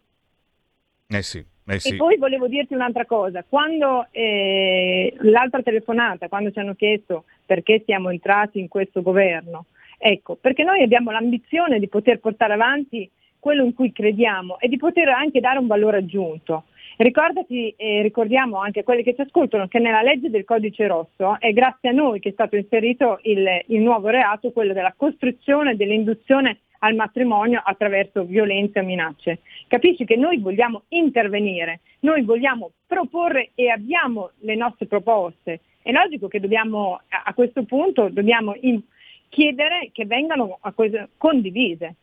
[1.10, 1.94] Eh sì, eh sì.
[1.94, 7.82] E poi volevo dirti un'altra cosa, quando eh, l'altra telefonata, quando ci hanno chiesto perché
[7.86, 9.66] siamo entrati in questo governo,
[9.98, 14.78] ecco, perché noi abbiamo l'ambizione di poter portare avanti quello in cui crediamo e di
[14.78, 16.66] poter anche dare un valore aggiunto.
[16.98, 21.40] Ricordati e ricordiamo anche a quelli che ci ascoltano che nella legge del codice rosso
[21.40, 25.72] è grazie a noi che è stato inserito il, il nuovo reato, quello della costruzione
[25.72, 29.40] e dell'induzione al matrimonio attraverso violenze o minacce.
[29.68, 35.60] Capisci che noi vogliamo intervenire, noi vogliamo proporre e abbiamo le nostre proposte.
[35.82, 38.82] È logico che dobbiamo a questo punto dobbiamo in-
[39.30, 41.96] chiedere che vengano a que- condivise,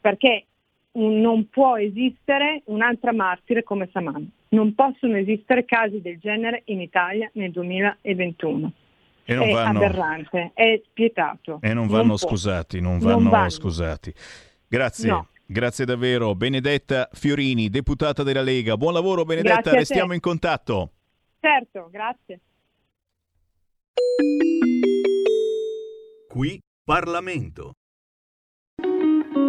[0.00, 0.46] perché
[1.08, 4.30] non può esistere un'altra martire come Saman.
[4.50, 8.72] Non possono esistere casi del genere in Italia nel 2021.
[9.24, 11.58] E non è vanno- aberrante, è spietato.
[11.62, 12.28] E non vanno può.
[12.28, 13.48] scusati, non Non vanno, vanno.
[13.50, 14.12] scusati.
[14.66, 15.08] Grazie.
[15.08, 15.26] No.
[15.46, 16.34] Grazie davvero.
[16.34, 18.76] Benedetta Fiorini, deputata della Lega.
[18.76, 20.92] Buon lavoro Benedetta, restiamo in contatto.
[21.40, 22.40] Certo, grazie.
[26.28, 27.74] Qui Parlamento.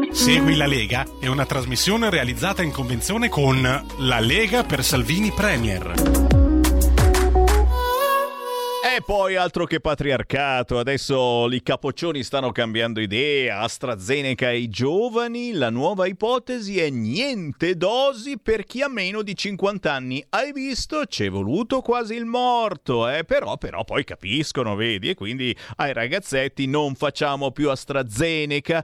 [0.09, 3.61] Segui la Lega è una trasmissione realizzata in convenzione con
[3.99, 5.93] La Lega per Salvini Premier.
[8.93, 15.69] E poi altro che patriarcato, adesso i capoccioni stanno cambiando idea, AstraZeneca ai giovani, la
[15.69, 20.25] nuova ipotesi è niente dosi per chi ha meno di 50 anni.
[20.29, 21.03] Hai visto?
[21.07, 23.23] C'è voluto quasi il morto, eh?
[23.23, 28.83] però, però poi capiscono, vedi, e quindi ai ragazzetti non facciamo più AstraZeneca.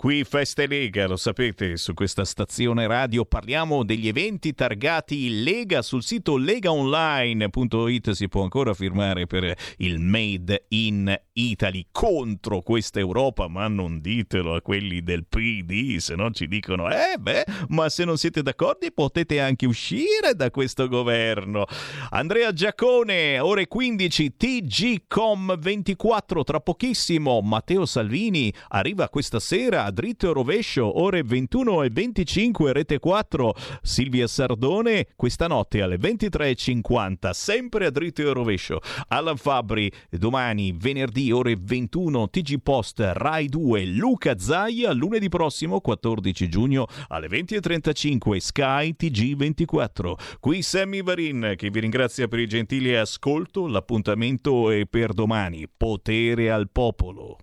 [0.00, 6.02] Qui Feste Lega, lo sapete, su questa stazione radio parliamo degli eventi targati Lega sul
[6.02, 13.68] sito legaonline.it si può ancora firmare per il Made in Italy contro questa Europa, ma
[13.68, 18.16] non ditelo a quelli del PD, se no ci dicono "Eh beh, ma se non
[18.16, 21.66] siete d'accordo potete anche uscire da questo governo".
[22.08, 30.32] Andrea Giacone, ore 15 TGcom 24 tra pochissimo Matteo Salvini arriva questa sera dritto e
[30.32, 37.90] rovescio ore 21 e 25 rete 4 Silvia Sardone questa notte alle 23.50 sempre a
[37.90, 38.80] dritto e rovescio.
[39.08, 46.48] Alan Fabri domani venerdì ore 21 TG Post Rai 2 Luca Zaia lunedì prossimo 14
[46.48, 52.98] giugno alle 20.35 Sky TG 24 qui Sammy Varin che vi ringrazia per il gentile
[52.98, 55.66] ascolto l'appuntamento è per domani.
[55.68, 57.36] Potere al popolo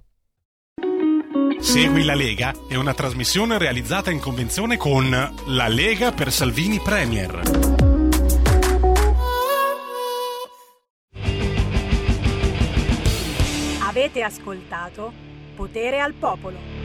[1.59, 7.41] Segui la Lega è una trasmissione realizzata in convenzione con La Lega per Salvini Premier.
[13.81, 15.11] Avete ascoltato
[15.55, 16.76] Potere al Popolo.